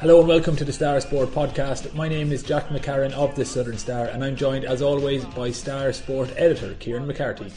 Hello 0.00 0.20
and 0.20 0.28
welcome 0.28 0.54
to 0.54 0.64
the 0.64 0.72
Star 0.72 1.00
Sport 1.00 1.30
podcast. 1.30 1.92
My 1.92 2.06
name 2.06 2.30
is 2.30 2.44
Jack 2.44 2.68
McCarran 2.68 3.10
of 3.14 3.34
the 3.34 3.44
Southern 3.44 3.76
Star, 3.76 4.04
and 4.04 4.22
I'm 4.22 4.36
joined 4.36 4.64
as 4.64 4.80
always 4.80 5.24
by 5.24 5.50
Star 5.50 5.92
Sport 5.92 6.32
editor 6.36 6.74
Kieran 6.74 7.04
McCarthy. 7.04 7.50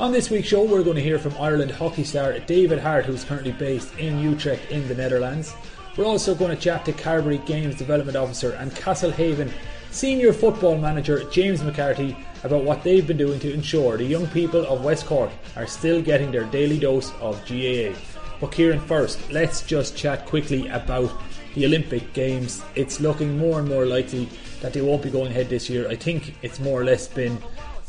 On 0.00 0.10
this 0.10 0.28
week's 0.28 0.48
show, 0.48 0.64
we're 0.64 0.82
going 0.82 0.96
to 0.96 1.02
hear 1.02 1.20
from 1.20 1.36
Ireland 1.38 1.70
hockey 1.70 2.02
star 2.02 2.40
David 2.40 2.80
Harte, 2.80 3.04
who's 3.04 3.22
currently 3.22 3.52
based 3.52 3.96
in 3.98 4.18
Utrecht 4.18 4.68
in 4.72 4.88
the 4.88 4.96
Netherlands. 4.96 5.54
We're 5.96 6.06
also 6.06 6.34
going 6.34 6.50
to 6.50 6.60
chat 6.60 6.84
to 6.86 6.92
Carbery 6.92 7.46
Games 7.46 7.76
Development 7.76 8.16
Officer 8.16 8.50
and 8.54 8.72
Castlehaven 8.72 9.52
Senior 9.92 10.32
Football 10.32 10.78
Manager 10.78 11.22
James 11.30 11.62
McCarthy 11.62 12.16
about 12.42 12.64
what 12.64 12.82
they've 12.82 13.06
been 13.06 13.16
doing 13.16 13.38
to 13.38 13.54
ensure 13.54 13.96
the 13.96 14.02
young 14.04 14.26
people 14.30 14.66
of 14.66 14.82
West 14.82 15.06
Cork 15.06 15.30
are 15.54 15.68
still 15.68 16.02
getting 16.02 16.32
their 16.32 16.46
daily 16.46 16.80
dose 16.80 17.12
of 17.20 17.40
GAA. 17.48 17.96
But 18.40 18.50
Kieran, 18.50 18.80
first, 18.80 19.30
let's 19.30 19.62
just 19.62 19.96
chat 19.96 20.26
quickly 20.26 20.66
about 20.66 21.12
the 21.56 21.64
Olympic 21.64 22.12
Games. 22.12 22.62
It's 22.74 23.00
looking 23.00 23.36
more 23.36 23.58
and 23.58 23.68
more 23.68 23.86
likely 23.86 24.28
that 24.60 24.74
they 24.74 24.82
won't 24.82 25.02
be 25.02 25.10
going 25.10 25.28
ahead 25.32 25.48
this 25.48 25.68
year. 25.68 25.88
I 25.88 25.96
think 25.96 26.36
it's 26.42 26.60
more 26.60 26.80
or 26.80 26.84
less 26.84 27.08
been 27.08 27.38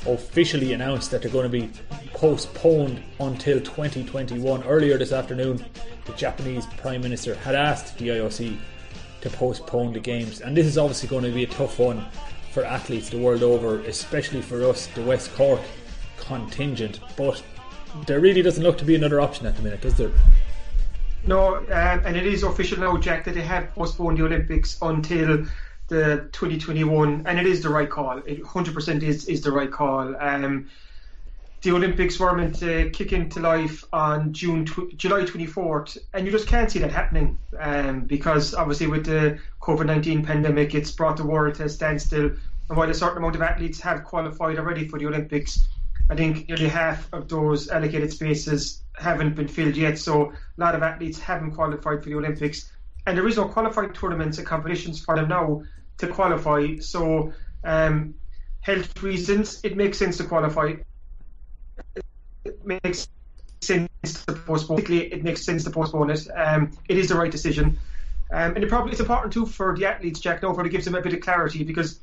officially 0.08 0.72
announced 0.72 1.12
that 1.12 1.22
they're 1.22 1.32
going 1.32 1.44
to 1.44 1.50
be 1.50 1.70
postponed 2.14 3.04
until 3.20 3.60
2021. 3.60 4.64
Earlier 4.64 4.98
this 4.98 5.12
afternoon, 5.12 5.64
the 6.06 6.14
Japanese 6.14 6.66
Prime 6.78 7.02
Minister 7.02 7.36
had 7.36 7.56
asked 7.56 7.98
the 7.98 8.08
IOC 8.08 8.58
to 9.20 9.30
postpone 9.32 9.92
the 9.92 10.00
Games, 10.00 10.40
and 10.40 10.56
this 10.56 10.66
is 10.66 10.78
obviously 10.78 11.10
going 11.10 11.26
to 11.26 11.32
be 11.32 11.44
a 11.44 11.48
tough 11.48 11.78
one 11.78 12.06
for 12.54 12.64
athletes 12.64 13.10
the 13.10 13.18
world 13.18 13.44
over, 13.44 13.82
especially 13.82 14.42
for 14.42 14.64
us, 14.64 14.88
the 14.88 15.02
West 15.02 15.36
Cork 15.36 15.60
contingent. 16.18 17.02
But 17.18 17.44
there 18.06 18.22
really 18.22 18.42
doesn't 18.42 18.64
look 18.64 18.78
to 18.78 18.86
be 18.86 18.96
another 18.96 19.20
option 19.20 19.46
at 19.46 19.58
the 19.58 19.62
minute, 19.62 19.82
does 19.82 19.98
there? 19.98 20.12
No, 21.26 21.58
um, 21.58 21.68
and 21.70 22.16
it 22.16 22.26
is 22.26 22.44
official 22.44 22.80
now, 22.80 22.98
Jack, 22.98 23.26
that 23.26 23.34
they 23.34 23.42
have 23.42 23.74
postponed 23.74 24.18
the 24.18 24.26
Olympics 24.26 24.78
until 24.82 25.46
the 25.88 26.30
2021, 26.32 27.24
and 27.26 27.40
it 27.40 27.46
is 27.46 27.64
the 27.64 27.70
right 27.70 27.90
call. 27.90 28.20
It 28.20 28.44
100% 28.44 29.04
is 29.04 29.26
is 29.26 29.42
the 29.42 29.52
right 29.52 29.72
call. 29.72 30.16
Um, 30.18 30.70
the 31.62 31.72
Olympics 31.72 32.20
were 32.20 32.36
meant 32.36 32.56
to 32.60 32.90
kick 32.92 33.14
into 33.14 33.40
life 33.40 33.84
on 33.92 34.32
June 34.32 34.66
tw- 34.66 34.96
July 34.96 35.22
24th, 35.22 35.98
and 36.14 36.26
you 36.26 36.32
just 36.32 36.48
can't 36.48 36.70
see 36.70 36.80
that 36.80 36.92
happening 36.92 37.38
um, 37.60 38.02
because 38.02 38.54
obviously 38.54 38.88
with 38.88 39.06
the 39.06 39.40
COVID-19 39.62 40.26
pandemic, 40.26 40.76
it's 40.76 40.92
brought 40.92 41.18
the 41.18 41.26
world 41.26 41.56
to 41.56 41.64
a 41.64 41.70
standstill. 41.70 42.32
And 42.70 42.78
while 42.78 42.90
a 42.90 42.94
certain 42.94 43.18
amount 43.18 43.36
of 43.36 43.42
athletes 43.42 43.80
have 43.82 44.04
qualified 44.04 44.60
already 44.60 44.88
for 44.88 45.00
the 45.00 45.08
Olympics, 45.08 45.68
I 46.10 46.16
think 46.16 46.48
nearly 46.48 46.68
half 46.68 47.12
of 47.14 47.28
those 47.28 47.70
allocated 47.70 48.12
spaces 48.14 48.84
haven't 48.96 49.36
been 49.36 49.48
filled 49.48 49.76
yet. 49.76 50.00
So 50.00 50.32
a 50.32 50.36
lot 50.58 50.76
of 50.76 50.84
athletes 50.84 51.20
haven't 51.20 51.52
qualified 51.52 52.04
for 52.04 52.10
the 52.10 52.16
Olympics, 52.16 52.72
and 53.06 53.18
there 53.18 53.28
is 53.28 53.38
no 53.38 53.46
qualified 53.46 53.94
tournaments 53.94 54.38
and 54.38 54.48
competitions 54.48 55.04
for 55.04 55.16
them 55.16 55.30
now 55.30 55.64
to 55.98 56.08
qualify. 56.08 56.78
So 56.80 57.34
um, 57.64 58.16
health 58.62 59.02
reasons, 59.04 59.60
it 59.64 59.76
makes 59.76 59.98
sense 59.98 60.18
to 60.18 60.24
qualify 60.24 60.76
it 62.48 62.66
makes 62.66 63.08
sense 63.62 63.90
to 64.26 64.34
postpone. 64.34 64.86
It 64.90 65.24
makes 65.24 65.44
sense 65.44 65.64
to 65.66 65.70
postpone 65.70 66.10
it. 66.12 66.28
Um, 66.36 66.72
it 66.88 66.98
is 66.98 67.10
the 67.10 67.16
right 67.16 67.32
decision, 67.32 67.78
um, 68.32 68.56
and 68.56 68.64
it 68.64 68.70
probably 68.70 68.92
it's 68.92 69.02
important 69.02 69.34
too 69.34 69.46
for 69.46 69.76
the 69.76 69.86
athletes, 69.86 70.20
Jack 70.20 70.42
Nover, 70.42 70.64
to 70.64 70.70
give 70.70 70.84
them 70.84 70.96
a 70.96 71.02
bit 71.02 71.14
of 71.14 71.20
clarity 71.20 71.64
because 71.64 72.00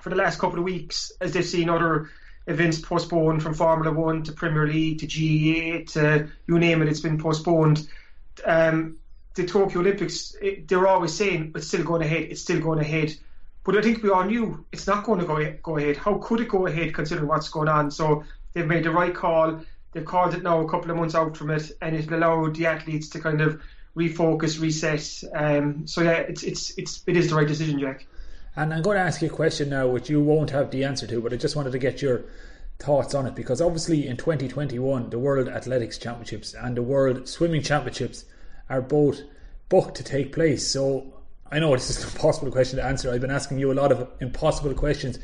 for 0.00 0.10
the 0.10 0.16
last 0.16 0.38
couple 0.38 0.58
of 0.58 0.64
weeks, 0.64 1.12
as 1.20 1.32
they've 1.32 1.44
seen 1.44 1.68
other 1.68 2.10
events 2.48 2.80
postponed 2.80 3.42
from 3.42 3.54
Formula 3.54 3.92
One 3.92 4.22
to 4.24 4.32
Premier 4.32 4.66
League 4.66 4.98
to 5.00 5.06
GAA 5.06 5.84
to 5.92 6.28
you 6.46 6.58
name 6.58 6.82
it, 6.82 6.88
it's 6.88 7.00
been 7.00 7.18
postponed. 7.18 7.88
Um, 8.44 8.96
the 9.34 9.46
Tokyo 9.46 9.80
Olympics, 9.80 10.34
it, 10.42 10.66
they're 10.66 10.86
always 10.86 11.14
saying 11.14 11.52
it's 11.54 11.68
still 11.68 11.84
going 11.84 12.02
ahead, 12.02 12.22
it's 12.30 12.40
still 12.40 12.60
going 12.60 12.80
ahead. 12.80 13.14
But 13.64 13.76
I 13.76 13.82
think 13.82 14.02
we 14.02 14.10
all 14.10 14.24
knew 14.24 14.64
it's 14.72 14.86
not 14.86 15.04
going 15.04 15.20
to 15.20 15.26
go 15.26 15.54
go 15.62 15.76
ahead. 15.76 15.96
How 15.96 16.18
could 16.18 16.40
it 16.40 16.48
go 16.48 16.66
ahead 16.66 16.94
considering 16.94 17.28
what's 17.28 17.48
going 17.48 17.68
on? 17.68 17.90
So 17.90 18.24
they've 18.54 18.66
made 18.66 18.84
the 18.84 18.90
right 18.90 19.14
call 19.14 19.60
they've 19.92 20.04
called 20.04 20.34
it 20.34 20.42
now 20.42 20.60
a 20.60 20.68
couple 20.68 20.90
of 20.90 20.96
months 20.96 21.14
out 21.14 21.36
from 21.36 21.50
it, 21.50 21.70
and 21.80 21.96
it'll 21.96 22.16
allow 22.16 22.48
the 22.48 22.66
athletes 22.66 23.08
to 23.10 23.20
kind 23.20 23.40
of 23.40 23.60
refocus, 23.96 24.60
reset. 24.60 25.22
Um, 25.34 25.86
so 25.86 26.02
yeah, 26.02 26.18
it's 26.20 26.42
it's 26.42 26.78
it's 26.78 27.02
it 27.06 27.16
is 27.16 27.30
the 27.30 27.36
right 27.36 27.48
decision, 27.48 27.80
Jack. 27.80 28.06
And 28.56 28.74
I'm 28.74 28.82
going 28.82 28.96
to 28.96 29.02
ask 29.02 29.22
you 29.22 29.28
a 29.28 29.30
question 29.30 29.68
now, 29.70 29.86
which 29.86 30.10
you 30.10 30.20
won't 30.20 30.50
have 30.50 30.70
the 30.70 30.84
answer 30.84 31.06
to, 31.06 31.20
but 31.20 31.32
I 31.32 31.36
just 31.36 31.56
wanted 31.56 31.72
to 31.72 31.78
get 31.78 32.02
your 32.02 32.24
thoughts 32.78 33.14
on 33.14 33.26
it 33.26 33.34
because 33.34 33.60
obviously 33.60 34.06
in 34.06 34.16
2021 34.16 35.10
the 35.10 35.18
World 35.18 35.48
Athletics 35.48 35.98
Championships 35.98 36.54
and 36.54 36.76
the 36.76 36.82
World 36.82 37.28
Swimming 37.28 37.62
Championships 37.62 38.24
are 38.70 38.80
both 38.80 39.20
booked 39.68 39.96
to 39.96 40.04
take 40.04 40.32
place. 40.32 40.66
So 40.66 41.12
I 41.50 41.58
know 41.58 41.74
this 41.74 41.90
is 41.90 42.04
an 42.04 42.10
impossible 42.10 42.52
question 42.52 42.78
to 42.78 42.84
answer. 42.84 43.10
I've 43.10 43.20
been 43.20 43.30
asking 43.30 43.58
you 43.58 43.72
a 43.72 43.74
lot 43.74 43.90
of 43.90 44.08
impossible 44.20 44.74
questions 44.74 45.18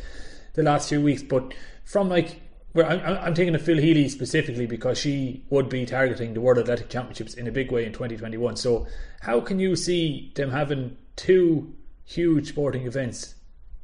the 0.55 0.63
last 0.63 0.89
few 0.89 1.01
weeks, 1.01 1.23
but 1.23 1.55
from 1.85 2.09
like 2.09 2.41
well, 2.75 2.87
I'm, 2.91 3.37
I'm 3.37 3.59
Phil 3.59 3.79
Healy 3.79 4.09
specifically 4.09 4.67
because 4.67 4.99
she 4.99 5.45
would 5.49 5.69
be 5.69 5.87
targeting 5.87 6.35
the 6.35 6.41
World 6.41 6.59
Athletic 6.59 6.91
Championships 6.91 7.35
in 7.35 7.47
a 7.47 7.53
big 7.53 7.71
way 7.71 7.87
in 7.87 7.93
2021. 7.93 8.57
So, 8.57 8.89
how 9.21 9.41
can 9.41 9.61
you 9.61 9.77
see 9.77 10.33
them 10.35 10.51
having 10.51 10.97
two 11.15 11.73
huge 12.05 12.49
sporting 12.49 12.87
events 12.87 13.35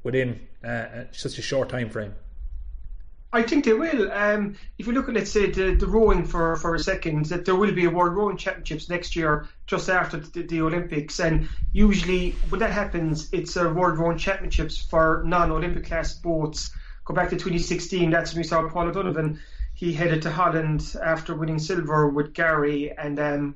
within 0.02 0.40
uh, 0.64 1.04
such 1.12 1.38
a 1.38 1.42
short 1.42 1.68
time 1.68 1.90
frame? 1.90 2.14
I 3.32 3.42
think 3.42 3.64
they 3.64 3.74
will. 3.74 4.10
Um, 4.10 4.56
if 4.76 4.88
you 4.88 4.92
look 4.92 5.08
at, 5.08 5.14
let's 5.14 5.30
say, 5.30 5.50
the, 5.50 5.76
the 5.76 5.86
rowing 5.86 6.24
for, 6.24 6.56
for 6.56 6.74
a 6.74 6.80
second, 6.80 7.26
that 7.26 7.44
there 7.44 7.54
will 7.54 7.72
be 7.72 7.84
a 7.84 7.90
World 7.90 8.16
Rowing 8.16 8.36
Championships 8.36 8.88
next 8.88 9.14
year, 9.14 9.46
just 9.66 9.88
after 9.88 10.16
the, 10.16 10.42
the, 10.42 10.62
Olympics. 10.62 11.20
And 11.20 11.48
usually, 11.72 12.32
when 12.48 12.58
that 12.58 12.72
happens, 12.72 13.32
it's 13.32 13.54
a 13.54 13.72
World 13.72 13.98
Rowing 13.98 14.18
Championships 14.18 14.78
for 14.78 15.22
non 15.24 15.52
Olympic 15.52 15.86
class 15.86 16.12
boats 16.12 16.72
go 17.10 17.14
back 17.14 17.30
to 17.30 17.36
2016, 17.36 18.10
that's 18.10 18.32
when 18.32 18.40
we 18.40 18.44
saw 18.44 18.68
Paul 18.68 18.88
O'Donovan. 18.88 19.40
He 19.74 19.92
headed 19.92 20.22
to 20.22 20.30
Holland 20.30 20.96
after 21.02 21.34
winning 21.34 21.58
silver 21.58 22.08
with 22.08 22.34
Gary, 22.34 22.92
and 22.96 23.18
um, 23.18 23.54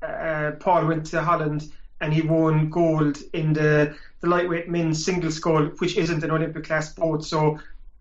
uh, 0.00 0.52
Paul 0.60 0.86
went 0.86 1.06
to 1.06 1.20
Holland 1.20 1.68
and 2.02 2.12
he 2.12 2.20
won 2.20 2.68
gold 2.68 3.22
in 3.32 3.52
the, 3.52 3.94
the 4.20 4.28
lightweight 4.28 4.68
men's 4.68 5.02
single 5.02 5.30
scull, 5.30 5.66
which 5.78 5.96
isn't 5.96 6.22
an 6.22 6.30
Olympic 6.30 6.64
class 6.64 6.92
boat. 6.92 7.24
So 7.24 7.58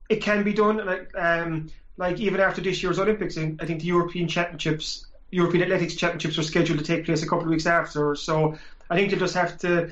it 0.10 0.18
can 0.18 0.44
be 0.44 0.54
done. 0.54 0.84
Like, 0.86 1.10
um, 1.16 1.70
like 1.98 2.20
even 2.20 2.42
after 2.42 2.62
this 2.62 2.82
year's 2.82 3.00
Olympics, 3.00 3.38
I 3.38 3.66
think 3.66 3.80
the 3.80 3.86
European 3.86 4.28
Championships, 4.28 5.06
European 5.30 5.64
Athletics 5.64 5.96
Championships, 5.96 6.36
were 6.36 6.44
scheduled 6.44 6.80
to 6.80 6.86
take 6.86 7.06
place 7.06 7.22
a 7.22 7.28
couple 7.28 7.44
of 7.44 7.50
weeks 7.50 7.68
after. 7.68 8.16
So 8.16 8.58
I 8.90 8.96
think 8.96 9.12
they 9.12 9.18
just 9.18 9.36
have 9.36 9.58
to 9.60 9.92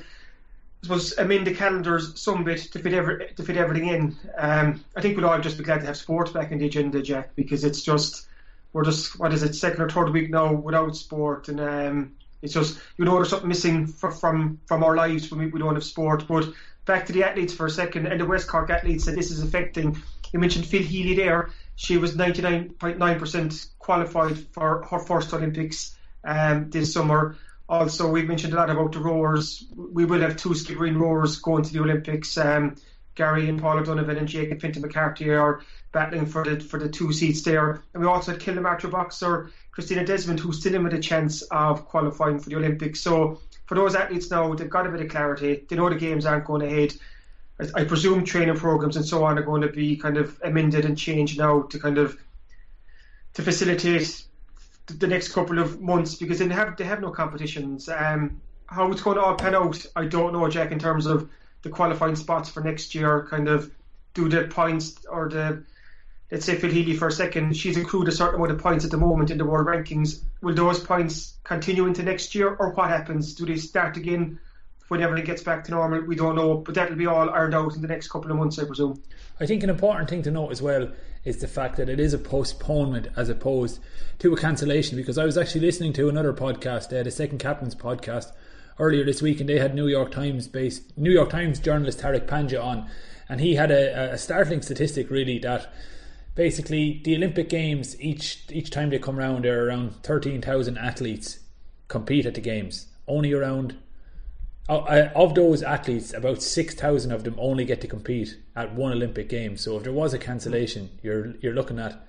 I 0.82 0.86
suppose 0.86 1.18
amend 1.18 1.46
the 1.46 1.54
calendars 1.54 2.18
some 2.18 2.42
bit 2.42 2.60
to 2.72 2.78
fit 2.78 2.94
every, 2.94 3.28
to 3.36 3.42
fit 3.42 3.58
everything 3.58 3.88
in. 3.88 4.16
Um, 4.38 4.82
I 4.96 5.02
think 5.02 5.16
we'll 5.16 5.26
all 5.26 5.38
just 5.38 5.58
be 5.58 5.64
glad 5.64 5.80
to 5.80 5.86
have 5.86 5.96
sport 5.96 6.32
back 6.32 6.52
in 6.52 6.58
the 6.58 6.66
agenda, 6.66 7.02
Jack, 7.02 7.36
because 7.36 7.64
it's 7.64 7.82
just 7.82 8.26
we're 8.72 8.84
just 8.84 9.18
what 9.18 9.34
is 9.34 9.42
it 9.42 9.54
second 9.54 9.82
or 9.82 9.90
third 9.90 10.10
week 10.10 10.30
now 10.30 10.54
without 10.54 10.96
sport, 10.96 11.48
and 11.48 11.60
um, 11.60 12.12
it's 12.42 12.54
just 12.54 12.78
you 12.96 13.04
know 13.04 13.14
there's 13.14 13.30
something 13.30 13.48
missing 13.48 13.86
for, 13.86 14.10
from 14.10 14.60
from 14.66 14.82
our 14.82 14.96
lives 14.96 15.30
when 15.30 15.40
we, 15.40 15.46
we 15.46 15.58
don't 15.58 15.74
have 15.74 15.84
sport. 15.84 16.26
But 16.28 16.52
back 16.84 17.06
to 17.06 17.12
the 17.12 17.24
athletes 17.24 17.52
for 17.52 17.66
a 17.66 17.70
second, 17.70 18.06
and 18.06 18.20
the 18.20 18.26
West 18.26 18.48
Cork 18.48 18.70
athletes, 18.70 19.06
and 19.06 19.16
this 19.16 19.30
is 19.30 19.42
affecting. 19.42 20.00
You 20.32 20.38
mentioned 20.38 20.66
Phil 20.66 20.82
Healy 20.82 21.14
there. 21.14 21.50
She 21.74 21.96
was 21.96 22.14
99.9% 22.14 23.66
qualified 23.78 24.38
for 24.52 24.84
her 24.90 24.98
first 25.00 25.32
Olympics 25.34 25.96
um, 26.24 26.70
this 26.70 26.92
summer. 26.92 27.36
Also, 27.68 28.10
we 28.10 28.22
mentioned 28.22 28.52
a 28.52 28.56
lot 28.56 28.70
about 28.70 28.92
the 28.92 29.00
rowers. 29.00 29.64
We 29.74 30.04
will 30.04 30.20
have 30.20 30.36
two 30.36 30.50
Skibbereen 30.50 30.98
rowers 31.00 31.38
going 31.38 31.62
to 31.64 31.72
the 31.72 31.80
Olympics. 31.80 32.36
Um, 32.36 32.76
Gary 33.14 33.48
and 33.48 33.60
Paul 33.60 33.78
O'Donovan 33.78 34.16
and 34.16 34.28
Jacob 34.28 34.60
Fintan 34.60 34.82
McCarthy 34.82 35.30
are 35.30 35.62
battling 35.92 36.26
for 36.26 36.44
the 36.44 36.60
for 36.60 36.78
the 36.78 36.88
two 36.88 37.12
seats 37.12 37.42
there. 37.42 37.82
And 37.92 38.02
we 38.02 38.08
also 38.08 38.32
had 38.32 38.40
Kilnamartyra 38.40 38.90
boxer 38.90 39.50
Christina 39.72 40.04
Desmond, 40.04 40.40
who's 40.40 40.60
still 40.60 40.74
in 40.74 40.84
with 40.84 40.94
a 40.94 40.98
chance 40.98 41.42
of 41.42 41.86
qualifying 41.86 42.38
for 42.38 42.50
the 42.50 42.56
Olympics. 42.56 43.00
So 43.00 43.40
for 43.66 43.74
those 43.76 43.94
athletes 43.94 44.30
now, 44.30 44.52
they've 44.54 44.68
got 44.68 44.86
a 44.86 44.90
bit 44.90 45.00
of 45.00 45.08
clarity. 45.08 45.64
They 45.68 45.76
know 45.76 45.88
the 45.88 45.94
games 45.94 46.26
aren't 46.26 46.44
going 46.44 46.62
ahead. 46.62 46.94
I, 47.60 47.82
I 47.82 47.84
presume 47.84 48.24
training 48.24 48.56
programs 48.56 48.96
and 48.96 49.04
so 49.04 49.24
on 49.24 49.38
are 49.38 49.42
going 49.42 49.62
to 49.62 49.68
be 49.68 49.96
kind 49.96 50.16
of 50.16 50.40
amended 50.42 50.84
and 50.84 50.98
changed 50.98 51.38
now 51.38 51.62
to 51.62 51.78
kind 51.78 51.98
of 51.98 52.18
to 53.34 53.42
facilitate 53.42 54.24
the 54.86 55.06
next 55.06 55.32
couple 55.32 55.58
of 55.58 55.80
months 55.80 56.16
because 56.16 56.40
they 56.40 56.48
have 56.48 56.76
they 56.76 56.84
have 56.84 57.00
no 57.00 57.10
competitions. 57.10 57.88
Um, 57.88 58.40
how 58.66 58.90
it's 58.90 59.02
going 59.02 59.16
to 59.16 59.22
all 59.22 59.34
pan 59.34 59.54
out, 59.54 59.84
I 59.96 60.06
don't 60.06 60.32
know, 60.32 60.48
Jack. 60.48 60.72
In 60.72 60.78
terms 60.78 61.06
of 61.06 61.28
the 61.62 61.70
qualifying 61.70 62.16
spots 62.16 62.48
for 62.48 62.60
next 62.62 62.94
year, 62.94 63.26
kind 63.30 63.48
of 63.48 63.70
do 64.14 64.28
the 64.28 64.44
points 64.44 65.04
or 65.06 65.28
the 65.28 65.64
let's 66.30 66.44
say 66.44 66.56
Phil 66.56 66.70
Healy 66.70 66.94
for 66.94 67.08
a 67.08 67.12
second, 67.12 67.56
she's 67.56 67.76
accrued 67.76 68.08
a 68.08 68.12
certain 68.12 68.36
amount 68.36 68.52
of 68.52 68.58
points 68.58 68.84
at 68.84 68.90
the 68.90 68.96
moment 68.96 69.30
in 69.30 69.38
the 69.38 69.44
world 69.44 69.66
rankings. 69.66 70.22
Will 70.42 70.54
those 70.54 70.80
points 70.80 71.34
continue 71.44 71.86
into 71.86 72.02
next 72.02 72.34
year, 72.34 72.54
or 72.54 72.72
what 72.72 72.88
happens? 72.88 73.34
Do 73.34 73.46
they 73.46 73.56
start 73.56 73.96
again 73.96 74.38
whenever 74.88 75.16
it 75.16 75.24
gets 75.24 75.42
back 75.42 75.64
to 75.64 75.70
normal? 75.72 76.02
We 76.02 76.16
don't 76.16 76.36
know, 76.36 76.58
but 76.58 76.74
that'll 76.74 76.96
be 76.96 77.06
all 77.06 77.30
ironed 77.30 77.54
out 77.54 77.74
in 77.74 77.82
the 77.82 77.88
next 77.88 78.08
couple 78.08 78.30
of 78.30 78.36
months, 78.36 78.58
I 78.58 78.64
presume. 78.64 79.02
I 79.40 79.46
think 79.46 79.62
an 79.62 79.70
important 79.70 80.08
thing 80.08 80.22
to 80.22 80.30
note 80.30 80.50
as 80.50 80.62
well 80.62 80.90
is 81.24 81.38
the 81.38 81.48
fact 81.48 81.76
that 81.76 81.88
it 81.88 82.00
is 82.00 82.14
a 82.14 82.18
postponement 82.18 83.08
as 83.16 83.28
opposed 83.28 83.80
to 84.20 84.32
a 84.32 84.36
cancellation. 84.36 84.96
Because 84.96 85.18
I 85.18 85.24
was 85.24 85.36
actually 85.36 85.62
listening 85.62 85.92
to 85.94 86.08
another 86.08 86.32
podcast, 86.32 86.98
uh, 86.98 87.02
the 87.02 87.10
Second 87.10 87.38
Captain's 87.38 87.74
podcast, 87.74 88.32
earlier 88.78 89.04
this 89.04 89.20
week, 89.20 89.40
and 89.40 89.48
they 89.48 89.58
had 89.58 89.74
New 89.74 89.88
York 89.88 90.10
Times 90.10 90.48
based 90.48 90.96
New 90.96 91.10
York 91.10 91.28
Times 91.28 91.58
journalist 91.58 92.00
Tariq 92.00 92.26
Panja 92.26 92.62
on, 92.62 92.88
and 93.28 93.40
he 93.40 93.54
had 93.54 93.70
a, 93.70 94.12
a 94.12 94.18
startling 94.18 94.62
statistic 94.62 95.10
really 95.10 95.38
that 95.40 95.72
basically 96.34 97.00
the 97.04 97.16
Olympic 97.16 97.48
Games 97.48 98.00
each 98.00 98.44
each 98.50 98.70
time 98.70 98.90
they 98.90 98.98
come 98.98 99.18
around 99.18 99.44
there 99.44 99.62
are 99.62 99.66
around 99.66 100.02
thirteen 100.02 100.40
thousand 100.40 100.78
athletes 100.78 101.40
compete 101.88 102.26
at 102.26 102.34
the 102.34 102.40
games. 102.40 102.86
Only 103.06 103.32
around 103.32 103.76
uh, 104.68 105.08
of 105.16 105.34
those 105.34 105.62
athletes, 105.62 106.14
about 106.14 106.42
six 106.42 106.74
thousand 106.74 107.12
of 107.12 107.24
them 107.24 107.34
only 107.38 107.64
get 107.64 107.80
to 107.80 107.88
compete 107.88 108.38
at 108.54 108.74
one 108.74 108.92
Olympic 108.92 109.28
game. 109.28 109.56
So 109.56 109.76
if 109.76 109.82
there 109.82 109.92
was 109.92 110.14
a 110.14 110.18
cancellation, 110.18 110.90
you're 111.02 111.34
you're 111.40 111.54
looking 111.54 111.78
at 111.78 112.06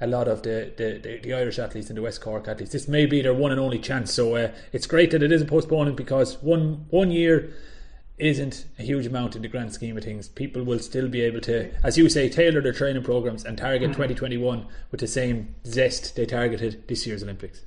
a 0.00 0.06
lot 0.06 0.26
of 0.26 0.42
the, 0.42 0.72
the, 0.76 1.20
the, 1.22 1.32
Irish 1.32 1.60
athletes 1.60 1.88
and 1.88 1.96
the 1.96 2.02
West 2.02 2.20
Cork 2.20 2.48
athletes. 2.48 2.72
This 2.72 2.88
may 2.88 3.06
be 3.06 3.22
their 3.22 3.32
one 3.32 3.52
and 3.52 3.60
only 3.60 3.78
chance. 3.78 4.12
So 4.12 4.34
uh, 4.34 4.50
it's 4.72 4.84
great 4.84 5.12
that 5.12 5.22
it 5.22 5.30
is 5.30 5.40
a 5.40 5.44
postponement 5.44 5.96
because 5.96 6.42
one 6.42 6.86
one 6.90 7.10
year 7.12 7.54
isn't 8.22 8.66
a 8.78 8.82
huge 8.82 9.06
amount 9.06 9.34
in 9.34 9.42
the 9.42 9.48
grand 9.48 9.72
scheme 9.72 9.96
of 9.96 10.04
things. 10.04 10.28
People 10.28 10.62
will 10.62 10.78
still 10.78 11.08
be 11.08 11.22
able 11.22 11.40
to, 11.40 11.70
as 11.84 11.98
you 11.98 12.08
say, 12.08 12.28
tailor 12.28 12.60
their 12.60 12.72
training 12.72 13.02
programs 13.02 13.44
and 13.44 13.58
target 13.58 13.90
mm-hmm. 13.90 14.02
2021 14.02 14.66
with 14.90 15.00
the 15.00 15.06
same 15.06 15.54
zest 15.66 16.14
they 16.14 16.24
targeted 16.24 16.86
this 16.86 17.06
year's 17.06 17.22
Olympics. 17.22 17.62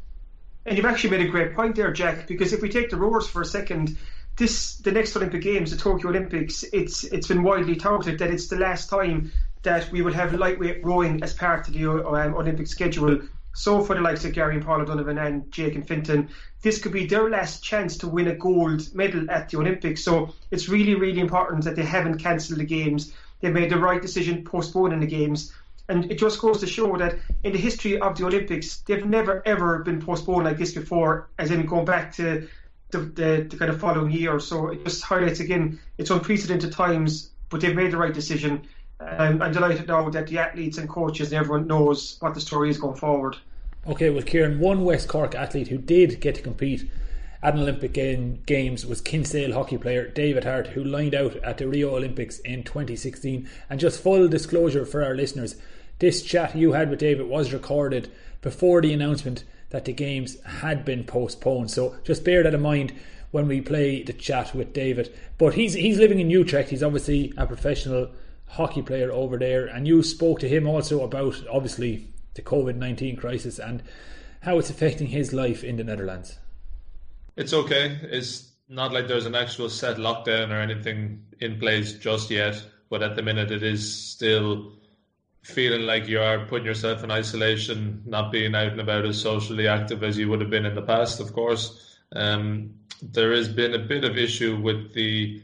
And 0.66 0.78
you've 0.78 0.86
actually 0.86 1.12
made 1.12 1.28
a 1.28 1.30
great 1.30 1.54
point 1.54 1.76
there, 1.76 1.92
Jack, 1.92 2.28
because 2.28 2.54
if 2.54 2.62
we 2.62 2.70
take 2.70 2.90
the 2.90 2.98
rowers 2.98 3.28
for 3.28 3.42
a 3.42 3.46
second, 3.46 3.98
this 4.38 4.78
the 4.78 4.92
next 4.92 5.16
Olympic 5.16 5.42
Games, 5.42 5.72
the 5.72 5.78
Tokyo 5.78 6.10
Olympics, 6.10 6.64
it's 6.74 7.04
it's 7.04 7.28
been 7.28 7.44
widely 7.44 7.76
touted 7.76 8.20
that 8.20 8.32
it's 8.32 8.48
the 8.48 8.58
last 8.58 8.90
time 8.90 9.32
that 9.64 9.92
we 9.92 10.02
will 10.02 10.14
have 10.14 10.34
lightweight 10.34 10.84
rowing 10.84 11.22
as 11.24 11.34
part 11.34 11.68
of 11.68 11.74
the 11.74 11.90
um, 11.90 12.34
Olympic 12.36 12.68
schedule. 12.68 13.20
So 13.54 13.84
for 13.84 13.96
the 13.96 14.02
likes 14.02 14.26
of 14.26 14.34
Gary 14.34 14.56
and 14.56 14.66
Paul 14.66 14.82
O'Donovan 14.82 15.18
and 15.18 15.50
Jake 15.52 15.76
and 15.76 15.88
Fintan, 15.88 16.30
this 16.66 16.82
could 16.82 16.92
be 16.92 17.06
their 17.06 17.30
last 17.30 17.64
chance 17.64 17.96
to 17.96 18.08
win 18.08 18.28
a 18.28 18.34
gold 18.34 18.92
medal 18.96 19.30
at 19.30 19.50
the 19.50 19.58
Olympics. 19.60 20.04
So 20.04 20.34
it's 20.50 20.68
really, 20.68 20.96
really 20.96 21.20
important 21.20 21.64
that 21.66 21.76
they 21.76 21.84
haven't 21.84 22.18
cancelled 22.18 22.58
the 22.58 22.66
games. 22.66 23.14
They 23.42 23.52
made 23.52 23.70
the 23.70 23.78
right 23.78 24.02
decision 24.02 24.44
postponing 24.44 25.00
the 25.00 25.06
games. 25.06 25.54
And 25.90 26.12
it 26.12 26.18
just 26.18 26.42
goes 26.42 26.60
to 26.62 26.66
show 26.66 26.98
that 26.98 27.18
in 27.44 27.52
the 27.54 27.60
history 27.60 28.00
of 28.00 28.18
the 28.18 28.26
Olympics, 28.26 28.78
they've 28.78 29.06
never 29.06 29.44
ever 29.46 29.84
been 29.84 30.02
postponed 30.02 30.46
like 30.46 30.58
this 30.58 30.74
before, 30.74 31.30
as 31.38 31.52
in 31.52 31.68
going 31.68 31.86
back 31.86 32.12
to 32.16 32.48
the, 32.90 32.98
the, 32.98 33.48
the 33.48 33.58
kind 33.58 33.70
of 33.70 33.80
following 33.80 34.10
year. 34.12 34.40
So 34.40 34.70
it 34.70 34.84
just 34.84 35.04
highlights 35.04 35.42
again 35.42 35.80
it's 36.00 36.10
unprecedented 36.10 36.72
times, 36.72 37.30
but 37.50 37.62
they've 37.62 37.76
made 37.76 37.92
the 37.92 37.98
right 37.98 38.14
decision. 38.14 38.68
Um, 39.00 39.40
I'm 39.40 39.52
delighted 39.52 39.88
now 39.88 40.10
that 40.10 40.26
the 40.26 40.40
athletes 40.40 40.80
and 40.80 40.90
coaches 40.90 41.32
and 41.32 41.40
everyone 41.40 41.68
knows 41.68 42.18
what 42.22 42.34
the 42.34 42.42
story 42.42 42.72
is 42.72 42.80
going 42.80 42.98
forward. 42.98 43.38
Okay, 43.88 44.10
well, 44.10 44.24
Kieran, 44.24 44.60
one 44.60 44.84
West 44.84 45.08
Cork 45.08 45.36
athlete 45.36 45.68
who 45.68 45.78
did 45.78 46.20
get 46.20 46.34
to 46.36 46.42
compete 46.42 46.90
at 47.44 47.54
an 47.54 47.60
Olympic 47.60 47.94
game, 47.94 48.42
Games 48.48 48.84
was 48.84 49.00
Kinsale 49.00 49.54
hockey 49.54 49.78
player 49.78 50.08
David 50.08 50.44
Harte, 50.44 50.70
who 50.70 50.84
lined 50.84 51.14
out 51.14 51.36
at 51.38 51.60
the 51.60 51.68
Rio 51.68 51.96
Olympics 51.96 52.40
in 52.40 52.64
2016. 52.64 53.48
And 53.70 53.80
just 53.80 54.02
full 54.02 54.28
disclosure 54.28 54.88
for 54.88 55.04
our 55.04 55.14
listeners, 55.14 55.56
this 56.00 56.24
chat 56.24 56.56
you 56.56 56.72
had 56.72 56.90
with 56.90 56.98
David 56.98 57.28
was 57.28 57.54
recorded 57.54 58.12
before 58.42 58.82
the 58.82 58.92
announcement 58.92 59.44
that 59.70 59.86
the 59.86 59.94
games 59.94 60.42
had 60.42 60.84
been 60.84 61.04
postponed. 61.04 61.70
So 61.70 61.96
just 62.04 62.24
bear 62.24 62.42
that 62.42 62.56
in 62.56 62.62
mind 62.62 62.92
when 63.30 63.48
we 63.48 63.62
play 63.62 64.02
the 64.02 64.14
chat 64.14 64.56
with 64.56 64.74
David. 64.74 65.16
But 65.38 65.54
he's 65.54 65.76
he's 65.76 66.00
living 66.00 66.20
in 66.20 66.32
Utrecht. 66.32 66.72
He's 66.72 66.82
obviously 66.82 67.34
a 67.38 67.46
professional 67.46 68.10
hockey 68.48 68.82
player 68.82 69.12
over 69.12 69.38
there, 69.38 69.68
and 69.68 69.88
you 69.88 70.02
spoke 70.02 70.40
to 70.40 70.50
him 70.50 70.68
also 70.68 71.04
about 71.04 71.36
obviously 71.52 72.08
the 72.36 72.42
COVID 72.42 72.76
nineteen 72.76 73.16
crisis 73.16 73.60
and 73.60 73.82
how 74.42 74.60
it's 74.60 74.70
affecting 74.70 75.08
his 75.08 75.34
life 75.34 75.64
in 75.64 75.78
the 75.78 75.84
Netherlands. 75.84 76.38
It's 77.36 77.54
okay. 77.54 78.00
It's 78.04 78.52
not 78.70 78.94
like 78.94 79.08
there's 79.08 79.26
an 79.26 79.36
actual 79.36 79.70
set 79.70 79.98
lockdown 79.98 80.52
or 80.52 80.60
anything 80.60 81.26
in 81.40 81.60
place 81.60 81.94
just 81.94 82.30
yet, 82.30 82.64
but 82.90 83.04
at 83.04 83.16
the 83.16 83.22
minute 83.22 83.52
it 83.52 83.64
is 83.64 83.94
still 83.94 84.74
feeling 85.42 85.82
like 85.82 86.08
you 86.08 86.20
are 86.20 86.46
putting 86.46 86.66
yourself 86.66 87.04
in 87.04 87.12
isolation, 87.12 88.02
not 88.06 88.32
being 88.32 88.56
out 88.56 88.72
and 88.72 88.82
about 88.82 89.06
as 89.06 89.22
socially 89.22 89.68
active 89.68 90.04
as 90.04 90.18
you 90.18 90.30
would 90.30 90.42
have 90.42 90.50
been 90.50 90.66
in 90.66 90.74
the 90.74 90.82
past, 90.82 91.20
of 91.20 91.34
course. 91.34 91.98
Um, 92.16 92.74
there 93.02 93.32
has 93.32 93.48
been 93.48 93.74
a 93.74 93.80
bit 93.80 94.04
of 94.04 94.18
issue 94.18 94.60
with 94.60 94.94
the 94.94 95.44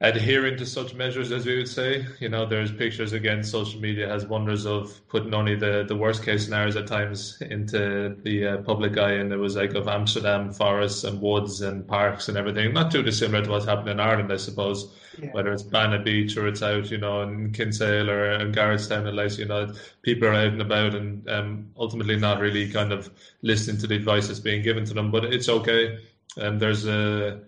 adhering 0.00 0.56
to 0.56 0.64
such 0.64 0.94
measures, 0.94 1.32
as 1.32 1.44
we 1.44 1.56
would 1.56 1.68
say. 1.68 2.06
You 2.20 2.28
know, 2.28 2.46
there's 2.46 2.70
pictures 2.70 3.12
again. 3.12 3.42
Social 3.42 3.80
media 3.80 4.08
has 4.08 4.26
wonders 4.26 4.64
of 4.64 5.00
putting 5.08 5.34
only 5.34 5.56
the, 5.56 5.84
the 5.88 5.96
worst 5.96 6.22
case 6.24 6.44
scenarios 6.44 6.76
at 6.76 6.86
times 6.86 7.40
into 7.40 8.16
the 8.22 8.46
uh, 8.46 8.56
public 8.58 8.96
eye, 8.96 9.14
and 9.14 9.32
it 9.32 9.36
was 9.38 9.56
like 9.56 9.74
of 9.74 9.88
Amsterdam 9.88 10.52
forests 10.52 11.02
and 11.02 11.20
woods 11.20 11.62
and 11.62 11.86
parks 11.86 12.28
and 12.28 12.38
everything. 12.38 12.72
Not 12.72 12.92
too 12.92 13.02
dissimilar 13.02 13.44
to 13.44 13.50
what's 13.50 13.66
happening 13.66 13.92
in 13.92 14.00
Ireland, 14.00 14.32
I 14.32 14.36
suppose. 14.36 14.94
Yeah. 15.20 15.32
Whether 15.32 15.52
it's 15.52 15.64
Banna 15.64 16.04
Beach 16.04 16.36
or 16.36 16.46
it's 16.46 16.62
out, 16.62 16.92
you 16.92 16.98
know, 16.98 17.22
in 17.22 17.52
Kinsale 17.52 18.08
or 18.08 18.30
in 18.34 18.52
Garrettstown 18.52 19.08
and 19.08 19.16
like, 19.16 19.36
you 19.36 19.46
know, 19.46 19.74
people 20.02 20.28
are 20.28 20.34
out 20.34 20.52
and 20.52 20.62
about 20.62 20.94
and 20.94 21.28
um, 21.28 21.72
ultimately 21.76 22.16
not 22.16 22.38
really 22.38 22.70
kind 22.70 22.92
of 22.92 23.10
listening 23.42 23.78
to 23.78 23.88
the 23.88 23.96
advice 23.96 24.28
that's 24.28 24.38
being 24.38 24.62
given 24.62 24.84
to 24.84 24.94
them. 24.94 25.10
But 25.10 25.24
it's 25.24 25.48
okay. 25.48 25.98
And 26.36 26.46
um, 26.46 26.58
there's 26.60 26.86
a 26.86 27.40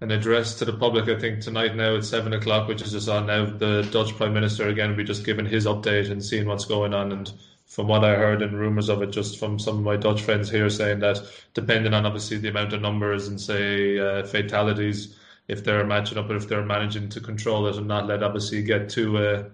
an 0.00 0.10
address 0.10 0.54
to 0.54 0.64
the 0.64 0.72
public. 0.72 1.08
I 1.08 1.18
think 1.18 1.40
tonight 1.40 1.74
now 1.74 1.96
at 1.96 2.04
seven 2.04 2.32
o'clock, 2.32 2.68
which 2.68 2.82
is 2.82 2.92
just 2.92 3.08
on 3.08 3.26
now. 3.26 3.46
The 3.46 3.82
Dutch 3.90 4.16
Prime 4.16 4.32
Minister 4.32 4.68
again 4.68 4.90
will 4.90 4.96
be 4.96 5.04
just 5.04 5.24
giving 5.24 5.46
his 5.46 5.66
update 5.66 6.10
and 6.10 6.24
seeing 6.24 6.46
what's 6.46 6.64
going 6.64 6.94
on. 6.94 7.10
And 7.10 7.32
from 7.66 7.88
what 7.88 8.04
I 8.04 8.14
heard 8.14 8.42
and 8.42 8.58
rumours 8.58 8.88
of 8.88 9.02
it, 9.02 9.10
just 9.10 9.38
from 9.38 9.58
some 9.58 9.78
of 9.78 9.82
my 9.82 9.96
Dutch 9.96 10.22
friends 10.22 10.50
here, 10.50 10.70
saying 10.70 11.00
that 11.00 11.20
depending 11.54 11.94
on 11.94 12.06
obviously 12.06 12.38
the 12.38 12.48
amount 12.48 12.72
of 12.72 12.80
numbers 12.80 13.26
and 13.28 13.40
say 13.40 13.98
uh, 13.98 14.24
fatalities, 14.24 15.16
if 15.48 15.64
they're 15.64 15.84
matching 15.84 16.18
up, 16.18 16.30
or 16.30 16.36
if 16.36 16.48
they're 16.48 16.64
managing 16.64 17.08
to 17.08 17.20
control 17.20 17.66
it 17.66 17.76
and 17.76 17.88
not 17.88 18.06
let 18.06 18.22
obviously 18.22 18.62
get 18.62 18.88
too. 18.88 19.18
Uh, 19.18 19.44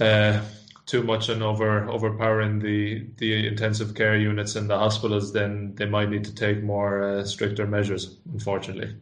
uh, 0.00 0.42
too 0.86 1.02
much 1.02 1.30
and 1.30 1.42
over 1.42 1.88
overpowering 1.88 2.58
the 2.58 3.06
the 3.16 3.46
intensive 3.46 3.94
care 3.94 4.16
units 4.16 4.54
in 4.54 4.68
the 4.68 4.78
hospitals, 4.78 5.32
then 5.32 5.74
they 5.76 5.86
might 5.86 6.10
need 6.10 6.24
to 6.24 6.34
take 6.34 6.62
more 6.62 7.02
uh, 7.02 7.24
stricter 7.24 7.66
measures. 7.66 8.16
Unfortunately. 8.32 8.94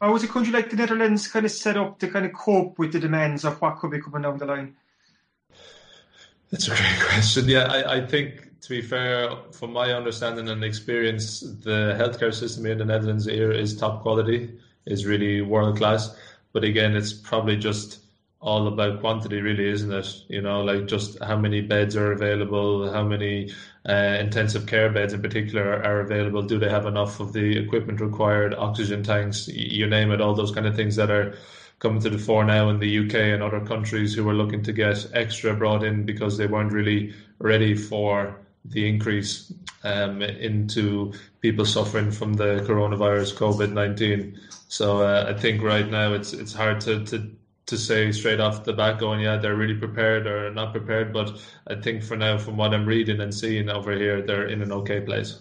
How 0.00 0.12
was 0.12 0.22
a 0.22 0.28
country 0.28 0.52
like 0.52 0.70
the 0.70 0.76
Netherlands 0.76 1.26
kind 1.26 1.44
of 1.44 1.52
set 1.52 1.76
up 1.76 1.98
to 1.98 2.08
kind 2.08 2.24
of 2.24 2.32
cope 2.32 2.78
with 2.78 2.92
the 2.92 3.00
demands 3.00 3.44
of 3.44 3.60
what 3.60 3.78
could 3.78 3.90
be 3.90 4.00
coming 4.00 4.22
down 4.22 4.38
the 4.38 4.46
line? 4.46 4.76
That's 6.50 6.68
a 6.68 6.70
great 6.70 7.00
question. 7.00 7.48
Yeah, 7.48 7.64
I, 7.64 7.96
I 7.96 8.06
think 8.06 8.60
to 8.60 8.68
be 8.68 8.82
fair, 8.82 9.30
from 9.52 9.72
my 9.72 9.92
understanding 9.92 10.48
and 10.48 10.64
experience, 10.64 11.40
the 11.40 11.96
healthcare 11.98 12.34
system 12.34 12.64
here 12.64 12.72
in 12.72 12.78
the 12.78 12.84
Netherlands 12.84 13.24
here 13.24 13.52
is 13.52 13.76
top 13.76 14.02
quality, 14.02 14.58
is 14.86 15.06
really 15.06 15.42
world 15.42 15.76
class. 15.76 16.16
But 16.52 16.64
again, 16.64 16.96
it's 16.96 17.12
probably 17.12 17.56
just 17.56 18.00
all 18.40 18.68
about 18.68 19.00
quantity, 19.00 19.40
really, 19.40 19.68
isn't 19.68 19.92
it? 19.92 20.06
You 20.28 20.40
know, 20.40 20.62
like 20.62 20.86
just 20.86 21.20
how 21.22 21.36
many 21.36 21.60
beds 21.60 21.96
are 21.96 22.12
available, 22.12 22.90
how 22.92 23.02
many 23.02 23.52
uh, 23.88 24.16
intensive 24.20 24.66
care 24.66 24.90
beds 24.90 25.12
in 25.12 25.22
particular 25.22 25.82
are, 25.82 26.00
available. 26.00 26.42
Do 26.42 26.58
they 26.58 26.68
have 26.68 26.86
enough 26.86 27.18
of 27.18 27.32
the 27.32 27.58
equipment 27.58 28.00
required, 28.00 28.54
oxygen 28.54 29.02
tanks, 29.02 29.48
you 29.48 29.86
name 29.86 30.12
it, 30.12 30.20
all 30.20 30.34
those 30.34 30.52
kind 30.52 30.66
of 30.66 30.76
things 30.76 30.94
that 30.96 31.10
are 31.10 31.36
coming 31.80 32.00
to 32.02 32.10
the 32.10 32.18
fore 32.18 32.44
now 32.44 32.68
in 32.70 32.78
the 32.78 32.98
UK 33.06 33.14
and 33.14 33.42
other 33.42 33.60
countries 33.60 34.14
who 34.14 34.28
are 34.28 34.34
looking 34.34 34.62
to 34.62 34.72
get 34.72 35.06
extra 35.14 35.54
brought 35.54 35.82
in 35.82 36.04
because 36.04 36.36
they 36.36 36.46
weren't 36.46 36.72
really 36.72 37.14
ready 37.38 37.74
for 37.74 38.40
the 38.64 38.88
increase 38.88 39.52
um, 39.84 40.22
into 40.22 41.12
people 41.40 41.64
suffering 41.64 42.10
from 42.10 42.34
the 42.34 42.64
coronavirus 42.66 43.34
COVID 43.34 43.72
nineteen. 43.72 44.38
So 44.68 44.98
uh, 45.02 45.32
I 45.34 45.40
think 45.40 45.62
right 45.62 45.88
now 45.88 46.12
it's 46.12 46.32
it's 46.32 46.52
hard 46.52 46.80
to, 46.82 47.04
to 47.06 47.30
to 47.68 47.76
say 47.76 48.10
straight 48.12 48.40
off 48.40 48.64
the 48.64 48.72
bat 48.72 48.98
going, 48.98 49.20
yeah, 49.20 49.36
they're 49.36 49.56
really 49.56 49.74
prepared 49.74 50.26
or 50.26 50.50
not 50.52 50.72
prepared. 50.72 51.12
But 51.12 51.38
I 51.66 51.74
think 51.76 52.02
for 52.02 52.16
now, 52.16 52.38
from 52.38 52.56
what 52.56 52.74
I'm 52.74 52.86
reading 52.86 53.20
and 53.20 53.32
seeing 53.32 53.68
over 53.68 53.92
here, 53.92 54.22
they're 54.22 54.48
in 54.48 54.62
an 54.62 54.72
okay 54.72 55.00
place. 55.00 55.40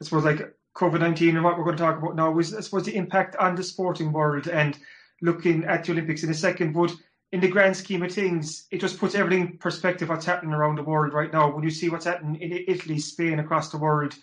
I 0.00 0.04
suppose 0.04 0.24
like 0.24 0.54
COVID 0.76 1.00
19 1.00 1.36
and 1.36 1.44
what 1.44 1.58
we're 1.58 1.64
going 1.64 1.76
to 1.76 1.82
talk 1.82 1.98
about 1.98 2.16
now 2.16 2.38
is, 2.38 2.54
I 2.54 2.60
suppose, 2.60 2.84
the 2.84 2.96
impact 2.96 3.36
on 3.36 3.56
the 3.56 3.62
sporting 3.62 4.12
world 4.12 4.48
and 4.48 4.78
looking 5.20 5.64
at 5.64 5.84
the 5.84 5.92
Olympics 5.92 6.22
in 6.22 6.30
a 6.30 6.34
second. 6.34 6.72
But 6.72 6.94
in 7.32 7.40
the 7.40 7.48
grand 7.48 7.76
scheme 7.76 8.02
of 8.02 8.12
things, 8.12 8.66
it 8.70 8.80
just 8.80 8.98
puts 8.98 9.14
everything 9.14 9.46
in 9.48 9.58
perspective 9.58 10.08
what's 10.10 10.26
happening 10.26 10.54
around 10.54 10.76
the 10.76 10.84
world 10.84 11.12
right 11.12 11.32
now. 11.32 11.52
When 11.52 11.64
you 11.64 11.70
see 11.70 11.88
what's 11.88 12.04
happening 12.04 12.40
in 12.40 12.64
Italy, 12.68 12.98
Spain, 12.98 13.40
across 13.40 13.70
the 13.70 13.78
world, 13.78 14.14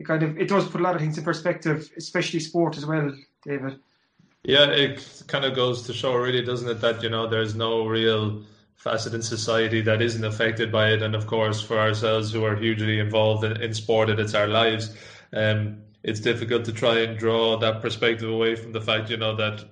it 0.00 0.06
kind 0.06 0.24
of 0.24 0.38
it 0.38 0.48
does 0.48 0.68
put 0.68 0.80
a 0.80 0.84
lot 0.84 0.96
of 0.96 1.00
things 1.00 1.18
in 1.18 1.24
perspective, 1.24 1.90
especially 1.96 2.40
sport 2.40 2.76
as 2.76 2.84
well, 2.84 3.12
David. 3.44 3.78
Yeah, 4.44 4.70
it 4.70 5.22
kind 5.26 5.44
of 5.44 5.54
goes 5.54 5.82
to 5.82 5.94
show, 5.94 6.14
really, 6.14 6.42
doesn't 6.42 6.68
it, 6.68 6.80
that 6.82 7.02
you 7.02 7.08
know 7.08 7.26
there's 7.26 7.54
no 7.54 7.86
real 7.86 8.42
facet 8.76 9.14
in 9.14 9.22
society 9.22 9.80
that 9.80 10.02
isn't 10.02 10.24
affected 10.24 10.70
by 10.70 10.90
it, 10.90 11.02
and 11.02 11.14
of 11.14 11.26
course 11.26 11.62
for 11.62 11.78
ourselves 11.78 12.32
who 12.32 12.44
are 12.44 12.54
hugely 12.54 12.98
involved 12.98 13.42
in, 13.44 13.60
in 13.62 13.72
sport, 13.72 14.10
and 14.10 14.20
it's 14.20 14.34
our 14.34 14.46
lives. 14.46 14.94
Um, 15.32 15.78
it's 16.02 16.20
difficult 16.20 16.66
to 16.66 16.72
try 16.72 16.98
and 17.00 17.18
draw 17.18 17.56
that 17.58 17.80
perspective 17.80 18.28
away 18.28 18.54
from 18.56 18.72
the 18.72 18.80
fact, 18.82 19.08
you 19.08 19.16
know, 19.16 19.34
that 19.36 19.64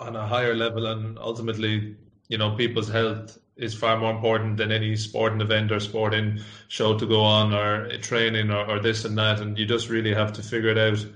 on 0.00 0.16
a 0.16 0.26
higher 0.26 0.56
level 0.56 0.86
and 0.86 1.16
ultimately, 1.18 1.96
you 2.28 2.36
know, 2.36 2.56
people's 2.56 2.88
health 2.88 3.38
is 3.56 3.72
far 3.72 3.96
more 3.96 4.10
important 4.10 4.56
than 4.56 4.72
any 4.72 4.96
sporting 4.96 5.40
event 5.40 5.70
or 5.70 5.78
sporting 5.78 6.40
show 6.66 6.98
to 6.98 7.06
go 7.06 7.20
on 7.20 7.54
or 7.54 7.96
training 7.98 8.50
or, 8.50 8.68
or 8.68 8.80
this 8.80 9.04
and 9.04 9.16
that. 9.18 9.40
And 9.40 9.56
you 9.56 9.64
just 9.64 9.88
really 9.88 10.12
have 10.12 10.32
to 10.32 10.42
figure 10.42 10.70
it 10.70 10.78
out 10.78 11.06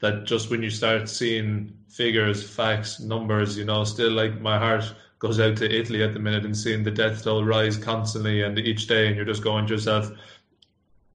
that 0.00 0.24
just 0.24 0.50
when 0.50 0.62
you 0.62 0.70
start 0.70 1.08
seeing 1.08 1.72
figures, 1.88 2.48
facts, 2.48 3.00
numbers, 3.00 3.56
you 3.56 3.64
know, 3.64 3.84
still 3.84 4.12
like 4.12 4.40
my 4.40 4.58
heart 4.58 4.84
goes 5.18 5.40
out 5.40 5.56
to 5.56 5.72
Italy 5.72 6.02
at 6.02 6.12
the 6.12 6.18
minute 6.18 6.44
and 6.44 6.56
seeing 6.56 6.82
the 6.82 6.90
death 6.90 7.22
toll 7.24 7.44
rise 7.44 7.76
constantly 7.76 8.42
and 8.42 8.58
each 8.58 8.86
day, 8.86 9.06
and 9.06 9.16
you're 9.16 9.24
just 9.24 9.42
going 9.42 9.66
to 9.66 9.72
yourself, 9.72 10.10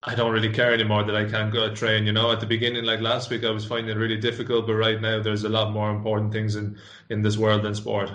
I 0.04 0.16
don't 0.16 0.32
really 0.32 0.52
care 0.52 0.74
anymore 0.74 1.04
that 1.04 1.16
I 1.16 1.30
can't 1.30 1.52
go 1.52 1.74
train. 1.76 2.06
You 2.06 2.14
know, 2.14 2.32
at 2.32 2.40
the 2.40 2.46
beginning, 2.46 2.86
like 2.86 3.02
last 3.02 3.30
week, 3.30 3.44
I 3.44 3.52
was 3.52 3.66
finding 3.66 3.96
it 3.96 4.00
really 4.00 4.18
difficult, 4.18 4.66
but 4.66 4.76
right 4.76 5.00
now, 5.00 5.22
there's 5.22 5.44
a 5.44 5.50
lot 5.50 5.74
more 5.74 5.92
important 5.92 6.32
things 6.32 6.56
in 6.56 6.78
in 7.10 7.22
this 7.22 7.38
world 7.38 7.64
than 7.64 7.76
sport. 7.76 8.12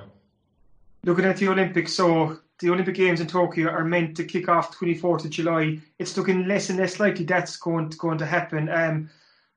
Looking 1.04 1.26
at 1.26 1.36
the 1.36 1.48
Olympics, 1.48 1.92
so 1.92 2.38
the 2.60 2.70
Olympic 2.70 2.94
Games 2.94 3.20
in 3.20 3.26
Tokyo 3.26 3.68
are 3.68 3.84
meant 3.84 4.16
to 4.16 4.24
kick 4.24 4.48
off 4.48 4.74
24th 4.74 5.26
of 5.26 5.30
July. 5.30 5.78
It's 5.98 6.16
looking 6.16 6.48
less 6.48 6.70
and 6.70 6.78
less 6.78 6.98
likely 6.98 7.26
that's 7.26 7.56
going 7.56 7.90
to, 7.90 7.96
going 7.98 8.18
to 8.18 8.26
happen. 8.26 8.70
Um, 8.70 9.10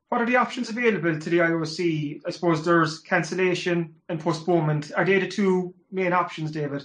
what 0.09 0.21
are 0.21 0.25
the 0.25 0.37
options 0.37 0.69
available 0.69 1.19
to 1.19 1.29
the 1.29 1.39
IOC? 1.39 2.21
I 2.25 2.29
suppose 2.31 2.63
there's 2.63 2.99
cancellation 2.99 3.95
and 4.09 4.19
postponement. 4.19 4.91
Are 4.95 5.03
they 5.03 5.19
the 5.19 5.27
two 5.27 5.73
main 5.91 6.13
options, 6.13 6.51
David? 6.51 6.83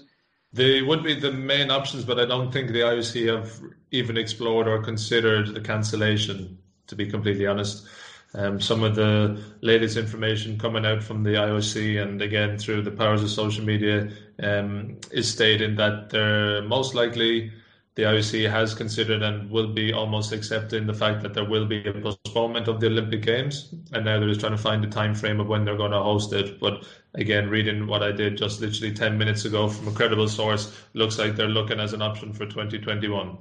They 0.53 0.83
would 0.83 1.03
be 1.03 1.15
the 1.15 1.33
main 1.33 1.71
options, 1.71 2.05
but 2.05 2.19
I 2.19 2.27
don't 2.27 2.53
think 2.53 2.73
the 2.73 2.81
IOC 2.81 3.35
have 3.35 3.61
even 3.91 4.17
explored 4.17 4.69
or 4.69 4.83
considered 4.83 5.55
the 5.55 5.61
cancellation, 5.61 6.59
to 6.89 6.97
be 6.97 7.07
completely 7.07 7.47
honest. 7.47 7.87
Um, 8.35 8.61
some 8.61 8.83
of 8.83 8.95
the 8.95 9.43
latest 9.61 9.97
information 9.97 10.59
coming 10.59 10.87
out 10.87 11.03
from 11.03 11.23
the 11.23 11.35
IOC 11.35 12.03
and 12.03 12.21
again 12.23 12.59
through 12.59 12.83
the 12.83 12.91
powers 12.91 13.23
of 13.23 13.31
social 13.31 13.65
media 13.65 14.11
um, 14.43 14.97
is 15.11 15.31
stating 15.31 15.77
that 15.77 16.09
they're 16.09 16.63
most 16.63 16.95
likely 16.95 17.53
the 17.95 18.05
IOC 18.05 18.51
has 18.51 18.75
considered 18.75 19.23
and 19.23 19.51
will 19.51 19.69
be 19.69 19.93
almost 19.93 20.33
accepting 20.33 20.87
the 20.87 20.95
fact 20.95 21.23
that 21.23 21.35
there 21.35 21.45
will 21.45 21.67
be 21.67 21.87
a 21.87 21.93
postponement 21.93 22.69
of 22.69 22.81
the 22.81 22.87
Olympic 22.87 23.23
Games, 23.23 23.75
and 23.93 24.05
now 24.05 24.19
they're 24.19 24.29
just 24.29 24.41
trying 24.41 24.53
to 24.53 24.59
find 24.59 24.83
the 24.83 24.89
time 24.89 25.15
frame 25.15 25.41
of 25.41 25.49
when 25.49 25.65
they're 25.65 25.77
going 25.77 25.91
to 25.93 26.03
host 26.03 26.33
it. 26.33 26.59
But 26.59 26.87
again, 27.15 27.51
reading 27.51 27.87
what 27.87 28.03
I 28.03 28.13
did 28.13 28.39
just 28.39 28.61
literally 28.61 28.95
ten 28.95 29.19
minutes 29.19 29.45
ago 29.45 29.69
from 29.69 29.89
a 29.89 29.93
credible 29.93 30.29
source, 30.29 30.77
looks 30.95 31.19
like 31.19 31.37
they're 31.37 31.49
looking 31.49 31.81
as 31.81 31.93
an 31.93 32.03
option 32.03 32.33
for 32.33 32.47
2021. 32.47 33.37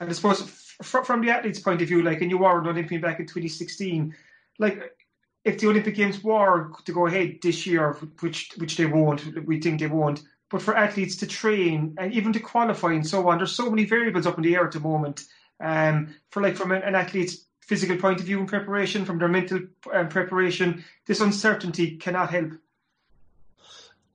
And 0.00 0.10
I 0.10 0.12
suppose 0.12 0.42
from 0.82 1.20
the 1.24 1.30
athlete's 1.30 1.60
point 1.60 1.82
of 1.82 1.88
view, 1.88 2.02
like, 2.02 2.20
and 2.22 2.30
you 2.30 2.38
were 2.38 2.60
an 2.60 2.66
Olympian 2.66 3.00
back 3.00 3.20
in 3.20 3.26
2016, 3.26 4.14
like. 4.58 4.96
If 5.42 5.58
the 5.58 5.68
Olympic 5.68 5.94
Games 5.94 6.22
were 6.22 6.70
to 6.84 6.92
go 6.92 7.06
ahead 7.06 7.38
this 7.42 7.64
year, 7.64 7.96
which 8.20 8.50
which 8.58 8.76
they 8.76 8.84
won't, 8.84 9.46
we 9.46 9.58
think 9.58 9.80
they 9.80 9.86
won't, 9.86 10.20
but 10.50 10.60
for 10.60 10.76
athletes 10.76 11.16
to 11.16 11.26
train 11.26 11.94
and 11.96 12.12
even 12.12 12.32
to 12.32 12.40
qualify 12.40 12.92
and 12.92 13.06
so 13.06 13.28
on, 13.28 13.38
there's 13.38 13.54
so 13.54 13.70
many 13.70 13.84
variables 13.84 14.26
up 14.26 14.36
in 14.36 14.42
the 14.42 14.56
air 14.56 14.66
at 14.66 14.72
the 14.72 14.80
moment. 14.80 15.24
Um, 15.60 16.14
for 16.30 16.42
like 16.42 16.56
from 16.56 16.72
an 16.72 16.94
athlete's 16.94 17.44
physical 17.60 17.96
point 17.96 18.18
of 18.18 18.26
view 18.26 18.40
and 18.40 18.48
preparation, 18.48 19.04
from 19.04 19.18
their 19.18 19.28
mental 19.28 19.60
um, 19.92 20.08
preparation, 20.08 20.84
this 21.06 21.20
uncertainty 21.20 21.96
cannot 21.96 22.30
help. 22.30 22.52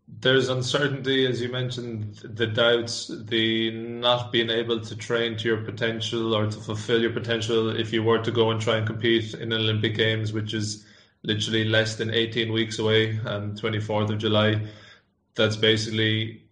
There's 0.08 0.50
uncertainty, 0.50 1.25
as 1.25 1.42
you 1.42 1.50
mentioned, 1.50 2.15
the 2.24 2.48
doubts, 2.48 3.08
the 3.08 3.72
not 3.72 4.32
being 4.32 4.50
able 4.50 4.80
to 4.82 4.96
train 4.96 5.38
to 5.38 5.48
your 5.48 5.62
potential 5.62 6.36
or 6.36 6.48
to 6.48 6.60
fulfill 6.60 7.01
your 7.01 7.13
potential 7.13 7.70
if 7.70 7.94
you 7.94 8.04
were 8.04 8.20
to 8.20 8.32
go 8.32 8.51
and 8.51 8.60
try 8.60 8.77
and 8.77 8.86
compete 8.86 9.34
in 9.34 9.50
the 9.50 9.56
Olympic 9.56 9.96
Games, 9.96 10.32
which 10.34 10.54
is 10.54 10.86
literally 11.24 11.63
less 11.63 11.96
than 11.96 12.13
18 12.13 12.51
weeks 12.51 12.77
away, 12.77 13.20
and 13.25 13.60
24th 13.60 14.12
of 14.12 14.18
July 14.20 14.62
that's 15.36 15.56
basically 15.56 16.46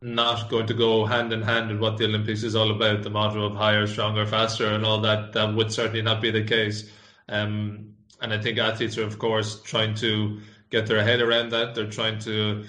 not 0.00 0.48
going 0.48 0.66
to 0.66 0.74
go 0.74 1.04
hand 1.04 1.32
in 1.32 1.42
hand 1.42 1.70
with 1.70 1.80
what 1.80 1.96
the 1.96 2.04
Olympics 2.04 2.42
is 2.42 2.54
all 2.54 2.70
about, 2.70 3.02
the 3.02 3.10
motto 3.10 3.44
of 3.44 3.56
higher, 3.56 3.86
stronger, 3.86 4.24
faster, 4.26 4.68
and 4.68 4.84
all 4.84 5.00
that. 5.00 5.32
That 5.32 5.54
would 5.54 5.72
certainly 5.72 6.02
not 6.02 6.22
be 6.22 6.30
the 6.30 6.44
case. 6.44 6.90
Um, 7.28 7.94
and 8.20 8.32
I 8.32 8.40
think 8.40 8.58
athletes 8.58 8.96
are, 8.98 9.04
of 9.04 9.18
course, 9.18 9.60
trying 9.62 9.94
to 9.96 10.40
get 10.70 10.86
their 10.86 11.02
head 11.02 11.20
around 11.20 11.50
that. 11.50 11.74
They're 11.74 11.90
trying 11.90 12.18
to, 12.20 12.64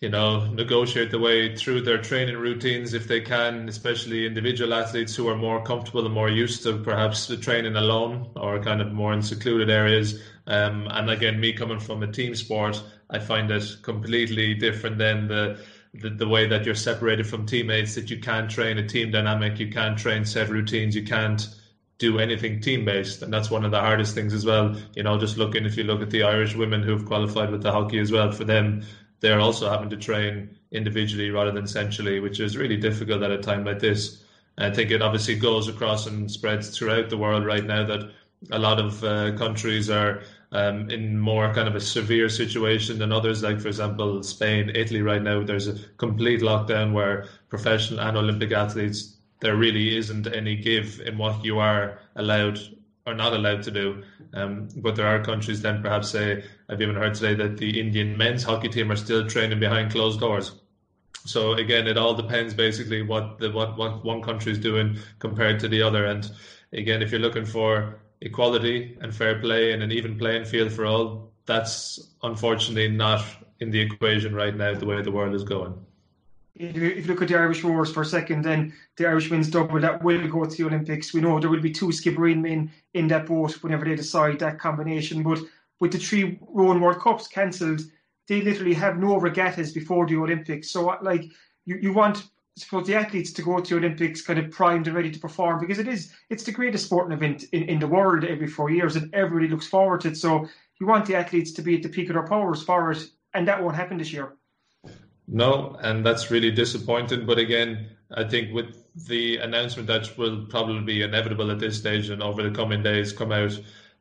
you 0.00 0.08
know, 0.08 0.46
negotiate 0.52 1.10
the 1.10 1.18
way 1.18 1.56
through 1.56 1.82
their 1.82 1.98
training 1.98 2.36
routines 2.36 2.92
if 2.94 3.08
they 3.08 3.20
can, 3.20 3.68
especially 3.68 4.26
individual 4.26 4.74
athletes 4.74 5.14
who 5.14 5.28
are 5.28 5.36
more 5.36 5.62
comfortable 5.62 6.04
and 6.04 6.14
more 6.14 6.30
used 6.30 6.62
to 6.64 6.78
perhaps 6.78 7.26
the 7.26 7.36
training 7.36 7.76
alone 7.76 8.30
or 8.36 8.62
kind 8.62 8.80
of 8.80 8.92
more 8.92 9.12
in 9.12 9.22
secluded 9.22 9.70
areas. 9.70 10.22
Um, 10.50 10.88
and 10.90 11.08
again, 11.08 11.38
me 11.38 11.52
coming 11.52 11.78
from 11.78 12.02
a 12.02 12.10
team 12.10 12.34
sport, 12.34 12.82
I 13.08 13.20
find 13.20 13.50
it 13.52 13.64
completely 13.82 14.54
different 14.54 14.98
than 14.98 15.28
the, 15.28 15.60
the, 15.94 16.10
the 16.10 16.26
way 16.26 16.48
that 16.48 16.66
you're 16.66 16.74
separated 16.74 17.26
from 17.26 17.46
teammates. 17.46 17.94
That 17.94 18.10
you 18.10 18.18
can't 18.18 18.50
train 18.50 18.76
a 18.76 18.86
team 18.86 19.12
dynamic, 19.12 19.60
you 19.60 19.70
can't 19.70 19.96
train 19.96 20.24
set 20.24 20.48
routines, 20.48 20.96
you 20.96 21.04
can't 21.04 21.48
do 21.98 22.18
anything 22.18 22.60
team 22.60 22.84
based, 22.84 23.22
and 23.22 23.32
that's 23.32 23.50
one 23.50 23.64
of 23.64 23.70
the 23.70 23.78
hardest 23.78 24.14
things 24.14 24.34
as 24.34 24.44
well. 24.44 24.74
You 24.96 25.04
know, 25.04 25.18
just 25.18 25.36
looking 25.36 25.66
if 25.66 25.76
you 25.76 25.84
look 25.84 26.02
at 26.02 26.10
the 26.10 26.24
Irish 26.24 26.56
women 26.56 26.82
who've 26.82 27.06
qualified 27.06 27.50
with 27.50 27.62
the 27.62 27.70
hockey 27.70 28.00
as 28.00 28.10
well, 28.10 28.32
for 28.32 28.44
them 28.44 28.82
they're 29.20 29.40
also 29.40 29.70
having 29.70 29.90
to 29.90 29.96
train 29.96 30.58
individually 30.72 31.30
rather 31.30 31.52
than 31.52 31.66
centrally, 31.66 32.18
which 32.18 32.40
is 32.40 32.56
really 32.56 32.76
difficult 32.76 33.22
at 33.22 33.30
a 33.30 33.38
time 33.38 33.64
like 33.64 33.78
this. 33.78 34.24
I 34.58 34.70
think 34.70 34.90
it 34.90 35.02
obviously 35.02 35.36
goes 35.36 35.68
across 35.68 36.06
and 36.06 36.30
spreads 36.30 36.76
throughout 36.76 37.08
the 37.10 37.18
world 37.18 37.46
right 37.46 37.64
now 37.64 37.84
that 37.86 38.10
a 38.50 38.58
lot 38.58 38.80
of 38.80 39.04
uh, 39.04 39.36
countries 39.36 39.90
are 39.90 40.22
um, 40.52 40.90
in 40.90 41.18
more 41.18 41.54
kind 41.54 41.68
of 41.68 41.76
a 41.76 41.80
severe 41.80 42.28
situation 42.28 42.98
than 42.98 43.12
others. 43.12 43.42
Like, 43.42 43.60
for 43.60 43.68
example, 43.68 44.22
Spain, 44.22 44.70
Italy, 44.74 45.02
right 45.02 45.22
now, 45.22 45.42
there's 45.42 45.68
a 45.68 45.78
complete 45.96 46.40
lockdown 46.40 46.92
where 46.92 47.28
professional 47.48 48.00
and 48.00 48.16
Olympic 48.16 48.52
athletes, 48.52 49.16
there 49.40 49.56
really 49.56 49.96
isn't 49.96 50.26
any 50.26 50.56
give 50.56 51.00
in 51.00 51.16
what 51.16 51.44
you 51.44 51.58
are 51.58 51.98
allowed 52.16 52.58
or 53.06 53.14
not 53.14 53.32
allowed 53.32 53.62
to 53.62 53.70
do. 53.70 54.02
Um, 54.34 54.68
but 54.76 54.96
there 54.96 55.06
are 55.06 55.24
countries 55.24 55.62
then 55.62 55.82
perhaps 55.82 56.10
say, 56.10 56.44
I've 56.68 56.82
even 56.82 56.94
heard 56.94 57.14
today 57.14 57.34
that 57.34 57.56
the 57.56 57.80
Indian 57.80 58.16
men's 58.16 58.42
hockey 58.42 58.68
team 58.68 58.92
are 58.92 58.96
still 58.96 59.26
training 59.26 59.60
behind 59.60 59.90
closed 59.90 60.20
doors. 60.20 60.52
So 61.24 61.52
again, 61.54 61.86
it 61.86 61.96
all 61.96 62.14
depends 62.14 62.54
basically 62.54 63.02
what 63.02 63.38
the 63.38 63.50
what, 63.50 63.76
what 63.76 64.04
one 64.04 64.22
country 64.22 64.52
is 64.52 64.58
doing 64.58 64.98
compared 65.18 65.60
to 65.60 65.68
the 65.68 65.82
other. 65.82 66.06
And 66.06 66.30
again, 66.72 67.02
if 67.02 67.10
you're 67.10 67.20
looking 67.20 67.44
for 67.44 68.00
equality 68.22 68.96
and 69.00 69.14
fair 69.14 69.38
play 69.40 69.72
and 69.72 69.82
an 69.82 69.92
even 69.92 70.18
playing 70.18 70.44
field 70.44 70.72
for 70.72 70.86
all, 70.86 71.32
that's 71.46 72.14
unfortunately 72.22 72.88
not 72.88 73.24
in 73.60 73.70
the 73.70 73.80
equation 73.80 74.34
right 74.34 74.56
now, 74.56 74.74
the 74.74 74.86
way 74.86 75.00
the 75.02 75.12
world 75.12 75.34
is 75.34 75.44
going. 75.44 75.74
If 76.54 76.76
you 76.76 77.04
look 77.04 77.22
at 77.22 77.28
the 77.28 77.38
Irish 77.38 77.64
Roars 77.64 77.92
for 77.92 78.02
a 78.02 78.06
second, 78.06 78.42
then 78.42 78.74
the 78.96 79.06
Irish 79.06 79.30
men's 79.30 79.48
double 79.48 79.80
that 79.80 80.02
will 80.02 80.28
go 80.28 80.44
to 80.44 80.56
the 80.56 80.64
Olympics. 80.64 81.14
We 81.14 81.22
know 81.22 81.40
there 81.40 81.48
will 81.48 81.60
be 81.60 81.70
two 81.70 81.88
Skibbereen 81.88 82.42
men 82.42 82.70
in 82.92 83.08
that 83.08 83.26
boat 83.26 83.62
whenever 83.62 83.84
they 83.84 83.94
decide 83.94 84.38
that 84.40 84.58
combination. 84.58 85.22
But 85.22 85.40
with 85.78 85.92
the 85.92 85.98
three 85.98 86.38
rowing 86.48 86.80
World 86.80 87.00
Cups 87.00 87.28
cancelled, 87.28 87.80
they 88.28 88.42
literally 88.42 88.74
have 88.74 88.98
no 88.98 89.18
regattas 89.18 89.72
before 89.72 90.06
the 90.06 90.16
Olympics. 90.16 90.70
So, 90.70 90.98
like, 91.00 91.24
you, 91.64 91.78
you 91.80 91.92
want 91.94 92.24
suppose 92.60 92.86
the 92.86 92.94
athletes 92.94 93.32
to 93.32 93.42
go 93.42 93.60
to 93.60 93.74
the 93.74 93.86
Olympics 93.86 94.22
kind 94.22 94.38
of 94.38 94.50
primed 94.50 94.86
and 94.86 94.96
ready 94.96 95.10
to 95.10 95.18
perform 95.18 95.60
because 95.60 95.78
it 95.78 95.88
is 95.88 96.12
it's 96.28 96.44
the 96.44 96.52
greatest 96.52 96.86
sporting 96.86 97.12
event 97.12 97.44
in, 97.52 97.62
in 97.64 97.78
the 97.78 97.86
world 97.86 98.24
every 98.24 98.46
four 98.46 98.70
years 98.70 98.96
and 98.96 99.12
everybody 99.14 99.48
looks 99.48 99.66
forward 99.66 100.00
to 100.02 100.08
it. 100.08 100.16
So 100.16 100.46
you 100.80 100.86
want 100.86 101.06
the 101.06 101.14
athletes 101.14 101.52
to 101.52 101.62
be 101.62 101.76
at 101.76 101.82
the 101.82 101.88
peak 101.88 102.08
of 102.08 102.14
their 102.14 102.26
powers 102.26 102.62
for 102.62 102.92
it, 102.92 103.08
and 103.34 103.46
that 103.48 103.62
won't 103.62 103.76
happen 103.76 103.98
this 103.98 104.12
year. 104.12 104.34
No, 105.28 105.76
and 105.82 106.04
that's 106.04 106.30
really 106.30 106.50
disappointing. 106.50 107.26
But 107.26 107.38
again, 107.38 107.90
I 108.16 108.24
think 108.24 108.52
with 108.52 108.76
the 109.06 109.36
announcement 109.36 109.86
that 109.86 110.16
will 110.18 110.46
probably 110.46 110.80
be 110.80 111.02
inevitable 111.02 111.50
at 111.50 111.60
this 111.60 111.78
stage 111.78 112.08
and 112.08 112.22
over 112.22 112.42
the 112.42 112.50
coming 112.50 112.82
days 112.82 113.12
come 113.12 113.30
out, 113.30 113.58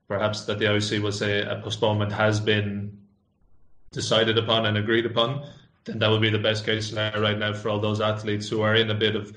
perhaps 0.08 0.46
that 0.46 0.58
the 0.58 0.66
IOC 0.66 1.02
will 1.02 1.12
say 1.12 1.42
a 1.42 1.62
postponement 1.64 2.12
has 2.12 2.40
been 2.40 2.98
decided 3.92 4.38
upon 4.38 4.66
and 4.66 4.78
agreed 4.78 5.06
upon 5.06 5.46
then 5.90 5.98
that 5.98 6.10
would 6.10 6.22
be 6.22 6.30
the 6.30 6.38
best 6.38 6.66
case 6.66 6.88
scenario 6.88 7.20
right 7.20 7.38
now 7.38 7.52
for 7.52 7.70
all 7.70 7.80
those 7.80 8.00
athletes 8.00 8.48
who 8.48 8.62
are 8.62 8.76
in 8.76 8.92
a 8.92 8.96
bit 8.96 9.16
of 9.16 9.36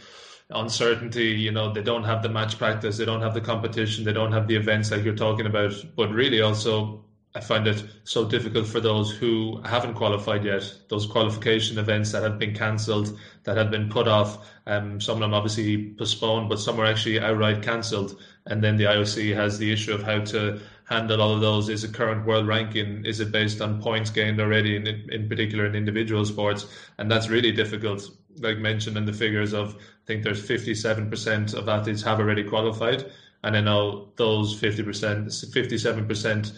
uncertainty. 0.50 1.28
You 1.28 1.50
know, 1.50 1.72
they 1.72 1.82
don't 1.82 2.04
have 2.04 2.22
the 2.22 2.28
match 2.28 2.58
practice, 2.58 2.98
they 2.98 3.06
don't 3.06 3.22
have 3.22 3.32
the 3.32 3.40
competition, 3.40 4.04
they 4.04 4.12
don't 4.12 4.32
have 4.32 4.46
the 4.46 4.56
events 4.56 4.90
like 4.90 5.02
you're 5.02 5.16
talking 5.16 5.46
about. 5.46 5.72
But 5.96 6.10
really, 6.10 6.42
also, 6.42 7.06
I 7.34 7.40
find 7.40 7.66
it 7.66 7.82
so 8.04 8.28
difficult 8.28 8.66
for 8.66 8.80
those 8.80 9.10
who 9.10 9.62
haven't 9.64 9.94
qualified 9.94 10.44
yet. 10.44 10.70
Those 10.90 11.06
qualification 11.06 11.78
events 11.78 12.12
that 12.12 12.22
have 12.22 12.38
been 12.38 12.54
cancelled, 12.54 13.18
that 13.44 13.56
have 13.56 13.70
been 13.70 13.88
put 13.88 14.06
off. 14.06 14.46
Um, 14.66 15.00
some 15.00 15.14
of 15.14 15.20
them 15.20 15.32
obviously 15.32 15.94
postponed, 15.94 16.50
but 16.50 16.60
some 16.60 16.78
are 16.78 16.84
actually 16.84 17.18
outright 17.18 17.62
cancelled. 17.62 18.20
And 18.44 18.62
then 18.62 18.76
the 18.76 18.84
IOC 18.84 19.34
has 19.34 19.56
the 19.56 19.72
issue 19.72 19.94
of 19.94 20.02
how 20.02 20.20
to 20.20 20.60
handle 20.84 21.20
all 21.20 21.34
of 21.34 21.40
those? 21.40 21.68
Is 21.68 21.84
it 21.84 21.94
current 21.94 22.26
world 22.26 22.46
ranking? 22.46 23.04
Is 23.04 23.20
it 23.20 23.32
based 23.32 23.60
on 23.60 23.80
points 23.80 24.10
gained 24.10 24.40
already, 24.40 24.76
in, 24.76 24.86
in 24.86 25.28
particular 25.28 25.66
in 25.66 25.74
individual 25.74 26.24
sports? 26.24 26.66
And 26.98 27.10
that's 27.10 27.28
really 27.28 27.52
difficult. 27.52 28.10
Like 28.38 28.58
mentioned 28.58 28.96
in 28.96 29.04
the 29.04 29.12
figures 29.12 29.52
of, 29.52 29.76
I 29.76 30.06
think 30.06 30.22
there's 30.22 30.46
57% 30.46 31.54
of 31.54 31.68
athletes 31.68 32.02
have 32.02 32.18
already 32.18 32.44
qualified, 32.44 33.10
and 33.44 33.56
I 33.56 33.60
know 33.60 34.08
those 34.16 34.58
50%, 34.60 35.26
57%, 35.26 36.52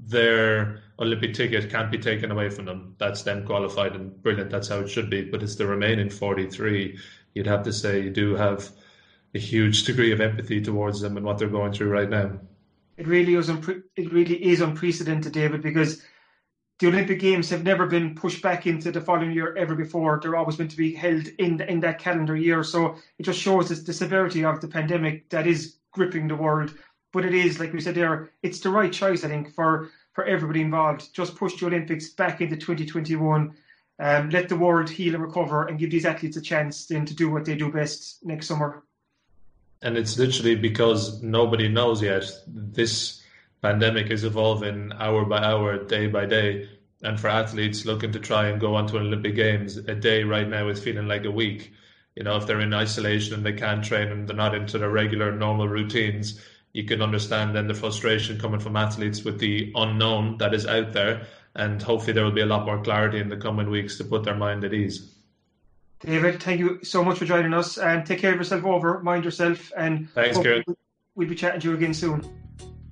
their 0.00 0.82
Olympic 0.98 1.34
ticket 1.34 1.70
can't 1.70 1.90
be 1.90 1.98
taken 1.98 2.30
away 2.30 2.50
from 2.50 2.64
them. 2.64 2.94
That's 2.98 3.22
them 3.22 3.44
qualified 3.46 3.94
and 3.94 4.20
brilliant. 4.22 4.50
That's 4.50 4.68
how 4.68 4.80
it 4.80 4.88
should 4.88 5.10
be. 5.10 5.22
But 5.22 5.42
it's 5.42 5.56
the 5.56 5.66
remaining 5.66 6.10
43. 6.10 6.98
You'd 7.34 7.46
have 7.46 7.62
to 7.64 7.72
say 7.72 8.00
you 8.00 8.10
do 8.10 8.34
have 8.34 8.70
a 9.34 9.38
huge 9.38 9.84
degree 9.84 10.12
of 10.12 10.20
empathy 10.20 10.60
towards 10.60 11.00
them 11.00 11.16
and 11.16 11.24
what 11.24 11.38
they're 11.38 11.48
going 11.48 11.72
through 11.72 11.90
right 11.90 12.08
now. 12.08 12.40
It 12.98 13.06
really 13.06 13.34
is. 13.36 13.48
Unpre- 13.48 13.84
it 13.96 14.12
really 14.12 14.44
is 14.44 14.60
unprecedented, 14.60 15.32
David, 15.32 15.62
because 15.62 16.02
the 16.80 16.88
Olympic 16.88 17.20
Games 17.20 17.48
have 17.50 17.62
never 17.62 17.86
been 17.86 18.14
pushed 18.14 18.42
back 18.42 18.66
into 18.66 18.90
the 18.90 19.00
following 19.00 19.32
year 19.32 19.56
ever 19.56 19.76
before. 19.76 20.18
They're 20.20 20.36
always 20.36 20.58
meant 20.58 20.72
to 20.72 20.76
be 20.76 20.94
held 20.94 21.28
in 21.38 21.60
in 21.62 21.80
that 21.80 22.00
calendar 22.00 22.36
year. 22.36 22.64
So 22.64 22.96
it 23.18 23.22
just 23.22 23.40
shows 23.40 23.70
us 23.70 23.82
the 23.82 23.92
severity 23.92 24.44
of 24.44 24.60
the 24.60 24.68
pandemic 24.68 25.30
that 25.30 25.46
is 25.46 25.76
gripping 25.92 26.28
the 26.28 26.36
world. 26.36 26.74
But 27.12 27.24
it 27.24 27.34
is, 27.34 27.60
like 27.60 27.72
we 27.72 27.80
said 27.80 27.94
there, 27.94 28.30
it's 28.42 28.60
the 28.60 28.70
right 28.70 28.92
choice, 28.92 29.24
I 29.24 29.28
think, 29.28 29.54
for 29.54 29.90
for 30.12 30.24
everybody 30.24 30.60
involved. 30.60 31.14
Just 31.14 31.36
push 31.36 31.58
the 31.58 31.66
Olympics 31.66 32.10
back 32.10 32.40
into 32.40 32.56
2021. 32.56 33.54
Um, 34.00 34.30
let 34.30 34.48
the 34.48 34.56
world 34.56 34.90
heal 34.90 35.14
and 35.14 35.24
recover, 35.24 35.66
and 35.66 35.78
give 35.78 35.90
these 35.90 36.06
athletes 36.06 36.36
a 36.36 36.40
chance 36.40 36.86
then 36.86 37.06
to 37.06 37.14
do 37.14 37.30
what 37.30 37.44
they 37.44 37.56
do 37.56 37.70
best 37.72 38.24
next 38.24 38.48
summer. 38.48 38.82
And 39.82 39.96
it's 39.96 40.18
literally 40.18 40.56
because 40.56 41.22
nobody 41.22 41.68
knows 41.68 42.02
yet. 42.02 42.24
This 42.46 43.22
pandemic 43.62 44.10
is 44.10 44.24
evolving 44.24 44.92
hour 44.98 45.24
by 45.24 45.38
hour, 45.38 45.84
day 45.84 46.08
by 46.08 46.26
day. 46.26 46.68
And 47.02 47.18
for 47.18 47.28
athletes 47.28 47.84
looking 47.84 48.10
to 48.12 48.18
try 48.18 48.48
and 48.48 48.60
go 48.60 48.74
onto 48.74 48.96
an 48.96 49.06
Olympic 49.06 49.36
Games, 49.36 49.76
a 49.76 49.94
day 49.94 50.24
right 50.24 50.48
now 50.48 50.68
is 50.68 50.82
feeling 50.82 51.06
like 51.06 51.24
a 51.24 51.30
week. 51.30 51.72
You 52.16 52.24
know, 52.24 52.36
if 52.36 52.46
they're 52.46 52.60
in 52.60 52.74
isolation 52.74 53.34
and 53.34 53.46
they 53.46 53.52
can't 53.52 53.84
train 53.84 54.08
and 54.08 54.28
they're 54.28 54.34
not 54.34 54.54
into 54.54 54.78
their 54.78 54.90
regular 54.90 55.30
normal 55.30 55.68
routines, 55.68 56.40
you 56.72 56.84
can 56.84 57.00
understand 57.00 57.54
then 57.54 57.68
the 57.68 57.74
frustration 57.74 58.40
coming 58.40 58.60
from 58.60 58.76
athletes 58.76 59.22
with 59.22 59.38
the 59.38 59.72
unknown 59.76 60.38
that 60.38 60.54
is 60.54 60.66
out 60.66 60.92
there. 60.92 61.26
And 61.54 61.80
hopefully 61.80 62.12
there 62.14 62.24
will 62.24 62.32
be 62.32 62.40
a 62.40 62.46
lot 62.46 62.66
more 62.66 62.82
clarity 62.82 63.20
in 63.20 63.28
the 63.28 63.36
coming 63.36 63.70
weeks 63.70 63.96
to 63.98 64.04
put 64.04 64.24
their 64.24 64.34
mind 64.34 64.64
at 64.64 64.74
ease. 64.74 65.14
David, 66.00 66.42
thank 66.42 66.60
you 66.60 66.78
so 66.82 67.04
much 67.04 67.18
for 67.18 67.24
joining 67.24 67.52
us 67.52 67.78
and 67.78 68.06
take 68.06 68.20
care 68.20 68.32
of 68.32 68.38
yourself 68.38 68.64
over, 68.64 69.00
mind 69.00 69.24
yourself, 69.24 69.72
and 69.76 70.08
thanks, 70.10 70.38
good. 70.38 70.64
We'll 71.14 71.28
be 71.28 71.34
chatting 71.34 71.60
to 71.60 71.70
you 71.70 71.74
again 71.74 71.94
soon. 71.94 72.24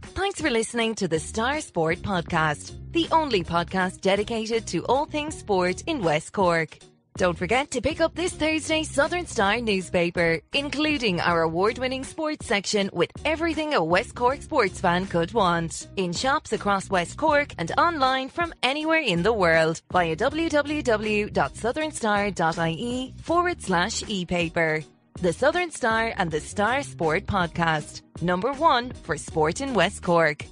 Thanks 0.02 0.40
for 0.40 0.50
listening 0.50 0.94
to 0.96 1.06
the 1.06 1.20
Star 1.20 1.60
Sport 1.60 1.98
Podcast, 1.98 2.74
the 2.92 3.06
only 3.12 3.44
podcast 3.44 4.00
dedicated 4.00 4.66
to 4.68 4.84
all 4.86 5.04
things 5.04 5.36
sport 5.36 5.82
in 5.86 6.00
West 6.02 6.32
Cork. 6.32 6.78
Don't 7.16 7.38
forget 7.38 7.70
to 7.70 7.80
pick 7.80 8.02
up 8.02 8.14
this 8.14 8.34
Thursday's 8.34 8.90
Southern 8.90 9.26
Star 9.26 9.58
newspaper, 9.58 10.38
including 10.52 11.18
our 11.18 11.40
award 11.40 11.78
winning 11.78 12.04
sports 12.04 12.44
section 12.44 12.90
with 12.92 13.10
everything 13.24 13.72
a 13.72 13.82
West 13.82 14.14
Cork 14.14 14.42
sports 14.42 14.80
fan 14.80 15.06
could 15.06 15.32
want. 15.32 15.88
In 15.96 16.12
shops 16.12 16.52
across 16.52 16.90
West 16.90 17.16
Cork 17.16 17.54
and 17.56 17.72
online 17.78 18.28
from 18.28 18.52
anywhere 18.62 19.00
in 19.00 19.22
the 19.22 19.32
world 19.32 19.80
via 19.90 20.14
www.southernstar.ie 20.14 23.14
forward 23.22 23.62
slash 23.62 24.04
e-paper. 24.08 24.84
The 25.14 25.32
Southern 25.32 25.70
Star 25.70 26.12
and 26.18 26.30
the 26.30 26.40
Star 26.40 26.82
Sport 26.82 27.24
Podcast, 27.24 28.02
number 28.20 28.52
one 28.52 28.92
for 28.92 29.16
sport 29.16 29.62
in 29.62 29.72
West 29.72 30.02
Cork. 30.02 30.44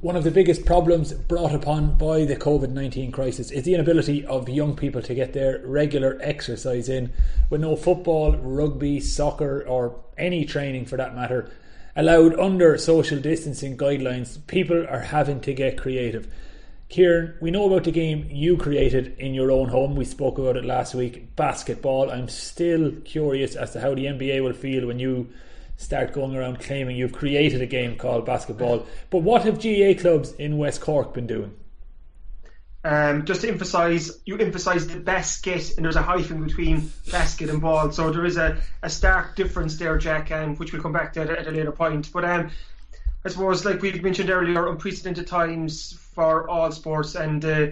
One 0.00 0.14
of 0.14 0.22
the 0.22 0.30
biggest 0.30 0.64
problems 0.64 1.12
brought 1.12 1.52
upon 1.52 1.98
by 1.98 2.24
the 2.24 2.36
COVID 2.36 2.70
19 2.70 3.10
crisis 3.10 3.50
is 3.50 3.64
the 3.64 3.74
inability 3.74 4.24
of 4.24 4.48
young 4.48 4.76
people 4.76 5.02
to 5.02 5.12
get 5.12 5.32
their 5.32 5.60
regular 5.66 6.16
exercise 6.22 6.88
in, 6.88 7.12
with 7.50 7.62
no 7.62 7.74
football, 7.74 8.36
rugby, 8.36 9.00
soccer, 9.00 9.64
or 9.66 9.98
any 10.16 10.44
training 10.44 10.86
for 10.86 10.96
that 10.98 11.16
matter 11.16 11.50
allowed 11.96 12.38
under 12.38 12.78
social 12.78 13.18
distancing 13.18 13.76
guidelines. 13.76 14.38
People 14.46 14.86
are 14.86 15.00
having 15.00 15.40
to 15.40 15.52
get 15.52 15.76
creative. 15.76 16.32
Kieran, 16.88 17.34
we 17.40 17.50
know 17.50 17.66
about 17.66 17.82
the 17.82 17.90
game 17.90 18.28
you 18.30 18.56
created 18.56 19.16
in 19.18 19.34
your 19.34 19.50
own 19.50 19.68
home. 19.68 19.96
We 19.96 20.04
spoke 20.04 20.38
about 20.38 20.56
it 20.56 20.64
last 20.64 20.94
week 20.94 21.34
basketball. 21.34 22.12
I'm 22.12 22.28
still 22.28 22.92
curious 23.04 23.56
as 23.56 23.72
to 23.72 23.80
how 23.80 23.96
the 23.96 24.04
NBA 24.04 24.44
will 24.44 24.52
feel 24.52 24.86
when 24.86 25.00
you 25.00 25.30
start 25.78 26.12
going 26.12 26.36
around 26.36 26.60
claiming 26.60 26.96
you've 26.96 27.12
created 27.12 27.62
a 27.62 27.66
game 27.66 27.96
called 27.96 28.26
basketball. 28.26 28.86
But 29.08 29.22
what 29.22 29.44
have 29.44 29.62
GAA 29.62 29.98
clubs 29.98 30.32
in 30.32 30.58
West 30.58 30.82
Cork 30.82 31.14
been 31.14 31.26
doing? 31.26 31.54
Um, 32.84 33.24
just 33.24 33.40
to 33.40 33.48
emphasise, 33.48 34.20
you 34.24 34.36
emphasise 34.38 34.86
the 34.86 35.00
basket, 35.00 35.76
and 35.76 35.84
there's 35.84 35.96
a 35.96 36.02
hyphen 36.02 36.44
between 36.44 36.92
basket 37.10 37.48
and 37.48 37.60
ball, 37.60 37.90
so 37.90 38.10
there 38.10 38.24
is 38.24 38.36
a, 38.36 38.58
a 38.82 38.90
stark 38.90 39.36
difference 39.36 39.76
there, 39.78 39.96
Jack, 39.98 40.30
and 40.30 40.58
which 40.58 40.72
we'll 40.72 40.82
come 40.82 40.92
back 40.92 41.12
to 41.14 41.22
at, 41.22 41.30
at 41.30 41.46
a 41.46 41.50
later 41.50 41.72
point. 41.72 42.10
But 42.12 42.24
um, 42.24 42.50
I 43.24 43.28
suppose, 43.28 43.64
like 43.64 43.82
we've 43.82 44.02
mentioned 44.02 44.30
earlier, 44.30 44.68
unprecedented 44.68 45.26
times 45.26 45.92
for 46.14 46.48
all 46.48 46.70
sports, 46.72 47.14
and 47.14 47.44
uh, 47.44 47.66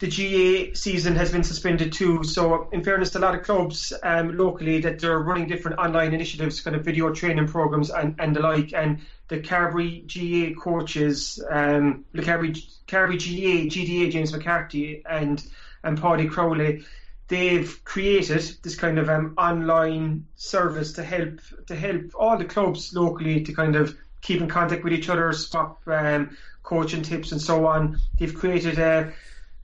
the 0.00 0.08
GAA 0.08 0.74
season 0.74 1.14
has 1.14 1.30
been 1.30 1.44
suspended 1.44 1.92
too. 1.92 2.24
So, 2.24 2.68
in 2.72 2.82
fairness 2.82 3.14
a 3.14 3.20
lot 3.20 3.34
of 3.34 3.44
clubs 3.44 3.92
um, 4.02 4.36
locally, 4.36 4.80
that 4.80 4.98
they're 4.98 5.20
running 5.20 5.46
different 5.46 5.78
online 5.78 6.12
initiatives, 6.12 6.60
kind 6.60 6.76
of 6.76 6.84
video 6.84 7.12
training 7.12 7.46
programs 7.46 7.90
and, 7.90 8.16
and 8.18 8.34
the 8.34 8.40
like. 8.40 8.72
And 8.72 9.00
the 9.28 9.38
Carbery 9.38 10.04
GAA 10.06 10.60
coaches, 10.60 11.42
um, 11.50 12.04
the 12.12 12.22
Carbery, 12.22 12.52
Carbery 12.86 13.18
GAA, 13.18 13.70
GDA, 13.70 14.10
James 14.10 14.32
McCarthy, 14.32 15.02
and 15.08 15.42
and 15.84 16.00
Paddy 16.00 16.28
Crowley, 16.28 16.84
they've 17.28 17.84
created 17.84 18.42
this 18.62 18.74
kind 18.74 18.98
of 18.98 19.08
um, 19.08 19.34
online 19.38 20.26
service 20.34 20.92
to 20.94 21.04
help 21.04 21.40
to 21.66 21.74
help 21.74 22.02
all 22.18 22.36
the 22.36 22.44
clubs 22.44 22.94
locally 22.94 23.42
to 23.44 23.52
kind 23.52 23.76
of 23.76 23.96
keep 24.20 24.40
in 24.40 24.48
contact 24.48 24.82
with 24.82 24.92
each 24.92 25.08
other, 25.08 25.32
swap 25.32 25.80
um, 25.86 26.36
coaching 26.62 27.02
tips, 27.02 27.32
and 27.32 27.40
so 27.40 27.66
on. 27.66 27.98
They've 28.18 28.34
created 28.34 28.78
a 28.78 29.12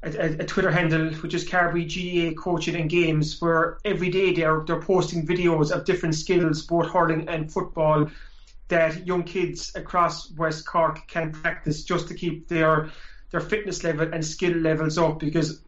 a, 0.02 0.40
a, 0.40 0.44
Twitter 0.46 0.70
handle 0.70 1.10
which 1.16 1.34
is 1.34 1.48
Carbery 1.48 1.84
GAA 1.84 2.40
Coaching 2.40 2.76
and 2.76 2.88
Games, 2.88 3.40
where 3.40 3.78
every 3.84 4.10
day 4.10 4.32
they're 4.32 4.60
they're 4.66 4.80
posting 4.80 5.26
videos 5.26 5.70
of 5.70 5.84
different 5.84 6.14
skills, 6.14 6.62
both 6.62 6.90
hurling 6.90 7.28
and 7.28 7.52
football, 7.52 8.10
that 8.68 9.06
young 9.06 9.24
kids 9.24 9.72
across 9.74 10.30
West 10.32 10.66
Cork 10.66 11.06
can 11.06 11.32
practice 11.32 11.84
just 11.84 12.08
to 12.08 12.14
keep 12.14 12.48
their 12.48 12.90
their 13.30 13.40
fitness 13.40 13.84
level 13.84 14.12
and 14.12 14.24
skill 14.24 14.56
levels 14.56 14.96
up 14.98 15.18
because 15.20 15.62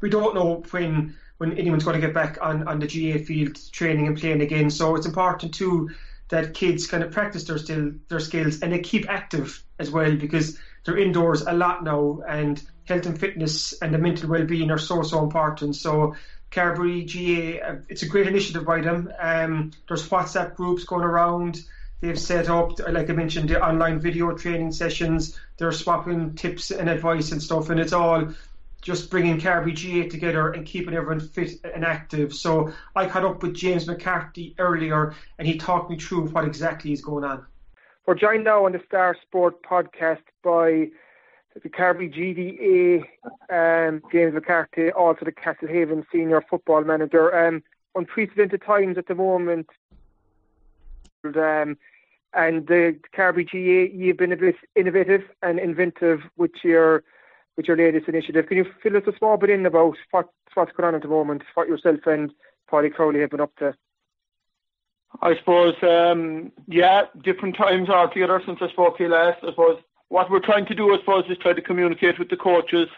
we 0.00 0.08
don't 0.08 0.34
know 0.34 0.62
when 0.70 1.14
when 1.38 1.58
anyone's 1.58 1.82
going 1.82 2.00
to 2.00 2.06
get 2.06 2.14
back 2.14 2.38
on, 2.40 2.68
on 2.68 2.78
the 2.78 2.86
GAA 2.86 3.24
field 3.24 3.58
training 3.72 4.06
and 4.06 4.16
playing 4.16 4.42
again. 4.42 4.70
So 4.70 4.94
it's 4.94 5.06
important 5.06 5.52
too 5.52 5.90
that 6.32 6.54
kids 6.54 6.86
kind 6.86 7.02
of 7.02 7.12
practice 7.12 7.44
their 7.44 7.58
still 7.58 7.92
their 8.08 8.18
skills 8.18 8.62
and 8.62 8.72
they 8.72 8.78
keep 8.78 9.08
active 9.08 9.62
as 9.78 9.90
well 9.90 10.16
because 10.16 10.58
they're 10.84 10.96
indoors 10.96 11.42
a 11.42 11.52
lot 11.52 11.84
now 11.84 12.22
and 12.26 12.62
health 12.84 13.04
and 13.04 13.20
fitness 13.20 13.74
and 13.82 13.92
the 13.92 13.98
mental 13.98 14.30
well-being 14.30 14.70
are 14.70 14.78
so 14.78 15.02
so 15.02 15.22
important. 15.22 15.76
So 15.76 16.16
Carbery 16.50 17.04
GAA, 17.04 17.66
uh, 17.66 17.76
it's 17.90 18.02
a 18.02 18.08
great 18.08 18.26
initiative 18.26 18.64
by 18.64 18.80
them. 18.80 19.12
Um, 19.20 19.72
there's 19.86 20.08
WhatsApp 20.08 20.54
groups 20.54 20.84
going 20.84 21.04
around. 21.04 21.60
They've 22.00 22.18
set 22.18 22.48
up, 22.48 22.78
like 22.88 23.10
I 23.10 23.12
mentioned, 23.12 23.50
the 23.50 23.62
online 23.62 24.00
video 24.00 24.32
training 24.32 24.72
sessions. 24.72 25.38
They're 25.58 25.70
swapping 25.70 26.34
tips 26.34 26.70
and 26.70 26.88
advice 26.88 27.30
and 27.32 27.42
stuff, 27.42 27.68
and 27.68 27.78
it's 27.78 27.92
all 27.92 28.32
just 28.82 29.10
bringing 29.10 29.38
Carbery 29.40 29.72
GAA 29.72 30.10
together 30.10 30.50
and 30.50 30.66
keeping 30.66 30.94
everyone 30.94 31.20
fit 31.20 31.52
and 31.64 31.84
active. 31.84 32.34
So 32.34 32.72
I 32.94 33.06
caught 33.06 33.24
up 33.24 33.42
with 33.42 33.54
James 33.54 33.86
McCarthy 33.86 34.54
earlier, 34.58 35.14
and 35.38 35.48
he 35.48 35.56
talked 35.56 35.88
me 35.88 35.96
through 35.96 36.28
what 36.28 36.44
exactly 36.44 36.92
is 36.92 37.00
going 37.00 37.24
on. 37.24 37.46
We're 38.04 38.16
joined 38.16 38.44
now 38.44 38.66
on 38.66 38.72
the 38.72 38.82
Star 38.86 39.16
Sport 39.22 39.62
podcast 39.62 40.22
by 40.42 40.90
the 41.62 41.68
Carbery 41.68 42.12
GDA, 42.12 43.04
um, 43.50 44.02
James 44.10 44.34
McCarthy, 44.34 44.90
also 44.90 45.24
the 45.24 45.32
Castlehaven 45.32 46.04
senior 46.10 46.42
football 46.50 46.82
manager. 46.82 47.46
Um, 47.46 47.62
unprecedented 47.94 48.62
times 48.62 48.98
at 48.98 49.06
the 49.06 49.14
moment. 49.14 49.68
Um, 51.24 51.76
and 52.34 52.66
the 52.66 52.98
Carbery 53.14 53.44
GAA, 53.44 53.94
you've 53.94 54.16
been 54.16 54.32
a 54.32 54.36
bit 54.36 54.56
innovative 54.74 55.22
and 55.42 55.58
inventive 55.58 56.22
with 56.36 56.52
your 56.64 57.04
with 57.56 57.66
your 57.66 57.76
latest 57.76 58.08
initiative. 58.08 58.46
Can 58.46 58.58
you 58.58 58.66
fill 58.82 58.96
us 58.96 59.02
a 59.06 59.16
small 59.18 59.36
bit 59.36 59.50
in 59.50 59.66
about 59.66 59.96
what, 60.10 60.28
what's 60.54 60.72
going 60.72 60.88
on 60.88 60.94
at 60.94 61.02
the 61.02 61.08
moment, 61.08 61.42
what 61.54 61.68
yourself 61.68 62.00
and 62.06 62.32
Paddy 62.70 62.90
Crowley 62.90 63.20
have 63.20 63.30
been 63.30 63.40
up 63.40 63.54
to? 63.56 63.74
I 65.20 65.36
suppose, 65.36 65.74
um, 65.82 66.52
yeah, 66.66 67.02
different 67.22 67.56
times 67.56 67.90
altogether 67.90 68.42
since 68.46 68.58
I 68.62 68.68
spoke 68.68 68.96
to 68.96 69.04
you 69.04 69.10
last. 69.10 69.38
I 69.42 69.50
suppose 69.50 69.78
what 70.08 70.30
we're 70.30 70.40
trying 70.40 70.66
to 70.66 70.74
do, 70.74 70.94
I 70.94 70.98
suppose, 70.98 71.24
is 71.28 71.38
try 71.38 71.52
to 71.52 71.60
communicate 71.60 72.18
with 72.18 72.30
the 72.30 72.36
coaches 72.36 72.88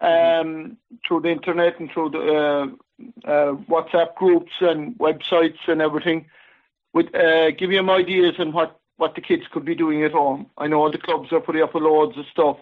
um, 0.00 0.78
through 1.06 1.20
the 1.20 1.30
internet 1.30 1.78
and 1.78 1.90
through 1.90 2.10
the 2.10 2.18
uh, 2.18 3.28
uh, 3.28 3.54
WhatsApp 3.68 4.14
groups 4.14 4.52
and 4.60 4.96
websites 4.98 5.58
and 5.66 5.82
everything. 5.82 6.26
With 6.92 7.14
uh, 7.14 7.50
give 7.50 7.70
them 7.70 7.90
ideas 7.90 8.36
on 8.38 8.52
what 8.52 8.80
what 8.96 9.14
the 9.14 9.20
kids 9.20 9.42
could 9.52 9.64
be 9.64 9.74
doing 9.74 10.02
at 10.02 10.12
home. 10.12 10.46
I 10.56 10.66
know 10.68 10.80
all 10.80 10.90
the 10.90 10.98
clubs 10.98 11.30
are 11.32 11.40
putting 11.40 11.62
up 11.62 11.74
loads 11.74 12.16
of 12.16 12.24
stuff, 12.32 12.56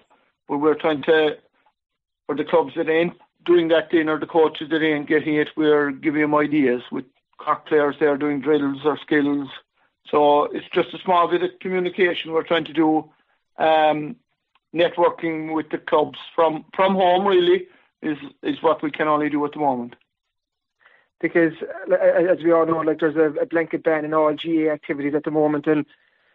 but 0.49 0.59
we're 0.59 0.75
trying 0.75 1.03
to, 1.05 1.37
for 2.27 2.35
the 2.35 2.45
clubs 2.45 2.75
that 2.77 2.89
ain't 2.89 3.15
doing 3.45 3.69
that 3.69 3.91
thing 3.91 4.09
or 4.09 4.19
the 4.19 4.27
coaches 4.27 4.69
that 4.71 4.83
ain't 4.83 5.09
getting 5.09 5.37
it, 5.37 5.49
we're 5.57 5.91
giving 5.91 6.23
them 6.23 6.35
ideas 6.35 6.83
with 6.91 7.05
Cork 7.39 7.67
players 7.67 7.97
there 8.01 8.17
doing 8.17 8.41
drills 8.41 8.83
or 8.85 8.99
skills. 8.99 9.49
So 10.11 10.45
it's 10.45 10.67
just 10.73 10.95
a 10.95 10.99
small 10.99 11.29
bit 11.29 11.43
of 11.43 11.51
communication 11.61 12.33
we're 12.33 12.43
trying 12.43 12.65
to 12.67 12.73
do, 12.73 13.11
um, 13.59 14.17
networking 14.75 15.55
with 15.55 15.71
the 15.71 15.79
clubs 15.79 16.19
from 16.35 16.65
from 16.75 16.95
home. 16.95 17.27
Really 17.27 17.67
is 18.03 18.19
is 18.43 18.63
what 18.63 18.83
we 18.83 18.91
can 18.91 19.09
only 19.09 19.31
do 19.31 19.45
at 19.45 19.53
the 19.53 19.59
moment. 19.59 19.97
Because, 21.21 21.55
as 21.91 22.43
we 22.43 22.53
all 22.53 22.67
know, 22.67 22.79
like 22.79 23.01
there's 23.01 23.17
a, 23.17 23.41
a 23.41 23.47
blanket 23.47 23.83
ban 23.83 24.05
in 24.05 24.13
all 24.13 24.35
GAA 24.35 24.71
activities 24.71 25.15
at 25.15 25.25
the 25.25 25.31
moment, 25.31 25.67
and 25.67 25.87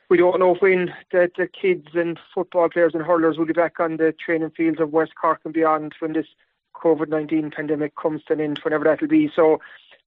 we 0.09 0.17
don't 0.17 0.39
know 0.39 0.55
when 0.55 0.93
the, 1.11 1.31
the 1.37 1.47
kids 1.47 1.89
and 1.93 2.19
football 2.33 2.69
players 2.69 2.93
and 2.93 3.03
hurlers 3.03 3.37
will 3.37 3.45
be 3.45 3.53
back 3.53 3.79
on 3.79 3.97
the 3.97 4.13
training 4.13 4.49
fields 4.49 4.79
of 4.79 4.91
West 4.91 5.13
Cork 5.19 5.41
and 5.45 5.53
beyond 5.53 5.93
when 5.99 6.13
this 6.13 6.25
COVID 6.75 7.09
19 7.09 7.51
pandemic 7.51 7.95
comes 7.95 8.23
to 8.25 8.33
an 8.33 8.41
end, 8.41 8.59
whenever 8.59 8.85
that 8.85 9.01
will 9.01 9.07
be. 9.07 9.31
So, 9.35 9.59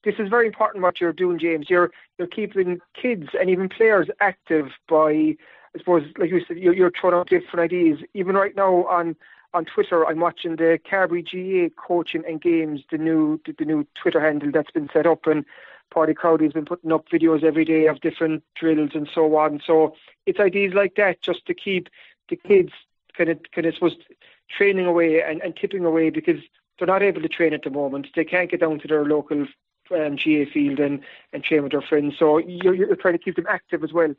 this 0.04 0.16
is 0.18 0.28
very 0.28 0.46
important 0.48 0.82
what 0.82 1.00
you're 1.00 1.12
doing, 1.12 1.38
James. 1.38 1.70
You're 1.70 1.92
you're 2.18 2.26
keeping 2.26 2.80
kids 3.00 3.28
and 3.38 3.48
even 3.48 3.68
players 3.68 4.08
active 4.20 4.70
by, 4.88 5.10
I 5.12 5.78
suppose, 5.78 6.02
like 6.18 6.30
you 6.30 6.42
said, 6.46 6.58
you're, 6.58 6.74
you're 6.74 6.90
throwing 6.90 7.14
out 7.14 7.28
different 7.28 7.60
ideas. 7.60 8.00
Even 8.12 8.34
right 8.34 8.56
now 8.56 8.84
on 8.86 9.14
on 9.54 9.64
Twitter, 9.64 10.06
I'm 10.06 10.20
watching 10.20 10.56
the 10.56 10.78
Carbery 10.90 11.22
GAA 11.22 11.74
coaching 11.80 12.24
and 12.26 12.40
games, 12.40 12.82
the 12.90 12.98
new 12.98 13.40
the, 13.44 13.54
the 13.58 13.64
new 13.64 13.86
Twitter 14.00 14.20
handle 14.20 14.50
that's 14.50 14.70
been 14.70 14.88
set 14.92 15.06
up, 15.06 15.26
and 15.26 15.44
Paddy 15.92 16.14
Crowley's 16.14 16.52
been 16.52 16.64
putting 16.64 16.92
up 16.92 17.08
videos 17.08 17.44
every 17.44 17.64
day 17.64 17.86
of 17.86 18.00
different 18.00 18.42
drills 18.54 18.90
and 18.94 19.08
so 19.14 19.36
on. 19.36 19.60
So 19.64 19.94
it's 20.26 20.40
ideas 20.40 20.74
like 20.74 20.94
that 20.96 21.20
just 21.20 21.46
to 21.46 21.54
keep 21.54 21.88
the 22.28 22.36
kids 22.36 22.72
kind 23.16 23.30
of 23.30 23.38
kind 23.54 23.66
of 23.66 23.74
supposed 23.74 24.02
training 24.48 24.86
away 24.86 25.22
and, 25.22 25.42
and 25.42 25.54
tipping 25.54 25.84
away 25.84 26.10
because 26.10 26.40
they're 26.78 26.86
not 26.86 27.02
able 27.02 27.22
to 27.22 27.28
train 27.28 27.52
at 27.52 27.62
the 27.62 27.70
moment. 27.70 28.08
They 28.14 28.24
can't 28.24 28.50
get 28.50 28.60
down 28.60 28.80
to 28.80 28.88
their 28.88 29.04
local 29.04 29.46
um, 29.90 30.16
GAA 30.16 30.44
field 30.52 30.80
and, 30.80 31.00
and 31.32 31.44
train 31.44 31.62
with 31.62 31.72
their 31.72 31.82
friends. 31.82 32.14
So 32.18 32.38
you're, 32.38 32.74
you're 32.74 32.96
trying 32.96 33.14
to 33.14 33.22
keep 33.22 33.36
them 33.36 33.46
active 33.48 33.84
as 33.84 33.92
well. 33.92 34.14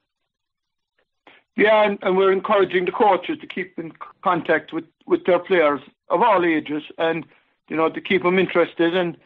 Yeah, 1.55 1.83
and, 1.83 1.99
and, 2.01 2.17
we're 2.17 2.31
encouraging 2.31 2.85
the 2.85 2.91
coaches 2.91 3.37
to 3.39 3.47
keep 3.47 3.77
in 3.77 3.91
contact 4.23 4.73
with, 4.73 4.85
with 5.05 5.25
their 5.25 5.37
players 5.37 5.81
of 6.09 6.21
all 6.23 6.43
ages 6.43 6.83
and, 6.97 7.25
you 7.69 7.77
know, 7.77 7.89
to 7.89 8.01
keep 8.01 8.23
them 8.23 8.39
interested. 8.39 8.95
And 8.95 9.17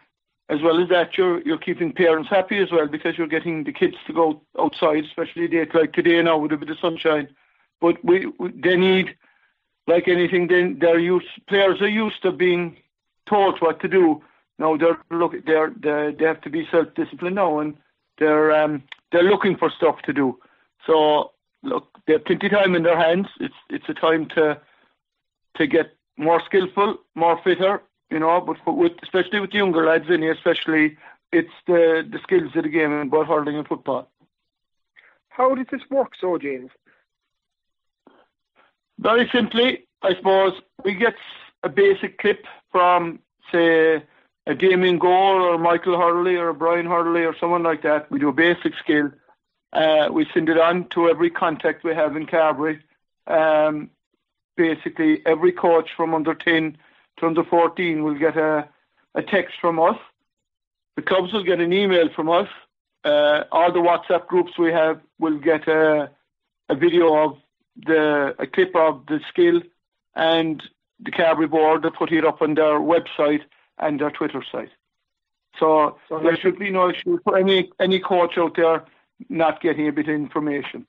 as 0.50 0.62
well 0.62 0.82
as 0.82 0.90
that, 0.90 1.18
you're, 1.18 1.42
you're 1.44 1.58
keeping 1.58 1.94
parents 1.94 2.30
happy 2.30 2.58
as 2.58 2.70
well 2.72 2.88
because 2.88 3.18
you're 3.18 3.28
getting 3.28 3.63
the 3.63 3.72
kids 3.72 3.96
to 4.08 4.13
go 4.13 4.42
outside, 4.60 5.06
especially 5.06 5.46
a 5.46 5.48
day 5.48 5.68
like 5.74 5.94
today 5.94 6.22
now 6.22 6.38
with 6.38 6.52
a 6.52 6.58
bit 6.58 6.70
of 6.70 6.78
sunshine. 6.80 7.30
But 7.80 8.04
we, 8.04 8.26
we 8.40 8.52
they 8.52 8.76
need, 8.76 9.16
like 9.88 10.10
anything, 10.10 10.48
then 10.48 10.80
they're 10.82 11.00
used, 11.00 11.28
players 11.48 11.82
are 11.82 11.88
used 11.88 12.22
to 12.24 12.32
being 12.34 12.76
told 13.28 13.62
what 13.62 13.80
to 13.82 13.88
do. 13.88 14.22
Now 14.60 14.76
they're 14.76 14.98
look 15.12 15.34
they're, 15.46 15.72
they're 15.80 16.12
they 16.12 16.26
have 16.26 16.42
to 16.42 16.50
be 16.50 16.68
self 16.72 16.88
disciplined 16.96 17.36
now 17.36 17.60
and 17.60 17.78
they're 18.18 18.52
um 18.56 18.84
they're 19.12 19.24
looking 19.24 19.56
for 19.56 19.70
stuff 19.70 20.02
to 20.06 20.13
do. 20.13 20.40
So 20.86 21.32
look, 21.63 21.88
they 22.06 22.13
have 22.13 22.26
plenty 22.26 22.48
of 22.48 22.54
time 22.54 22.76
in 22.76 22.84
their 22.84 23.00
hands. 23.00 23.28
It's 23.39 23.56
it's 23.70 23.89
a 23.89 23.93
time 23.93 24.28
to 24.36 24.60
to 25.58 25.67
get 25.67 25.96
more 26.17 26.41
skillful, 26.46 26.98
more 27.15 27.39
fitter, 27.43 27.82
you 28.10 28.20
know. 28.20 28.41
But 28.41 28.58
for, 28.63 28.74
with 28.76 28.93
especially 29.04 29.39
with 29.39 29.52
the 29.52 29.58
younger 29.58 29.86
lads 29.86 30.10
in 30.10 30.22
here, 30.22 30.34
especially 30.34 30.98
it's 31.32 31.54
the 31.65 32.08
the 32.10 32.20
skills 32.24 32.56
of 32.56 32.63
the 32.63 32.70
game 32.70 32.91
in 32.91 33.10
both 33.10 33.28
hurling 33.28 33.58
and 33.58 33.67
football. 33.67 34.10
How 35.30 35.54
does 35.54 35.67
this 35.72 35.82
work, 35.89 36.13
so 36.20 36.38
James? 36.38 36.72
Very 39.00 39.30
simply, 39.32 39.86
I 40.02 40.15
suppose 40.15 40.54
we 40.84 40.96
get 40.96 41.13
a 41.63 41.70
basic 41.70 42.17
clip 42.17 42.46
from 42.72 43.20
say 43.52 44.04
a 44.48 44.56
Damien 44.56 44.98
Gore 44.98 45.41
or 45.41 45.58
Michael 45.58 45.98
Hurley 45.98 46.36
or 46.36 46.54
Brian 46.54 46.86
Hurley 46.86 47.24
or 47.24 47.36
someone 47.38 47.63
like 47.63 47.84
that. 47.84 48.10
We 48.10 48.20
do 48.20 48.30
a 48.30 48.34
basic 48.34 48.74
skill. 48.82 49.12
Uh, 49.74 50.08
we 50.12 50.26
send 50.34 50.50
it 50.50 50.58
on 50.58 50.88
to 50.90 51.10
every 51.10 51.30
contact 51.30 51.84
we 51.84 51.94
have 51.94 52.16
in 52.16 52.26
Carbery. 52.26 52.80
Um, 53.28 53.90
basically, 54.56 55.22
every 55.26 55.52
coach 55.52 55.90
from 55.96 56.14
under 56.14 56.34
10 56.34 56.78
to 57.18 57.26
under 57.26 57.44
14 57.44 58.04
will 58.04 58.18
get 58.18 58.38
a, 58.38 58.68
a 59.16 59.22
text 59.22 59.56
from 59.60 59.80
us. 59.80 59.98
The 60.96 61.02
clubs 61.02 61.34
will 61.34 61.44
get 61.44 61.60
an 61.60 61.74
email 61.74 62.10
from 62.16 62.30
us. 62.30 62.48
Uh, 63.04 63.44
all 63.52 63.72
the 63.72 63.80
WhatsApp 63.80 64.28
groups 64.28 64.58
we 64.58 64.72
have 64.72 65.00
will 65.20 65.38
get 65.38 65.68
a, 65.68 66.10
a 66.70 66.76
video 66.76 67.16
of 67.16 67.38
the 67.86 68.36
a 68.40 68.48
clip 68.48 68.76
of 68.76 69.06
the 69.06 69.20
skill, 69.30 69.62
and 70.16 70.64
the 71.00 71.12
Carbery 71.12 71.50
board 71.50 71.84
will 71.84 71.92
put 71.92 72.12
it 72.12 72.26
up 72.26 72.42
on 72.42 72.56
their 72.56 72.80
website 72.80 73.44
and 73.78 74.02
their 74.02 74.10
Twitter 74.10 74.44
site. 74.52 74.72
So, 75.60 75.98
so 76.10 76.20
there 76.20 76.36
should 76.36 76.58
be 76.58 76.72
no 76.72 76.90
issue 76.90 77.20
for 77.24 77.38
any 77.38 77.72
any 77.80 78.00
coach 78.00 78.38
out 78.38 78.56
there 78.56 78.84
not 79.30 79.62
getting 79.62 79.88
a 79.88 79.92
bit 79.92 80.08
of 80.08 80.16
information. 80.16 80.86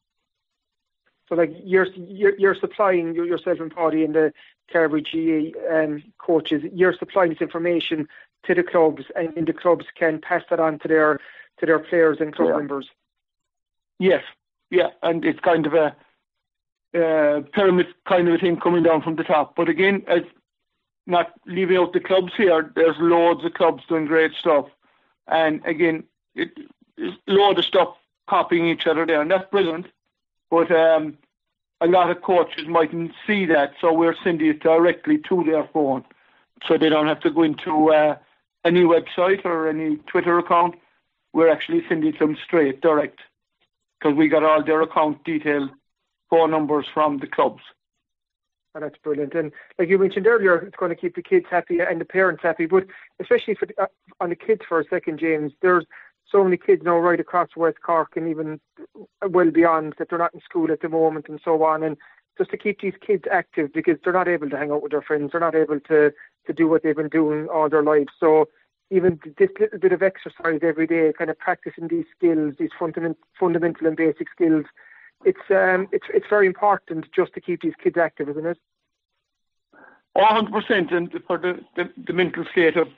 So, 1.28 1.34
like 1.34 1.54
you're 1.62 1.86
you're, 1.94 2.38
you're 2.38 2.54
supplying 2.54 3.14
yourself 3.14 3.60
and 3.60 3.74
Paddy 3.74 4.04
and 4.04 4.14
the 4.14 4.32
Carbery 4.72 5.02
GAA 5.02 5.74
um, 5.74 6.02
coaches, 6.18 6.62
you're 6.72 6.94
supplying 6.94 7.30
this 7.30 7.40
information 7.40 8.08
to 8.44 8.54
the 8.54 8.62
clubs, 8.62 9.04
and 9.16 9.46
the 9.46 9.52
clubs 9.52 9.86
can 9.94 10.20
pass 10.20 10.42
that 10.50 10.60
on 10.60 10.78
to 10.80 10.88
their 10.88 11.20
to 11.58 11.66
their 11.66 11.78
players 11.78 12.18
and 12.20 12.34
club 12.34 12.48
yeah. 12.48 12.56
members. 12.56 12.88
Yes, 13.98 14.22
yeah, 14.70 14.90
and 15.02 15.24
it's 15.24 15.40
kind 15.40 15.66
of 15.66 15.74
a 15.74 15.96
uh, 16.94 17.42
pyramid 17.52 17.88
kind 18.06 18.28
of 18.28 18.34
a 18.34 18.38
thing 18.38 18.58
coming 18.58 18.82
down 18.82 19.02
from 19.02 19.16
the 19.16 19.24
top. 19.24 19.54
But 19.54 19.68
again, 19.68 20.04
as 20.06 20.22
not 21.06 21.32
leaving 21.46 21.76
out 21.76 21.92
the 21.92 22.00
clubs 22.00 22.32
here, 22.36 22.70
there's 22.74 22.96
loads 22.98 23.44
of 23.44 23.54
clubs 23.54 23.82
doing 23.88 24.06
great 24.06 24.32
stuff. 24.38 24.66
And 25.26 25.64
again, 25.66 26.04
it, 26.34 26.50
it's 26.96 27.16
load 27.26 27.58
of 27.58 27.64
stuff 27.64 27.96
copying 28.28 28.66
each 28.66 28.86
other 28.86 29.06
there, 29.06 29.20
and 29.20 29.30
that's 29.30 29.50
brilliant. 29.50 29.86
But 30.50 30.70
um, 30.70 31.18
a 31.80 31.86
lot 31.86 32.10
of 32.10 32.22
coaches 32.22 32.66
mightn't 32.66 33.12
see 33.26 33.46
that, 33.46 33.72
so 33.80 33.92
we're 33.92 34.16
sending 34.24 34.48
it 34.48 34.60
directly 34.60 35.18
to 35.28 35.44
their 35.44 35.68
phone, 35.72 36.04
so 36.66 36.76
they 36.76 36.88
don't 36.88 37.08
have 37.08 37.20
to 37.20 37.30
go 37.30 37.42
into 37.42 37.92
uh, 37.92 38.16
any 38.64 38.82
website 38.82 39.44
or 39.44 39.68
any 39.68 39.96
Twitter 40.06 40.38
account. 40.38 40.74
We're 41.32 41.50
actually 41.50 41.82
sending 41.88 42.14
them 42.18 42.36
straight, 42.44 42.80
direct, 42.80 43.20
because 43.98 44.16
we 44.16 44.28
got 44.28 44.44
all 44.44 44.64
their 44.64 44.82
account 44.82 45.24
details, 45.24 45.70
phone 46.30 46.50
numbers 46.50 46.86
from 46.92 47.18
the 47.18 47.26
clubs. 47.26 47.62
And 48.74 48.84
that's 48.84 48.98
brilliant. 49.02 49.34
And 49.34 49.52
like 49.78 49.88
you 49.88 49.98
mentioned 49.98 50.26
earlier, 50.26 50.56
it's 50.58 50.76
going 50.76 50.90
to 50.90 50.96
keep 50.96 51.16
the 51.16 51.22
kids 51.22 51.46
happy 51.50 51.80
and 51.80 52.00
the 52.00 52.04
parents 52.04 52.42
happy. 52.42 52.66
But 52.66 52.86
especially 53.18 53.54
for 53.54 53.66
the, 53.66 53.82
uh, 53.82 53.86
on 54.20 54.28
the 54.28 54.36
kids 54.36 54.62
for 54.68 54.78
a 54.78 54.84
second, 54.84 55.18
James, 55.18 55.52
there's 55.62 55.84
so 56.30 56.44
many 56.44 56.56
kids 56.56 56.82
now 56.84 56.98
right 56.98 57.20
across 57.20 57.48
West 57.56 57.78
Cork 57.82 58.16
and 58.16 58.28
even 58.28 58.60
well 59.28 59.50
beyond 59.50 59.94
that 59.98 60.08
they're 60.10 60.18
not 60.18 60.34
in 60.34 60.40
school 60.40 60.70
at 60.70 60.80
the 60.80 60.88
moment 60.88 61.26
and 61.28 61.40
so 61.44 61.64
on. 61.64 61.82
And 61.82 61.96
just 62.36 62.50
to 62.50 62.56
keep 62.56 62.80
these 62.80 62.94
kids 63.04 63.24
active 63.30 63.72
because 63.72 63.96
they're 64.02 64.12
not 64.12 64.28
able 64.28 64.48
to 64.50 64.56
hang 64.56 64.70
out 64.70 64.82
with 64.82 64.92
their 64.92 65.02
friends, 65.02 65.32
they're 65.32 65.40
not 65.40 65.54
able 65.54 65.80
to 65.80 66.12
to 66.46 66.52
do 66.52 66.68
what 66.68 66.82
they've 66.82 66.96
been 66.96 67.08
doing 67.08 67.48
all 67.48 67.68
their 67.68 67.82
lives. 67.82 68.12
So 68.18 68.48
even 68.90 69.20
this 69.36 69.50
little 69.60 69.78
bit 69.78 69.92
of 69.92 70.02
exercise 70.02 70.60
every 70.62 70.86
day, 70.86 71.12
kind 71.16 71.30
of 71.30 71.38
practicing 71.38 71.88
these 71.88 72.06
skills, 72.16 72.54
these 72.58 72.70
fundament, 72.78 73.18
fundamental 73.38 73.86
and 73.86 73.96
basic 73.96 74.30
skills, 74.30 74.64
it's 75.24 75.38
um, 75.50 75.88
it's 75.92 76.06
it's 76.14 76.26
very 76.30 76.46
important 76.46 77.06
just 77.14 77.34
to 77.34 77.40
keep 77.40 77.62
these 77.62 77.74
kids 77.82 77.96
active, 77.96 78.28
isn't 78.28 78.46
it? 78.46 78.58
One 80.12 80.26
hundred 80.26 80.52
percent, 80.52 80.90
and 80.92 81.12
for 81.26 81.38
the, 81.38 81.60
the, 81.76 81.90
the 82.06 82.12
mental 82.12 82.44
state 82.50 82.76
of 82.76 82.88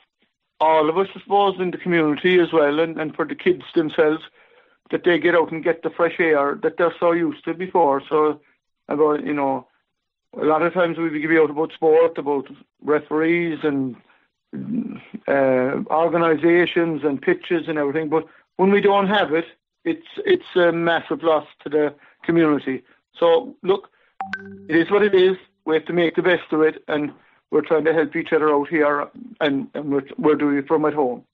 all 0.61 0.89
of 0.89 0.99
us, 0.99 1.09
I 1.15 1.21
suppose, 1.21 1.57
in 1.59 1.71
the 1.71 1.79
community 1.79 2.39
as 2.39 2.53
well, 2.53 2.81
and, 2.81 2.99
and 3.01 3.15
for 3.15 3.25
the 3.25 3.35
kids 3.35 3.65
themselves, 3.75 4.23
that 4.91 5.05
they 5.05 5.19
get 5.19 5.35
out 5.35 5.53
and 5.53 5.65
get 5.65 5.83
the 5.83 5.91
fresh 5.91 6.19
air 6.19 6.59
that 6.63 6.77
they're 6.77 6.95
so 6.99 7.13
used 7.13 7.45
to 7.45 7.55
before. 7.55 8.03
So, 8.09 8.41
about 8.89 9.25
you 9.25 9.33
know, 9.33 9.67
a 10.37 10.45
lot 10.45 10.63
of 10.63 10.73
times 10.75 10.99
we 10.99 11.21
give 11.21 11.31
you 11.31 11.43
out 11.43 11.51
about 11.51 11.73
sport, 11.73 12.19
about 12.19 12.49
referees 12.83 13.61
and 13.63 13.97
uh, 15.29 15.83
organisations 15.91 17.03
and 17.05 17.23
pitches 17.23 17.69
and 17.69 17.79
everything, 17.79 18.09
but 18.09 18.27
when 18.57 18.71
we 18.71 18.81
don't 18.81 19.09
have 19.09 19.33
it, 19.33 19.47
it's 19.85 20.07
it's 20.19 20.57
a 20.57 20.73
massive 20.73 21.23
loss 21.23 21.47
to 21.63 21.69
the 21.69 21.95
community. 22.25 22.83
So 23.17 23.57
look, 23.63 23.91
it 24.69 24.77
is 24.77 24.91
what 24.91 25.03
it 25.03 25.15
is. 25.15 25.37
We 25.65 25.75
have 25.77 25.87
to 25.87 25.93
make 25.93 26.17
the 26.17 26.23
best 26.23 26.53
of 26.53 26.63
it, 26.63 26.83
and 26.89 27.13
we're 27.51 27.63
trying 27.63 27.85
to 27.85 27.93
help 27.93 28.15
each 28.15 28.33
other 28.33 28.51
out 28.51 28.69
here, 28.69 29.09
and, 29.41 29.69
and 29.75 29.93
we're, 29.93 30.05
we're 30.19 30.37
doing 30.37 30.59
it 30.59 30.69
from 30.69 30.85
at 30.85 30.95
home. 30.95 31.25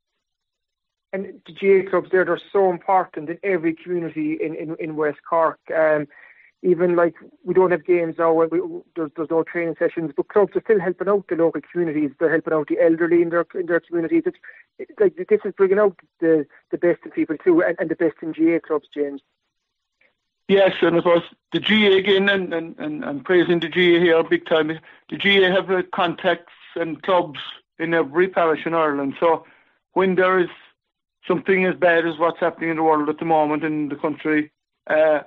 And 1.13 1.41
the 1.47 1.53
GAA 1.53 1.91
clubs 1.91 2.09
there, 2.11 2.25
they're 2.25 2.41
so 2.53 2.71
important 2.71 3.31
in 3.31 3.39
every 3.43 3.75
community 3.75 4.39
in, 4.41 4.55
in, 4.55 4.77
in 4.79 4.97
West 4.97 5.19
Cork. 5.29 5.59
Um, 5.75 6.07
even 6.63 6.97
like 6.97 7.15
we 7.45 7.55
don't 7.55 7.71
have 7.71 7.85
games 7.85 8.17
now, 8.19 8.33
we, 8.33 8.61
there's, 8.97 9.11
there's 9.15 9.31
no 9.31 9.45
training 9.45 9.77
sessions, 9.79 10.11
but 10.17 10.29
clubs 10.29 10.57
are 10.57 10.63
still 10.63 10.81
helping 10.81 11.09
out 11.09 11.27
the 11.29 11.37
local 11.37 11.61
communities. 11.71 12.11
They're 12.19 12.33
helping 12.33 12.55
out 12.55 12.69
the 12.69 12.81
elderly 12.83 13.23
in 13.23 13.29
their 13.29 13.47
in 13.55 13.67
their 13.67 13.81
communities. 13.81 14.25
It's, 14.27 14.39
it's 14.79 14.99
like 14.99 15.17
this 15.17 15.41
is 15.45 15.53
bringing 15.57 15.79
out 15.79 15.97
the 16.21 16.47
the 16.71 16.79
best 16.79 17.01
in 17.05 17.13
people 17.13 17.37
too, 17.43 17.63
and, 17.63 17.77
and 17.79 17.91
the 17.91 17.95
best 17.95 18.17
in 18.23 18.33
GAA 18.33 18.67
clubs, 18.67 18.89
James. 18.93 19.21
Yes, 20.49 20.73
and 20.81 20.97
of 20.97 21.05
course 21.05 21.25
the 21.53 21.61
GAA 21.61 21.97
again, 21.97 22.29
and, 22.29 22.53
and, 22.55 22.79
and 22.79 23.05
I'm 23.05 23.25
praising 23.25 23.61
the 23.61 23.69
GAA 23.69 24.01
here 24.01 24.23
big 24.23 24.47
time. 24.47 24.69
The 25.09 25.17
GAA 25.17 25.51
have 25.55 25.71
uh, 25.71 25.83
contacts 25.93 26.53
and 26.77 27.03
clubs 27.03 27.41
in 27.79 27.95
every 27.95 28.29
parish 28.29 28.65
in 28.65 28.75
Ireland. 28.75 29.15
So 29.19 29.45
when 29.95 30.15
there 30.15 30.39
is 30.39 30.49
something 31.27 31.65
as 31.65 31.75
bad 31.75 32.07
as 32.07 32.19
what's 32.19 32.39
happening 32.39 32.71
in 32.71 32.77
the 32.77 32.83
world 32.83 33.09
at 33.09 33.19
the 33.19 33.25
moment 33.25 33.65
in 33.65 33.89
the 33.89 33.97
country, 33.97 34.53
uh, 34.87 35.21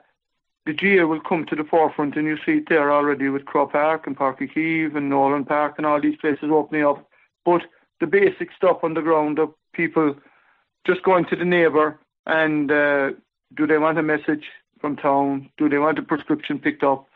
the 0.66 0.74
GAA 0.74 1.06
will 1.06 1.22
come 1.22 1.46
to 1.48 1.56
the 1.56 1.64
forefront, 1.64 2.16
and 2.16 2.28
you 2.28 2.38
see 2.46 2.58
it 2.58 2.70
there 2.70 2.92
already 2.92 3.28
with 3.28 3.46
Croke 3.46 3.74
Park 3.74 4.08
and 4.08 4.16
Uí 4.16 4.54
Chaoimh 4.54 4.96
and 4.96 5.10
Nowlan 5.10 5.46
Park 5.46 5.76
and 5.78 5.86
all 5.86 6.00
these 6.00 6.18
places 6.18 6.50
opening 6.52 6.86
up. 6.86 7.10
But 7.44 7.64
the 8.00 8.08
basic 8.08 8.52
stuff 8.56 8.84
on 8.84 8.94
the 8.94 9.02
ground 9.02 9.40
of 9.40 9.54
people 9.74 10.16
just 10.86 11.04
going 11.04 11.26
to 11.26 11.36
the 11.36 11.46
neighbour 11.46 12.00
and 12.26 12.72
uh, 12.72 13.12
do 13.56 13.68
they 13.68 13.78
want 13.78 13.98
a 13.98 14.04
message 14.04 14.46
from 14.80 14.96
town? 14.96 15.50
Do 15.58 15.70
they 15.70 15.78
want 15.78 16.00
a 16.00 16.04
prescription 16.04 16.60
picked 16.60 16.84
up? 16.84 17.08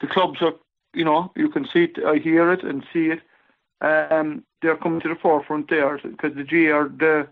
The 0.00 0.06
clubs 0.06 0.40
are, 0.42 0.54
you 0.94 1.04
know, 1.04 1.32
you 1.36 1.48
can 1.48 1.66
see 1.66 1.84
it, 1.84 1.98
I 2.04 2.16
hear 2.16 2.52
it 2.52 2.62
and 2.62 2.84
see 2.92 3.10
it. 3.10 3.20
Um, 3.80 4.44
they're 4.60 4.76
coming 4.76 5.00
to 5.00 5.08
the 5.08 5.14
forefront 5.14 5.70
there 5.70 5.98
because 6.02 6.34
the 6.34 6.44
G 6.44 6.68
are 6.68 6.88
the 6.88 7.28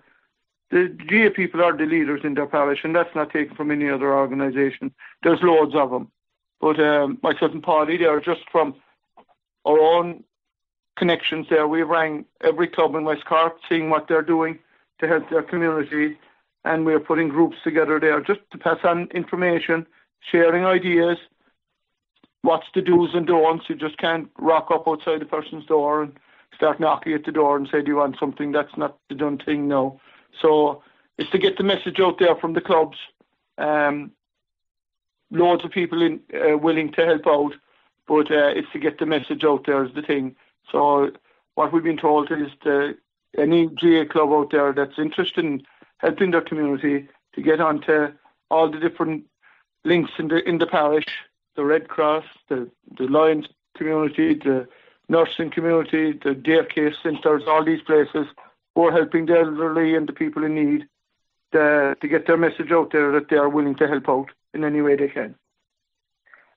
the 0.71 0.89
GAA 0.89 1.31
people 1.35 1.63
are 1.63 1.77
the 1.77 1.87
leaders 1.87 2.23
in 2.25 2.35
their 2.35 2.47
parish, 2.47 2.81
and 2.83 2.95
that's 2.95 3.15
not 3.15 3.33
taken 3.33 3.55
from 3.55 3.71
any 3.71 3.89
other 3.89 4.13
organisation. 4.13 4.93
There's 5.23 5.43
loads 5.43 5.77
of 5.77 5.91
them, 5.91 6.11
but 6.61 6.81
um, 6.81 7.19
myself 7.23 7.53
and 7.53 7.63
Paddy, 7.63 7.97
they 7.97 8.05
are 8.05 8.21
just 8.21 8.43
from 8.51 8.75
our 9.65 9.79
own 9.79 10.25
connections 10.97 11.47
there. 11.51 11.69
We 11.69 11.83
rang 11.83 12.25
every 12.43 12.67
club 12.67 12.95
in 12.97 13.05
West 13.05 13.27
Cork, 13.27 13.59
seeing 13.69 13.91
what 13.91 14.09
they're 14.09 14.23
doing 14.23 14.59
to 14.99 15.07
help 15.07 15.29
their 15.31 15.43
community, 15.43 16.19
and 16.67 16.85
we're 16.85 17.01
putting 17.01 17.29
groups 17.29 17.57
together 17.63 18.01
there 18.01 18.21
just 18.21 18.41
to 18.51 18.59
pass 18.59 18.79
on 18.85 19.09
information, 19.15 19.87
sharing 20.31 20.65
ideas, 20.65 21.17
what's 22.43 22.67
the 22.75 22.83
do's 22.83 23.15
and 23.15 23.27
don'ts. 23.27 23.67
You 23.69 23.77
just 23.77 23.99
can't 23.99 24.29
rock 24.39 24.69
up 24.73 24.89
outside 24.89 25.21
the 25.21 25.27
person's 25.27 25.65
door 25.67 26.03
and 26.03 26.19
start 26.55 26.81
knocking 26.81 27.13
at 27.13 27.25
the 27.25 27.33
door 27.33 27.57
and 27.57 27.69
say, 27.71 27.83
"Do 27.83 27.93
you 27.93 27.97
want 27.97 28.19
something?" 28.19 28.51
That's 28.51 28.77
not 28.77 28.99
the 29.09 29.15
done 29.15 29.39
thing 29.39 29.69
now. 29.69 30.01
So 30.41 30.83
it's 31.19 31.31
to 31.31 31.39
get 31.39 31.57
the 31.57 31.63
message 31.63 32.01
out 32.01 32.19
there 32.19 32.35
from 32.35 32.53
the 32.55 32.61
clubs. 32.61 32.99
Um, 33.59 34.11
loads 35.31 35.65
of 35.65 35.71
people 35.71 36.03
in, 36.03 36.21
uh, 36.35 36.59
willing 36.59 36.93
to 36.93 37.07
help 37.07 37.27
out, 37.27 37.55
but 38.07 38.31
uh, 38.31 38.53
it's 38.59 38.71
to 38.73 38.79
get 38.79 38.99
the 38.99 39.07
message 39.07 39.45
out 39.45 39.67
there 39.67 39.85
is 39.85 39.95
the 39.95 40.03
thing. 40.03 40.35
So 40.73 41.13
what 41.55 41.73
we've 41.73 41.83
been 41.83 41.97
told 41.97 42.31
is 42.31 42.51
any 43.39 43.67
GAA 43.67 44.05
club 44.05 44.31
out 44.31 44.51
there 44.51 44.73
that's 44.73 44.99
interested 44.99 45.45
in 45.45 45.63
helping 45.99 46.31
their 46.31 46.41
community 46.41 47.09
to 47.35 47.43
get 47.43 47.61
onto 47.61 48.09
all 48.51 48.71
the 48.71 48.79
different 48.79 49.25
links 49.85 50.13
in 50.19 50.29
the 50.29 50.47
in 50.49 50.59
the 50.59 50.67
parish, 50.67 51.07
the 51.55 51.65
Red 51.65 51.89
Cross, 51.89 52.25
the 52.49 52.71
the 52.97 53.05
Lions 53.05 53.47
community, 53.77 54.35
the 54.35 54.67
nursing 55.09 55.51
community, 55.51 56.13
the 56.13 56.31
daycare 56.31 56.93
centres, 57.03 57.43
all 57.47 57.65
these 57.65 57.83
places 57.83 58.27
are 58.77 58.93
helping 58.93 59.27
the 59.27 59.39
elderly 59.39 59.95
and 59.95 60.09
the 60.09 60.13
people 60.13 60.45
in 60.45 60.55
need 60.55 60.87
to, 61.53 61.97
to 62.01 62.09
get 62.09 62.27
their 62.27 62.37
message 62.37 62.71
out 62.73 62.93
there 62.93 63.13
that 63.13 63.29
they 63.31 63.37
are 63.37 63.49
willing 63.49 63.75
to 63.77 63.89
help 63.89 64.09
out 64.09 64.31
in 64.53 64.65
any 64.65 64.83
way 64.83 64.97
they 64.97 65.09
can. 65.09 65.35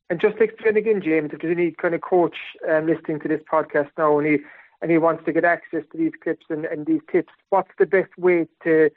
And 0.10 0.20
just 0.20 0.38
to 0.38 0.44
explain 0.44 0.76
again, 0.76 1.02
James, 1.02 1.30
if 1.32 1.42
there's 1.42 1.56
any 1.56 1.72
kind 1.72 1.94
of 1.94 2.02
coach 2.02 2.36
um, 2.70 2.88
listening 2.88 3.20
to 3.20 3.28
this 3.28 3.42
podcast 3.52 3.90
now 3.98 4.18
and 4.18 4.28
he, 4.28 4.38
and 4.82 4.90
he 4.90 4.98
wants 4.98 5.24
to 5.26 5.32
get 5.32 5.46
access 5.46 5.84
to 5.92 5.98
these 5.98 6.14
clips 6.24 6.46
and, 6.50 6.66
and 6.66 6.86
these 6.86 7.02
tips, 7.12 7.32
what's 7.50 7.70
the 7.78 7.86
best 7.86 8.10
way 8.18 8.48
to 8.64 8.90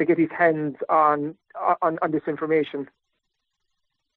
to 0.00 0.06
get 0.06 0.18
his 0.18 0.30
hands 0.36 0.76
on 0.88 1.36
on, 1.82 1.98
on 2.02 2.10
this 2.10 2.22
information? 2.26 2.88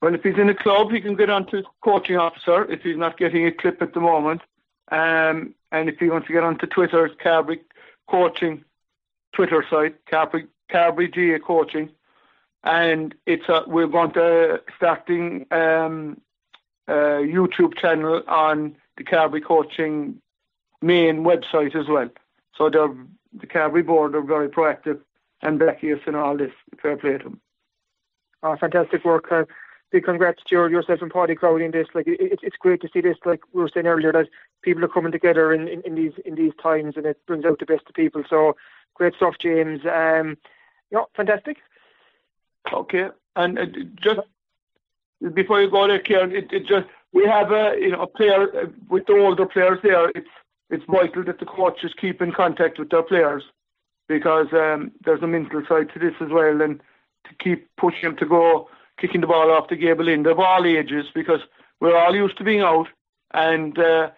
Well, 0.01 0.15
if 0.15 0.23
he's 0.23 0.37
in 0.37 0.49
a 0.49 0.55
club, 0.55 0.91
he 0.91 0.99
can 0.99 1.15
get 1.15 1.29
on 1.29 1.45
to 1.47 1.63
coaching 1.81 2.17
officer 2.17 2.65
if 2.69 2.81
he's 2.81 2.97
not 2.97 3.17
getting 3.17 3.45
a 3.45 3.51
clip 3.51 3.81
at 3.81 3.93
the 3.93 4.01
moment. 4.01 4.41
Um, 4.91 5.55
and 5.71 5.87
if 5.87 5.97
he 5.97 6.09
wants 6.09 6.27
to 6.27 6.33
get 6.33 6.43
onto 6.43 6.67
Twitter, 6.67 7.05
it's 7.05 7.15
Carbery 7.21 7.61
Coaching 8.09 8.65
Twitter 9.33 9.65
site, 9.69 10.05
Carbery, 10.05 10.47
Carbery 10.69 11.07
GAA 11.07 11.45
Coaching. 11.45 11.89
And 12.63 13.15
it's 13.25 13.47
a, 13.47 13.63
we're 13.65 13.87
going 13.87 14.11
to 14.13 14.61
starting 14.75 15.45
um, 15.51 16.19
a 16.87 17.23
YouTube 17.23 17.77
channel 17.77 18.23
on 18.27 18.75
the 18.97 19.03
Carbery 19.03 19.43
Coaching 19.43 20.21
main 20.81 21.23
website 21.23 21.75
as 21.75 21.87
well. 21.87 22.09
So 22.57 22.69
the 22.69 23.47
Carbery 23.47 23.85
board 23.85 24.15
are 24.15 24.21
very 24.21 24.49
proactive 24.49 24.99
and 25.43 25.59
backing 25.59 25.93
us 25.93 25.99
in 26.07 26.15
all 26.15 26.37
this. 26.37 26.51
Fair 26.81 26.97
play 26.97 27.17
to 27.17 27.23
them. 27.23 27.41
Oh, 28.41 28.55
fantastic 28.59 29.05
work. 29.05 29.31
Uh, 29.31 29.43
big 29.91 30.03
congrats 30.03 30.41
to 30.43 30.55
your, 30.55 30.69
yourself 30.69 31.01
and 31.01 31.11
Paddy 31.11 31.35
Crowley 31.35 31.65
in 31.65 31.71
this. 31.71 31.87
Like 31.93 32.07
it, 32.07 32.39
it's 32.41 32.57
great 32.57 32.81
to 32.81 32.89
see 32.91 33.01
this. 33.01 33.17
Like 33.25 33.41
we 33.53 33.61
were 33.61 33.69
saying 33.73 33.87
earlier, 33.87 34.11
that 34.11 34.27
people 34.61 34.83
are 34.83 34.89
coming 34.89 35.11
together 35.11 35.53
in, 35.53 35.67
in, 35.67 35.81
in 35.81 35.95
these 35.95 36.13
in 36.25 36.35
these 36.35 36.53
times, 36.61 36.95
and 36.97 37.05
it 37.05 37.19
brings 37.27 37.45
out 37.45 37.59
the 37.59 37.65
best 37.65 37.83
of 37.87 37.93
people. 37.93 38.23
So 38.29 38.55
great 38.95 39.15
stuff, 39.15 39.35
James. 39.39 39.81
Um, 39.85 40.37
yeah, 40.91 41.03
fantastic. 41.15 41.57
Okay, 42.73 43.09
and 43.35 43.59
uh, 43.59 43.65
just 44.01 44.21
before 45.33 45.61
you 45.61 45.69
go 45.69 45.87
there, 45.87 45.99
Kieran, 45.99 46.35
it, 46.35 46.51
it 46.51 46.65
just 46.65 46.87
we 47.13 47.25
have 47.25 47.51
a 47.51 47.75
you 47.79 47.91
know 47.91 48.01
a 48.01 48.07
player 48.07 48.43
uh, 48.43 48.65
with 48.89 49.05
the 49.05 49.13
older 49.13 49.45
players 49.45 49.79
there. 49.83 50.09
It's 50.09 50.27
it's 50.69 50.83
vital 50.89 51.23
that 51.25 51.39
the 51.39 51.45
coaches 51.45 51.93
keep 51.99 52.21
in 52.21 52.31
contact 52.31 52.79
with 52.79 52.89
their 52.89 53.03
players 53.03 53.43
because 54.07 54.47
um, 54.53 54.91
there's 55.03 55.21
a 55.21 55.27
mental 55.27 55.63
side 55.67 55.89
to 55.93 55.99
this 55.99 56.13
as 56.21 56.29
well, 56.29 56.61
and 56.61 56.81
to 57.25 57.35
keep 57.43 57.69
pushing 57.77 58.03
them 58.03 58.17
to 58.17 58.25
go 58.25 58.69
kicking 58.97 59.21
the 59.21 59.27
ball 59.27 59.51
off 59.51 59.69
the 59.69 59.75
gable 59.75 60.09
end 60.09 60.27
of 60.27 60.39
all 60.39 60.65
ages 60.65 61.05
because 61.13 61.39
we're 61.79 61.97
all 61.97 62.15
used 62.15 62.37
to 62.37 62.43
being 62.43 62.61
out 62.61 62.87
and 63.33 63.77
uh, 63.79 64.09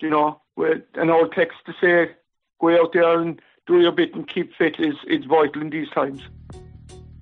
you 0.00 0.10
know 0.10 0.40
an 0.56 1.10
old 1.10 1.32
text 1.32 1.58
to 1.66 1.72
say 1.80 2.12
go 2.60 2.80
out 2.80 2.92
there 2.92 3.20
and 3.20 3.40
do 3.66 3.80
your 3.80 3.92
bit 3.92 4.14
and 4.14 4.28
keep 4.28 4.54
fit 4.54 4.76
is 4.78 4.94
is 5.06 5.24
vital 5.24 5.62
in 5.62 5.70
these 5.70 5.90
times. 5.90 6.22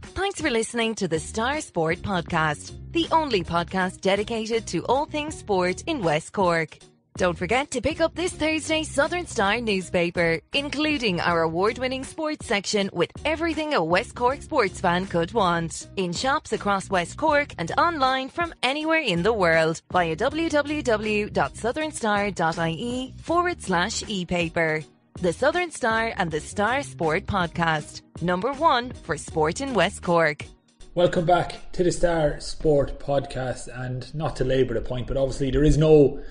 Thanks 0.03 0.41
for 0.41 0.51
listening 0.51 0.95
to 0.97 1.09
the 1.09 1.19
Star 1.19 1.61
Sport 1.61 1.99
Podcast, 1.99 2.73
the 2.93 3.09
only 3.11 3.43
podcast 3.43 4.01
dedicated 4.01 4.67
to 4.69 4.85
all 4.87 5.07
things 5.07 5.37
sport 5.37 5.83
in 5.87 6.03
West 6.03 6.33
Cork. 6.33 6.79
Don't 7.21 7.37
forget 7.37 7.71
to 7.73 7.83
pick 7.83 8.01
up 8.01 8.15
this 8.15 8.33
Thursday's 8.33 8.91
Southern 8.91 9.27
Star 9.27 9.61
newspaper, 9.61 10.41
including 10.55 11.21
our 11.21 11.43
award 11.43 11.77
winning 11.77 12.03
sports 12.03 12.47
section 12.47 12.89
with 12.95 13.11
everything 13.27 13.75
a 13.75 13.85
West 13.85 14.15
Cork 14.15 14.41
sports 14.41 14.81
fan 14.81 15.05
could 15.05 15.35
want. 15.35 15.89
In 15.99 16.15
shops 16.15 16.55
across 16.55 16.89
West 16.89 17.19
Cork 17.19 17.53
and 17.59 17.71
online 17.77 18.31
from 18.31 18.55
anywhere 18.63 19.03
in 19.03 19.23
the 19.23 19.35
world 19.35 19.83
via 19.93 20.17
www.southernstar.ie 20.17 23.15
forward 23.19 23.61
slash 23.61 24.03
e 24.09 24.25
paper. 24.25 24.83
The 25.21 25.35
Southern 25.35 25.71
Star 25.71 26.15
and 26.17 26.31
the 26.31 26.41
Star 26.41 26.83
Sport 26.83 27.27
Podcast, 27.27 28.01
number 28.23 28.55
one 28.55 28.95
for 28.95 29.19
sport 29.19 29.61
in 29.61 29.75
West 29.75 30.03
Cork. 30.03 30.47
Welcome 30.95 31.27
back 31.27 31.71
to 31.73 31.85
the 31.85 31.93
Star 31.93 32.41
Sport 32.41 32.99
Podcast, 32.99 33.69
and 33.79 34.15
not 34.15 34.37
to 34.37 34.45
labour 34.45 34.73
the 34.73 34.81
point, 34.81 35.07
but 35.07 35.19
obviously 35.19 35.51
there 35.51 35.65
is 35.65 35.77
no 35.77 36.23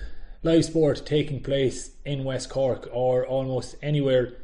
live 0.42 0.64
sport 0.64 1.02
taking 1.04 1.42
place 1.42 1.90
in 2.04 2.24
West 2.24 2.48
Cork 2.48 2.88
or 2.92 3.26
almost 3.26 3.76
anywhere 3.82 4.34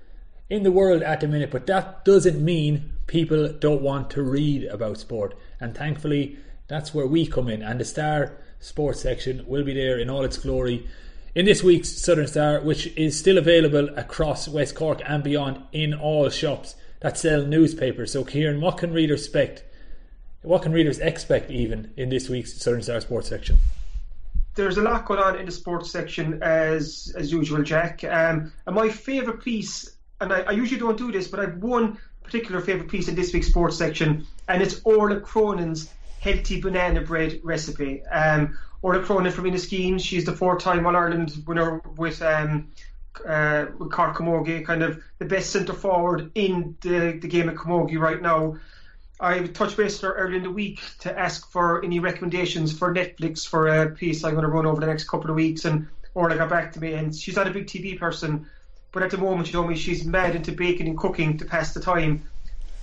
in 0.48 0.62
the 0.62 0.72
world 0.72 1.02
at 1.02 1.20
the 1.20 1.28
minute, 1.28 1.50
but 1.50 1.66
that 1.66 2.04
doesn't 2.04 2.44
mean 2.44 2.92
people 3.06 3.48
don't 3.52 3.82
want 3.82 4.10
to 4.10 4.22
read 4.22 4.64
about 4.64 4.98
sport. 4.98 5.36
And 5.60 5.74
thankfully, 5.74 6.38
that's 6.68 6.94
where 6.94 7.06
we 7.06 7.26
come 7.26 7.48
in. 7.48 7.62
And 7.62 7.80
the 7.80 7.84
Star 7.84 8.32
Sports 8.60 9.00
section 9.00 9.44
will 9.46 9.64
be 9.64 9.74
there 9.74 9.98
in 9.98 10.10
all 10.10 10.24
its 10.24 10.38
glory 10.38 10.86
in 11.34 11.44
this 11.44 11.62
week's 11.62 11.90
Southern 11.90 12.26
Star, 12.26 12.60
which 12.60 12.86
is 12.96 13.18
still 13.18 13.38
available 13.38 13.88
across 13.96 14.48
West 14.48 14.74
Cork 14.74 15.00
and 15.04 15.22
beyond 15.22 15.62
in 15.72 15.94
all 15.94 16.28
shops 16.30 16.74
that 17.00 17.18
sell 17.18 17.44
newspapers. 17.44 18.12
So, 18.12 18.24
Kieran, 18.24 18.60
what 18.60 18.78
can 18.78 18.92
readers 18.92 19.24
expect? 19.24 19.64
What 20.42 20.62
can 20.62 20.72
readers 20.72 20.98
expect 20.98 21.50
even 21.50 21.92
in 21.96 22.08
this 22.08 22.28
week's 22.28 22.54
Southern 22.54 22.82
Star 22.82 23.00
Sports 23.00 23.28
section? 23.28 23.58
There's 24.56 24.78
a 24.78 24.82
lot 24.82 25.04
going 25.04 25.20
on 25.20 25.38
in 25.38 25.46
the 25.46 25.52
sports 25.52 25.90
section 25.90 26.42
as 26.42 27.14
as 27.16 27.30
usual, 27.30 27.62
Jack. 27.62 28.02
Um, 28.02 28.52
and 28.66 28.74
my 28.74 28.88
favourite 28.88 29.42
piece, 29.42 29.94
and 30.20 30.32
I, 30.32 30.40
I, 30.40 30.50
usually 30.52 30.80
don't 30.80 30.98
do 30.98 31.12
this, 31.12 31.28
but 31.28 31.40
I've 31.40 31.58
one 31.58 31.98
particular 32.24 32.60
favourite 32.60 32.90
piece 32.90 33.08
in 33.08 33.14
this 33.14 33.32
week's 33.32 33.48
sports 33.48 33.76
section, 33.76 34.26
and 34.48 34.62
it's 34.62 34.80
Orla 34.84 35.20
Cronin's 35.20 35.90
healthy 36.20 36.60
banana 36.60 37.02
bread 37.02 37.40
recipe. 37.44 38.02
Um, 38.06 38.58
Orla 38.82 39.02
Cronin 39.02 39.32
from 39.32 39.44
Enniskeane, 39.44 40.00
she's 40.00 40.24
the 40.24 40.32
four-time 40.32 40.86
All 40.86 40.96
Ireland 40.96 41.32
winner 41.46 41.80
with 41.96 42.22
um, 42.22 42.68
uh, 43.26 43.66
with 43.78 43.90
Cork 43.90 44.16
Camogie, 44.16 44.64
kind 44.64 44.82
of 44.82 45.02
the 45.18 45.24
best 45.24 45.50
centre 45.50 45.72
forward 45.72 46.30
in 46.34 46.76
the, 46.80 47.18
the 47.20 47.28
game 47.28 47.48
of 47.48 47.56
Camogie 47.56 47.98
right 47.98 48.20
now. 48.20 48.56
I 49.18 49.46
touched 49.46 49.76
base 49.76 50.00
her 50.00 50.12
earlier 50.12 50.36
in 50.36 50.42
the 50.42 50.50
week 50.50 50.80
to 51.00 51.18
ask 51.18 51.50
for 51.50 51.82
any 51.84 52.00
recommendations 52.00 52.76
for 52.76 52.94
Netflix 52.94 53.46
for 53.46 53.68
a 53.68 53.90
piece 53.90 54.22
I'm 54.24 54.32
going 54.32 54.44
to 54.44 54.50
run 54.50 54.66
over 54.66 54.80
the 54.80 54.86
next 54.86 55.08
couple 55.08 55.30
of 55.30 55.36
weeks, 55.36 55.64
and 55.64 55.88
Orla 56.14 56.36
got 56.36 56.50
back 56.50 56.72
to 56.72 56.80
me, 56.80 56.92
and 56.94 57.14
she's 57.14 57.36
not 57.36 57.46
a 57.46 57.50
big 57.50 57.66
TV 57.66 57.98
person, 57.98 58.46
but 58.92 59.02
at 59.02 59.10
the 59.10 59.18
moment 59.18 59.46
she 59.46 59.52
told 59.54 59.68
me 59.68 59.76
she's 59.76 60.04
mad 60.04 60.36
into 60.36 60.52
baking 60.52 60.88
and 60.88 60.98
cooking 60.98 61.38
to 61.38 61.44
pass 61.46 61.72
the 61.72 61.80
time, 61.80 62.28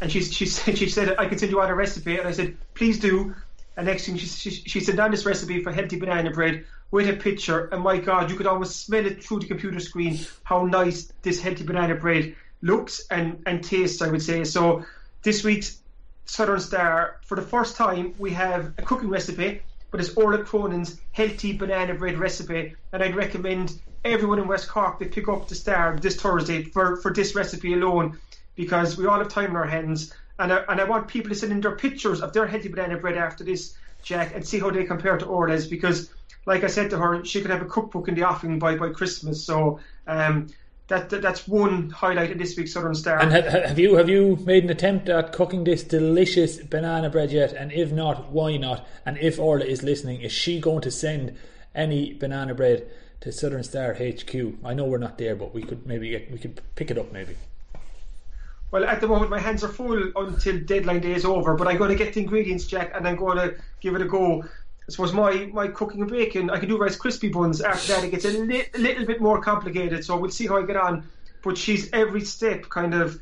and 0.02 0.12
she's 0.12 0.34
she 0.34 0.46
said 0.46 0.78
she 0.78 0.89
said 0.89 1.15
I 1.19 1.28
can 1.28 1.38
send 1.38 1.52
you 1.52 1.62
out 1.62 1.69
a 1.69 1.76
recipe, 1.76 2.17
and 2.17 2.28
I 2.28 2.32
said 2.32 2.58
please 2.74 3.00
do, 3.00 3.36
And 3.78 3.86
next 3.86 4.06
thing 4.06 4.17
she, 4.17 4.28
she, 4.28 4.50
she 4.50 4.80
sent 4.80 4.98
down 4.98 5.12
this 5.12 5.26
recipe 5.26 5.63
for 5.63 5.72
healthy 5.72 6.00
banana 6.00 6.32
bread 6.32 6.65
with 6.89 7.10
a 7.10 7.13
picture, 7.13 7.65
and 7.72 7.84
my 7.84 7.98
God, 7.98 8.32
you 8.32 8.36
could 8.36 8.48
almost 8.48 8.86
smell 8.86 9.06
it 9.06 9.24
through 9.24 9.39
the 9.39 9.48
computer 9.48 9.80
screen 9.80 10.19
how 10.43 10.65
nice 10.65 11.12
this 11.22 11.41
healthy 11.41 11.63
banana 11.63 11.96
bread 11.96 12.36
looks 12.62 13.06
and, 13.10 13.41
and 13.46 13.63
tastes, 13.63 14.02
I 14.02 14.10
would 14.10 14.22
say. 14.22 14.43
So 14.43 14.86
this 15.24 15.43
week's 15.43 15.80
Southern 16.26 16.60
Star, 16.60 17.18
for 17.26 17.36
the 17.36 17.42
first 17.42 17.76
time, 17.76 18.14
we 18.18 18.32
have 18.32 18.74
a 18.78 18.82
cooking 18.82 19.10
recipe, 19.10 19.62
but 19.92 20.00
it's 20.00 20.16
Orla 20.16 20.44
Cronin's 20.44 21.00
healthy 21.12 21.54
banana 21.54 21.94
bread 21.94 22.18
recipe, 22.18 22.76
and 22.92 23.04
I'd 23.04 23.16
recommend 23.16 23.80
everyone 24.04 24.40
in 24.40 24.48
West 24.48 24.68
Cork 24.68 25.00
to 25.00 25.06
pick 25.06 25.28
up 25.28 25.48
the 25.48 25.56
Star 25.56 25.98
this 25.98 26.16
Thursday 26.16 26.64
for, 26.64 26.98
for 26.98 27.14
this 27.14 27.36
recipe 27.36 27.74
alone, 27.74 28.20
because 28.56 28.98
we 28.98 29.06
all 29.06 29.20
have 29.20 29.30
time 29.30 29.52
in 29.52 29.56
our 29.56 29.68
hands, 29.68 30.14
and 30.40 30.52
I, 30.52 30.64
and 30.70 30.82
I 30.82 30.86
want 30.86 31.08
people 31.08 31.30
to 31.30 31.36
send 31.36 31.52
in 31.52 31.62
their 31.62 31.76
pictures 31.76 32.22
of 32.22 32.34
their 32.34 32.48
healthy 32.48 32.70
banana 32.70 32.98
bread 32.98 33.18
after 33.18 33.44
this, 33.44 33.76
Jack, 34.02 34.34
and 34.36 34.46
see 34.46 34.60
how 34.60 34.72
they 34.72 34.84
compare 34.84 35.18
to 35.18 35.26
Orla's, 35.26 35.68
because 35.68 36.12
like 36.46 36.64
I 36.64 36.68
said 36.68 36.90
to 36.90 36.98
her, 36.98 37.24
she 37.24 37.42
could 37.42 37.52
have 37.52 37.62
a 37.62 37.66
cookbook 37.66 38.08
in 38.08 38.16
the 38.16 38.24
offing 38.24 38.60
by, 38.60 38.76
by 38.76 38.90
Christmas. 38.90 39.46
So 39.46 39.80
um, 40.08 40.48
that, 40.88 41.10
that, 41.10 41.22
that's 41.22 41.48
one 41.48 41.89
highlight 41.89 42.32
in 42.32 42.38
this 42.38 42.58
week's 42.58 42.74
Southern 42.74 42.96
Star. 42.96 43.19
And 43.19 43.32
have, 43.32 43.46
have 43.46 43.80
you 43.80 43.96
have 43.96 44.10
you 44.10 44.38
made 44.46 44.63
an 44.63 44.69
attempt 44.69 45.10
at 45.10 45.32
cooking 45.32 45.63
this 45.63 45.84
delicious 45.84 46.58
banana 46.58 47.10
bread 47.10 47.32
yet? 47.32 47.54
And 47.54 47.72
if 47.72 47.91
not, 47.91 48.32
why 48.32 48.58
not? 48.58 48.88
And 49.06 49.17
if 49.17 49.39
Orla 49.39 49.65
is 49.65 49.82
listening, 49.84 50.22
is 50.22 50.32
she 50.32 50.60
going 50.60 50.82
to 50.82 50.91
send 50.91 51.38
any 51.74 52.13
banana 52.13 52.54
bread 52.54 52.86
to 53.22 53.32
Southern 53.32 53.63
Star 53.63 53.93
HQ? 53.93 54.36
I 54.63 54.74
know 54.74 54.86
we're 54.86 54.98
not 54.98 55.17
there, 55.17 55.36
but 55.36 55.54
we 55.54 55.63
could 55.63 55.88
maybe 55.88 56.10
get, 56.10 56.32
we 56.32 56.38
could 56.38 56.60
pick 56.76 56.91
it 56.91 56.98
up 56.98 57.12
maybe. 57.13 57.36
Well, 58.72 58.86
at 58.86 59.02
the 59.02 59.08
moment, 59.08 59.30
my 59.30 59.39
hands 59.39 59.63
are 59.63 59.69
full 59.69 60.12
until 60.15 60.60
deadline 60.62 61.02
day 61.02 61.13
is 61.13 61.26
over, 61.26 61.54
but 61.54 61.67
I'm 61.67 61.78
going 61.78 61.91
to 61.91 61.96
get 61.96 62.15
the 62.15 62.22
ingredients, 62.22 62.65
Jack, 62.65 62.91
and 62.96 63.08
I'm 63.08 63.15
going 63.15 63.38
to 63.38 63.56
give 63.82 63.93
it 63.93 64.02
a 64.02 64.06
go. 64.06 64.43
I 64.88 64.91
suppose 64.91 65.13
my, 65.13 65.50
my 65.54 65.67
cooking 65.69 66.02
and 66.02 66.12
baking, 66.12 66.50
I 66.50 66.60
can 66.60 66.67
do 66.67 66.78
Rice 66.78 66.98
Krispie 66.98 67.32
buns. 67.32 67.62
After 67.62 67.93
that, 67.93 68.04
it 68.04 68.12
gets 68.12 68.26
a 68.26 68.32
li- 68.32 68.65
little 68.78 69.06
bit 69.06 69.22
more 69.22 69.41
complicated. 69.41 70.04
So 70.04 70.17
we'll 70.17 70.32
see 70.32 70.48
how 70.48 70.58
I 70.58 70.65
get 70.65 70.76
on. 70.76 71.08
But 71.41 71.58
she's 71.58 71.91
every 71.93 72.22
step 72.22 72.69
kind 72.69 72.93
of 72.93 73.19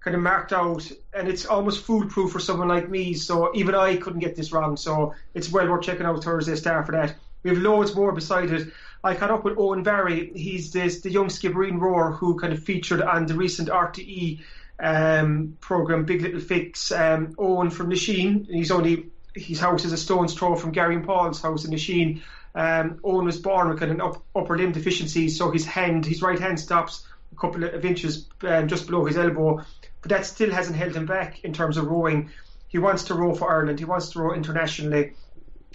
kind 0.00 0.16
of 0.16 0.22
marked 0.22 0.52
out, 0.52 0.90
and 1.14 1.28
it's 1.28 1.46
almost 1.46 1.84
foolproof 1.84 2.32
for 2.32 2.40
someone 2.40 2.68
like 2.68 2.88
me. 2.88 3.14
So 3.14 3.54
even 3.54 3.74
I 3.74 3.96
couldn't 3.96 4.20
get 4.20 4.36
this 4.36 4.52
wrong. 4.52 4.76
So 4.76 5.14
it's 5.34 5.50
well 5.50 5.68
worth 5.68 5.84
checking 5.84 6.06
out 6.06 6.24
Thursday 6.24 6.56
Star 6.56 6.84
for 6.84 6.92
that. 6.92 7.14
We 7.42 7.50
have 7.50 7.58
loads 7.58 7.94
more 7.94 8.12
beside 8.12 8.50
it. 8.50 8.68
I 9.04 9.14
caught 9.14 9.30
up 9.30 9.44
with 9.44 9.58
Owen 9.58 9.82
Barry. 9.82 10.32
He's 10.34 10.72
this, 10.72 11.00
the 11.00 11.10
young 11.10 11.26
Skibbereen 11.26 11.80
Roar 11.80 12.12
who 12.12 12.38
kind 12.38 12.52
of 12.52 12.62
featured 12.62 13.02
on 13.02 13.26
the 13.26 13.34
recent 13.34 13.68
RTE 13.68 14.40
um, 14.78 15.56
program, 15.60 16.04
Big 16.04 16.22
Life 16.22 16.46
Fix. 16.46 16.92
Um, 16.92 17.34
Owen 17.38 17.70
from 17.70 17.90
Lisheen. 17.90 18.48
He's 18.48 18.70
only 18.70 19.11
his 19.34 19.60
house 19.60 19.84
is 19.84 19.92
a 19.92 19.96
stone's 19.96 20.34
throw 20.34 20.54
from 20.56 20.72
Gary 20.72 20.94
and 20.94 21.04
Paul's 21.04 21.40
house 21.40 21.64
in 21.64 21.70
Lisheen. 21.70 22.22
Um, 22.54 23.00
Owen 23.02 23.24
was 23.24 23.38
born 23.38 23.68
with 23.68 23.82
an 23.82 24.00
up, 24.00 24.22
upper 24.34 24.56
limb 24.56 24.72
deficiency, 24.72 25.28
so 25.28 25.50
his 25.50 25.64
hand, 25.64 26.04
his 26.04 26.22
right 26.22 26.38
hand 26.38 26.60
stops 26.60 27.06
a 27.32 27.36
couple 27.40 27.64
of 27.64 27.84
inches 27.84 28.28
um, 28.42 28.68
just 28.68 28.86
below 28.86 29.04
his 29.06 29.16
elbow, 29.16 29.64
but 30.02 30.10
that 30.10 30.26
still 30.26 30.50
hasn't 30.50 30.76
held 30.76 30.94
him 30.94 31.06
back 31.06 31.42
in 31.44 31.52
terms 31.52 31.76
of 31.76 31.86
rowing. 31.86 32.30
He 32.68 32.78
wants 32.78 33.04
to 33.04 33.14
row 33.14 33.34
for 33.34 33.50
Ireland. 33.50 33.78
He 33.78 33.84
wants 33.84 34.10
to 34.10 34.20
row 34.20 34.34
internationally. 34.34 35.14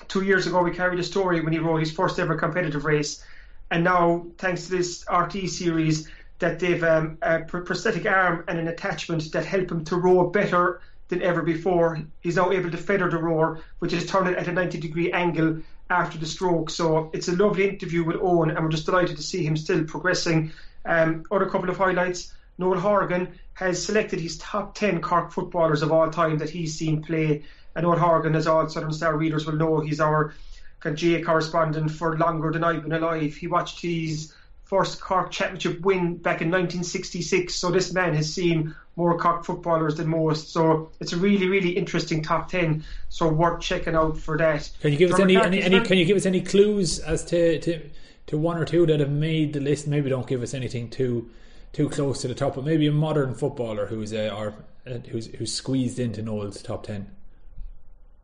Two 0.08 0.24
years 0.24 0.46
ago, 0.46 0.62
we 0.62 0.72
carried 0.72 1.00
a 1.00 1.04
story 1.04 1.42
when 1.42 1.54
he 1.54 1.60
rowed 1.60 1.80
his 1.80 1.92
first 1.92 2.20
ever 2.20 2.36
competitive 2.36 2.86
race, 2.86 3.24
and 3.72 3.84
now, 3.84 4.28
thanks 4.38 4.66
to 4.66 4.72
this 4.72 5.04
RT 5.12 5.50
series, 5.50 6.08
that 6.40 6.60
they've 6.60 6.84
um, 6.84 7.18
a 7.24 7.40
prosthetic 7.40 8.06
arm 8.06 8.44
and 8.48 8.60
an 8.60 8.68
attachment 8.68 9.32
that 9.32 9.46
help 9.46 9.72
him 9.72 9.84
to 9.86 9.96
row 9.96 10.30
better 10.30 10.82
than 11.10 11.22
ever 11.22 11.42
before. 11.42 12.02
He's 12.22 12.36
now 12.36 12.52
able 12.52 12.72
to 12.72 12.78
feather 12.78 13.10
the 13.10 13.18
roar, 13.18 13.62
which 13.80 13.94
is 13.94 14.06
turning 14.06 14.36
at 14.36 14.48
a 14.48 14.52
90 14.52 14.80
degree 14.80 15.12
angle 15.12 15.62
after 15.90 16.18
the 16.18 16.26
stroke. 16.26 16.70
So 16.70 17.10
it's 17.14 17.28
a 17.28 17.36
lovely 17.36 17.70
interview 17.70 18.04
with 18.04 18.18
Owen, 18.22 18.50
and 18.50 18.64
we're 18.64 18.72
just 18.72 18.86
delighted 18.86 19.18
to 19.18 19.24
see 19.24 19.46
him 19.46 19.56
still 19.56 19.84
progressing. 19.86 20.52
Um, 20.86 21.24
other 21.32 21.50
couple 21.50 21.70
of 21.70 21.78
highlights 21.78 22.34
Noel 22.58 22.80
Horgan 22.80 23.38
has 23.54 23.84
selected 23.84 24.20
his 24.20 24.38
top 24.38 24.76
10 24.76 25.02
Cork 25.02 25.32
footballers 25.32 25.82
of 25.82 25.92
all 25.92 26.10
time 26.10 26.40
that 26.40 26.50
he's 26.50 26.76
seen 26.76 27.04
play. 27.04 27.44
And 27.76 27.84
Noel 27.84 28.00
Horgan, 28.00 28.36
as 28.36 28.48
all 28.48 28.68
Southern 28.68 28.92
Star 28.92 29.16
readers 29.16 29.46
will 29.46 29.56
know, 29.56 29.80
he's 29.80 30.00
our 30.00 30.34
GAA 30.84 31.22
correspondent 31.24 31.92
for 31.92 32.18
longer 32.18 32.52
than 32.52 32.64
I've 32.64 32.84
been 32.84 32.94
alive. 32.94 33.36
He 33.36 33.48
watched 33.48 33.82
his 33.82 34.34
first 34.64 35.00
Cork 35.00 35.32
Championship 35.32 35.82
win 35.82 36.18
back 36.18 36.42
in 36.42 36.50
1966. 36.50 37.54
So 37.54 37.72
this 37.72 37.94
man 37.94 38.16
has 38.16 38.34
seen 38.34 38.76
more 38.98 39.18
Cork 39.18 39.46
footballers 39.46 39.96
than 39.96 40.08
most. 40.08 40.52
So 40.52 40.90
it's 41.00 41.14
a 41.14 41.18
really, 41.18 41.48
really 41.48 41.70
interesting 41.70 42.22
top 42.22 42.50
ten. 42.50 42.84
So 43.10 43.30
worth 43.30 43.62
checking 43.62 43.96
out 43.96 44.18
for 44.18 44.38
that. 44.38 44.70
Can 44.82 44.92
you 44.92 44.98
give 44.98 45.14
us 45.14 45.20
any, 45.20 45.38
any, 45.38 45.62
any, 45.62 45.80
Can 45.82 45.98
you 45.98 46.06
give 46.06 46.18
us 46.18 46.26
any 46.26 46.42
clues 46.42 47.00
as 47.00 47.24
to, 47.26 47.60
to 47.60 47.90
to 48.26 48.38
one 48.38 48.58
or 48.58 48.66
two 48.66 48.86
that 48.88 49.00
have 49.00 49.12
made 49.12 49.54
the 49.54 49.62
list? 49.62 49.88
Maybe 49.88 50.10
don't 50.10 50.28
give 50.28 50.44
us 50.44 50.54
anything 50.54 50.90
too 50.90 51.30
too 51.74 51.88
close 51.90 52.22
to 52.24 52.28
the 52.28 52.36
top, 52.36 52.56
but 52.56 52.66
maybe 52.66 52.88
a 52.88 52.92
modern 52.92 53.36
footballer 53.36 53.86
who's 53.86 54.12
uh, 54.12 54.36
or 54.36 54.56
uh, 54.86 54.98
who's 55.10 55.28
who's 55.28 55.54
squeezed 55.54 56.00
into 56.00 56.22
Noel's 56.22 56.62
top 56.62 56.84
ten. 56.84 57.12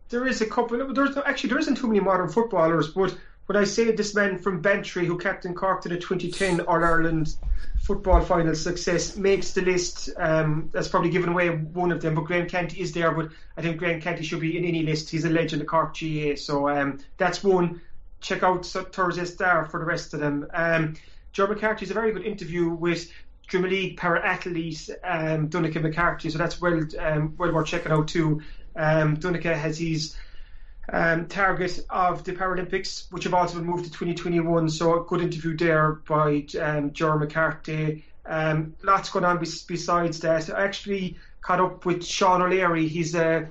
There 0.09 0.27
is 0.27 0.41
a 0.41 0.45
couple. 0.45 0.93
There's 0.93 1.15
actually 1.17 1.49
there 1.51 1.59
isn't 1.59 1.75
too 1.75 1.88
many 1.88 1.99
modern 1.99 2.29
footballers, 2.29 2.89
but 2.89 3.15
when 3.45 3.58
I 3.58 3.65
say 3.65 3.91
this 3.91 4.15
man 4.15 4.39
from 4.39 4.62
Bantry 4.62 5.06
who 5.06 5.17
captained 5.17 5.56
Cork 5.56 5.82
to 5.82 5.89
the 5.89 5.97
2010 5.97 6.62
All 6.62 6.84
Ireland 6.84 7.36
football 7.84 8.21
final 8.21 8.56
success 8.56 9.17
makes 9.17 9.51
the 9.51 9.62
list. 9.62 10.10
Um, 10.17 10.69
that's 10.71 10.88
probably 10.88 11.10
given 11.10 11.29
away 11.29 11.49
one 11.49 11.91
of 11.91 12.01
them, 12.01 12.15
but 12.15 12.21
Graham 12.21 12.47
Canty 12.47 12.82
is 12.82 12.93
there. 12.93 13.12
But 13.12 13.29
I 13.58 13.62
think 13.62 13.77
Graham 13.77 13.99
Canty 14.01 14.23
should 14.23 14.39
be 14.39 14.58
in 14.58 14.63
any 14.63 14.84
list. 14.84 15.10
He's 15.10 15.25
a 15.25 15.29
legend 15.29 15.62
of 15.62 15.67
Cork 15.67 15.97
GAA, 15.99 16.36
so 16.36 16.69
um, 16.69 16.99
that's 17.17 17.43
one. 17.43 17.82
Check 18.21 18.41
out 18.41 18.65
Thursday 18.65 19.25
Star 19.25 19.65
for 19.65 19.79
the 19.82 19.86
rest 19.86 20.13
of 20.13 20.21
them. 20.21 20.47
Um, 20.53 20.95
Joe 21.34 21.47
McCarthy's 21.47 21.91
a 21.91 21.93
very 21.93 22.13
good 22.13 22.23
interview 22.23 22.69
with 22.69 23.12
Premier 23.47 23.69
League 23.69 23.97
para 23.97 24.25
athlete 24.25 24.89
um, 25.03 25.49
Donncha 25.49 25.82
McCarthy, 25.82 26.29
so 26.29 26.38
that's 26.38 26.62
well 26.62 26.82
um, 26.99 27.36
well 27.38 27.51
worth 27.51 27.67
checking 27.67 27.91
out 27.91 28.08
too. 28.08 28.41
Um, 28.77 29.17
Donncha 29.17 29.53
has 29.53 29.77
his 29.77 30.15
um, 30.89 31.28
target 31.28 31.80
of 31.89 32.24
the 32.24 32.34
Paralympics, 32.34 33.12
which 33.12 33.24
have 33.24 33.34
also 33.34 33.58
been 33.58 33.65
moved 33.65 33.86
to 33.86 33.91
2021. 33.91 34.69
So 34.69 35.02
a 35.02 35.06
good 35.06 35.22
interview 35.22 35.56
there 35.56 35.93
by 36.08 36.46
um, 36.62 36.91
Ger 36.91 37.17
McCarthy. 37.17 38.06
Um, 38.26 38.76
lots 38.84 39.10
going 39.10 39.26
on 39.26 39.39
besides 39.39 40.19
that. 40.22 40.50
I 40.50 40.63
actually 40.63 41.17
caught 41.41 41.60
up 41.60 41.86
with 41.86 42.06
Sean 42.06 42.41
O'Leary. 42.41 42.88
He's 42.88 43.15
a 43.15 43.50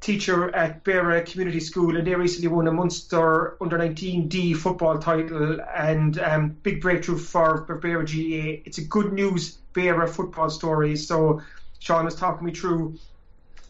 teacher 0.00 0.54
at 0.54 0.82
Beara 0.84 1.24
Community 1.24 1.60
School, 1.60 1.96
and 1.96 2.06
they 2.06 2.14
recently 2.14 2.48
won 2.48 2.66
a 2.66 2.72
Munster 2.72 3.56
Under 3.60 3.78
19 3.78 4.28
D 4.28 4.54
football 4.54 4.98
title 4.98 5.60
and 5.74 6.18
um, 6.18 6.48
big 6.62 6.80
breakthrough 6.80 7.18
for, 7.18 7.66
for 7.66 7.78
Beara 7.78 8.04
GAA. 8.04 8.62
It's 8.64 8.78
a 8.78 8.84
good 8.84 9.12
news 9.12 9.58
Beara 9.74 10.08
football 10.08 10.50
story. 10.50 10.96
So 10.96 11.42
Sean 11.78 12.04
was 12.04 12.14
talking 12.14 12.46
me 12.46 12.52
through 12.52 12.98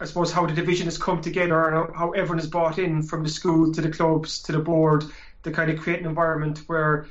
I 0.00 0.06
suppose 0.06 0.32
how 0.32 0.46
the 0.46 0.54
division 0.54 0.86
has 0.86 0.96
come 0.96 1.20
together 1.20 1.68
and 1.68 1.94
how 1.94 2.12
everyone 2.12 2.38
is 2.38 2.46
bought 2.46 2.78
in 2.78 3.02
from 3.02 3.22
the 3.22 3.28
school 3.28 3.72
to 3.74 3.82
the 3.82 3.90
clubs 3.90 4.42
to 4.44 4.52
the 4.52 4.58
board 4.58 5.04
to 5.42 5.50
kind 5.50 5.70
of 5.70 5.78
create 5.78 6.00
an 6.00 6.06
environment 6.06 6.62
where 6.66 7.06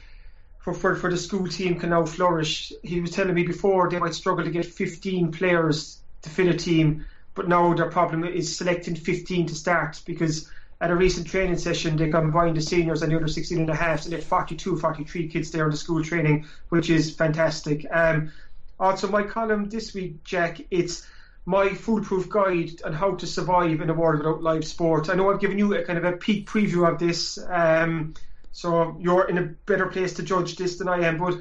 for, 0.59 0.73
for, 0.73 0.95
for 0.95 1.11
the 1.11 1.17
school 1.17 1.47
team 1.47 1.79
can 1.79 1.91
now 1.91 2.05
flourish. 2.05 2.73
He 2.81 2.99
was 2.99 3.11
telling 3.11 3.35
me 3.35 3.43
before 3.43 3.89
they 3.89 3.99
might 3.99 4.15
struggle 4.15 4.43
to 4.43 4.49
get 4.49 4.65
15 4.65 5.31
players 5.31 5.99
to 6.23 6.29
fill 6.29 6.49
a 6.49 6.53
team, 6.55 7.05
but 7.35 7.47
now 7.47 7.75
their 7.75 7.91
problem 7.91 8.23
is 8.23 8.57
selecting 8.57 8.95
15 8.95 9.45
to 9.47 9.55
start 9.55 10.01
because 10.05 10.49
at 10.81 10.89
a 10.89 10.95
recent 10.95 11.27
training 11.27 11.57
session 11.57 11.95
they 11.95 12.09
combined 12.09 12.57
the 12.57 12.61
seniors 12.61 13.03
and 13.03 13.11
the 13.11 13.17
other 13.17 13.27
16 13.27 13.59
and 13.59 13.69
a 13.69 13.75
half 13.75 14.03
and 14.03 14.13
they 14.13 14.17
had 14.17 14.25
42, 14.25 14.77
43 14.77 15.27
kids 15.27 15.51
there 15.51 15.65
in 15.65 15.71
the 15.71 15.77
school 15.77 16.03
training, 16.03 16.47
which 16.69 16.89
is 16.89 17.13
fantastic. 17.13 17.85
Um, 17.91 18.31
also, 18.79 19.09
my 19.09 19.23
column 19.23 19.69
this 19.69 19.93
week, 19.93 20.23
Jack, 20.23 20.61
it's 20.71 21.05
my 21.49 21.73
foolproof 21.73 22.29
guide 22.29 22.79
on 22.85 22.93
how 22.93 23.15
to 23.15 23.25
survive 23.25 23.81
in 23.81 23.89
a 23.89 23.93
world 23.93 24.19
without 24.19 24.43
live 24.43 24.63
sport. 24.63 25.09
I 25.09 25.15
know 25.15 25.31
I've 25.31 25.39
given 25.39 25.57
you 25.57 25.73
a 25.73 25.83
kind 25.83 25.97
of 25.97 26.05
a 26.05 26.11
peak 26.11 26.47
preview 26.47 26.87
of 26.87 26.99
this, 26.99 27.39
um, 27.49 28.13
so 28.51 28.95
you're 28.99 29.27
in 29.27 29.39
a 29.39 29.47
better 29.65 29.87
place 29.87 30.13
to 30.13 30.23
judge 30.23 30.57
this 30.57 30.77
than 30.77 30.87
I 30.87 31.07
am. 31.07 31.17
But 31.17 31.39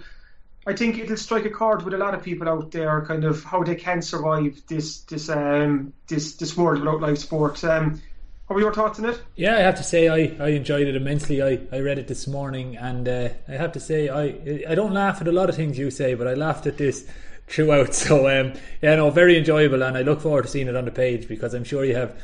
I 0.66 0.74
think 0.74 0.96
it'll 0.96 1.18
strike 1.18 1.44
a 1.44 1.50
chord 1.50 1.82
with 1.82 1.92
a 1.92 1.98
lot 1.98 2.14
of 2.14 2.22
people 2.22 2.48
out 2.48 2.70
there, 2.70 3.04
kind 3.04 3.26
of 3.26 3.44
how 3.44 3.62
they 3.62 3.74
can 3.74 4.00
survive 4.00 4.62
this 4.66 5.00
this 5.00 5.28
um, 5.28 5.92
this 6.06 6.36
this 6.36 6.56
world 6.56 6.80
without 6.80 7.02
live 7.02 7.18
sport. 7.18 7.62
Um, 7.62 8.00
what 8.46 8.54
were 8.54 8.62
your 8.62 8.72
thoughts 8.72 8.98
on 8.98 9.10
it? 9.10 9.20
Yeah, 9.36 9.56
I 9.56 9.60
have 9.60 9.76
to 9.76 9.82
say 9.82 10.08
I, 10.08 10.42
I 10.42 10.48
enjoyed 10.52 10.88
it 10.88 10.96
immensely. 10.96 11.42
I, 11.42 11.60
I 11.70 11.80
read 11.80 11.98
it 11.98 12.08
this 12.08 12.26
morning, 12.26 12.78
and 12.78 13.06
uh, 13.06 13.28
I 13.46 13.52
have 13.52 13.72
to 13.72 13.80
say 13.80 14.08
I 14.08 14.64
I 14.66 14.74
don't 14.74 14.94
laugh 14.94 15.20
at 15.20 15.28
a 15.28 15.32
lot 15.32 15.50
of 15.50 15.54
things 15.56 15.76
you 15.76 15.90
say, 15.90 16.14
but 16.14 16.26
I 16.26 16.32
laughed 16.32 16.66
at 16.66 16.78
this 16.78 17.06
throughout. 17.48 17.94
So 17.94 18.28
um, 18.28 18.54
yeah, 18.82 18.96
no, 18.96 19.10
very 19.10 19.36
enjoyable, 19.36 19.82
and 19.82 19.96
I 19.96 20.02
look 20.02 20.20
forward 20.20 20.42
to 20.42 20.48
seeing 20.48 20.68
it 20.68 20.76
on 20.76 20.84
the 20.84 20.90
page 20.90 21.28
because 21.28 21.54
I'm 21.54 21.64
sure 21.64 21.84
you 21.84 21.96
have 21.96 22.20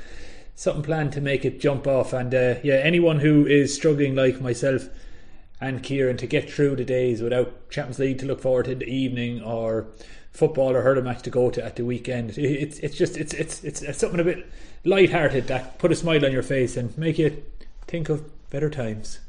something 0.55 0.83
planned 0.83 1.13
to 1.15 1.21
make 1.21 1.45
it 1.45 1.61
jump 1.61 1.87
off. 1.87 2.13
And 2.13 2.35
uh, 2.35 2.57
yeah, 2.63 2.75
anyone 2.75 3.19
who 3.21 3.47
is 3.47 3.75
struggling 3.75 4.15
like 4.15 4.41
myself 4.41 4.89
and 5.61 5.83
Kieran 5.83 6.17
to 6.19 6.27
get 6.27 6.51
through 6.51 6.77
the 6.77 6.85
days 6.85 7.23
without 7.23 7.71
Champions 7.71 7.99
League 7.99 8.19
to 8.19 8.27
look 8.27 8.41
forward 8.41 8.67
to 8.67 8.73
in 8.73 8.79
the 8.81 8.87
evening 8.87 9.43
or 9.43 9.87
football 10.31 10.75
or 10.75 10.83
hurling 10.83 11.05
match 11.05 11.23
to 11.23 11.31
go 11.31 11.51
to 11.51 11.65
at 11.65 11.77
the 11.77 11.85
weekend. 11.85 12.37
It's 12.37 12.79
it's 12.79 12.97
just 12.97 13.17
it's 13.17 13.33
it's 13.35 13.63
it's, 13.65 13.83
it's 13.83 13.99
something 13.99 14.21
a 14.21 14.25
bit 14.25 14.47
light-hearted 14.85 15.47
that 15.47 15.79
put 15.79 15.93
a 15.93 15.97
smile 15.97 16.25
on 16.25 16.33
your 16.33 16.43
face 16.43 16.77
and 16.77 16.97
make 16.99 17.19
you 17.19 17.43
think 17.87 18.09
of 18.09 18.31
better 18.51 18.69
times. 18.69 19.21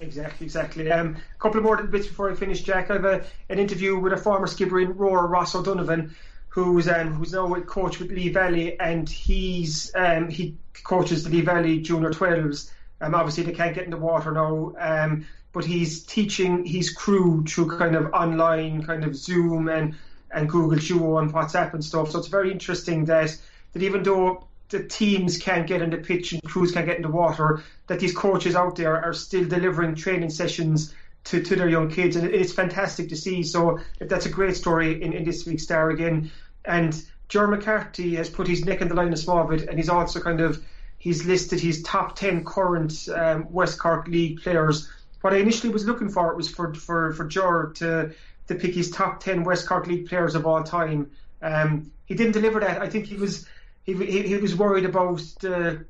Exactly, 0.00 0.44
exactly. 0.44 0.90
Um, 0.90 1.16
a 1.16 1.38
couple 1.38 1.58
of 1.58 1.64
more 1.64 1.82
bits 1.84 2.06
before 2.06 2.30
I 2.30 2.34
finish, 2.34 2.62
Jack. 2.62 2.90
I 2.90 2.94
have 2.94 3.04
a, 3.04 3.24
an 3.48 3.58
interview 3.58 3.98
with 3.98 4.12
a 4.12 4.16
former 4.16 4.46
Skibbereen 4.46 4.92
Roar, 4.96 5.26
Ross 5.26 5.54
O'Donovan, 5.54 6.14
who's 6.48 6.88
um, 6.88 7.12
who's 7.14 7.32
now 7.32 7.54
a 7.54 7.60
coach 7.60 7.98
with 8.00 8.10
Lee 8.10 8.28
Valley, 8.28 8.78
and 8.78 9.08
he's 9.08 9.92
um, 9.94 10.28
he 10.28 10.56
coaches 10.82 11.24
the 11.24 11.30
Lee 11.30 11.42
Valley 11.42 11.80
Junior 11.80 12.10
12s. 12.10 12.70
Um, 13.00 13.14
obviously, 13.14 13.44
they 13.44 13.52
can't 13.52 13.74
get 13.74 13.84
in 13.84 13.90
the 13.90 13.96
water 13.96 14.32
now, 14.32 14.74
um, 14.78 15.26
but 15.52 15.64
he's 15.64 16.02
teaching 16.04 16.64
his 16.64 16.90
crew 16.90 17.44
through 17.46 17.76
kind 17.78 17.94
of 17.94 18.12
online, 18.12 18.84
kind 18.84 19.04
of 19.04 19.16
Zoom 19.16 19.68
and 19.68 19.94
and 20.32 20.48
Google 20.48 20.78
Duo 20.78 21.18
and 21.18 21.32
WhatsApp 21.32 21.72
and 21.72 21.84
stuff. 21.84 22.10
So 22.10 22.18
it's 22.18 22.28
very 22.28 22.50
interesting 22.50 23.04
that 23.04 23.36
that 23.72 23.82
even 23.82 24.02
though 24.02 24.48
the 24.70 24.82
teams 24.82 25.38
can't 25.38 25.66
get 25.66 25.82
in 25.82 25.90
the 25.90 25.98
pitch 25.98 26.32
and 26.32 26.42
crews 26.42 26.72
can't 26.72 26.86
get 26.86 26.96
in 26.96 27.02
the 27.02 27.10
water, 27.10 27.62
that 27.86 28.00
these 28.00 28.14
coaches 28.14 28.56
out 28.56 28.76
there 28.76 29.02
are 29.04 29.12
still 29.12 29.44
delivering 29.44 29.94
training 29.94 30.30
sessions 30.30 30.94
to, 31.24 31.42
to 31.42 31.56
their 31.56 31.68
young 31.68 31.90
kids, 31.90 32.16
and 32.16 32.28
it's 32.28 32.52
fantastic 32.52 33.08
to 33.08 33.16
see. 33.16 33.42
So 33.42 33.80
that's 33.98 34.26
a 34.26 34.30
great 34.30 34.56
story 34.56 35.02
in, 35.02 35.12
in 35.12 35.24
this 35.24 35.46
week's 35.46 35.62
Star 35.62 35.90
again. 35.90 36.30
And 36.64 36.94
Joe 37.28 37.46
McCarthy 37.46 38.16
has 38.16 38.28
put 38.28 38.46
his 38.46 38.64
neck 38.64 38.80
in 38.80 38.88
the 38.88 38.94
line 38.94 39.12
of 39.12 39.18
small 39.18 39.44
bit, 39.46 39.68
and 39.68 39.78
he's 39.78 39.88
also 39.88 40.20
kind 40.20 40.40
of 40.40 40.62
he's 40.98 41.24
listed 41.24 41.60
his 41.60 41.82
top 41.82 42.16
ten 42.16 42.44
current 42.44 43.08
um, 43.14 43.50
West 43.50 43.78
Cork 43.78 44.06
League 44.08 44.42
players. 44.42 44.90
What 45.20 45.32
I 45.32 45.38
initially 45.38 45.72
was 45.72 45.86
looking 45.86 46.10
for 46.10 46.34
was 46.34 46.48
for 46.48 46.74
for 46.74 47.12
for 47.12 47.24
Ger 47.24 47.72
to 47.76 48.12
to 48.48 48.54
pick 48.54 48.74
his 48.74 48.90
top 48.90 49.20
ten 49.20 49.44
West 49.44 49.66
Cork 49.66 49.86
League 49.86 50.08
players 50.08 50.34
of 50.34 50.46
all 50.46 50.62
time. 50.62 51.10
Um, 51.40 51.90
he 52.04 52.14
didn't 52.14 52.32
deliver 52.32 52.60
that. 52.60 52.82
I 52.82 52.90
think 52.90 53.06
he 53.06 53.16
was 53.16 53.46
he, 53.84 53.94
he, 53.94 54.22
he 54.22 54.36
was 54.36 54.56
worried 54.56 54.84
about 54.84 55.18
the 55.40 55.84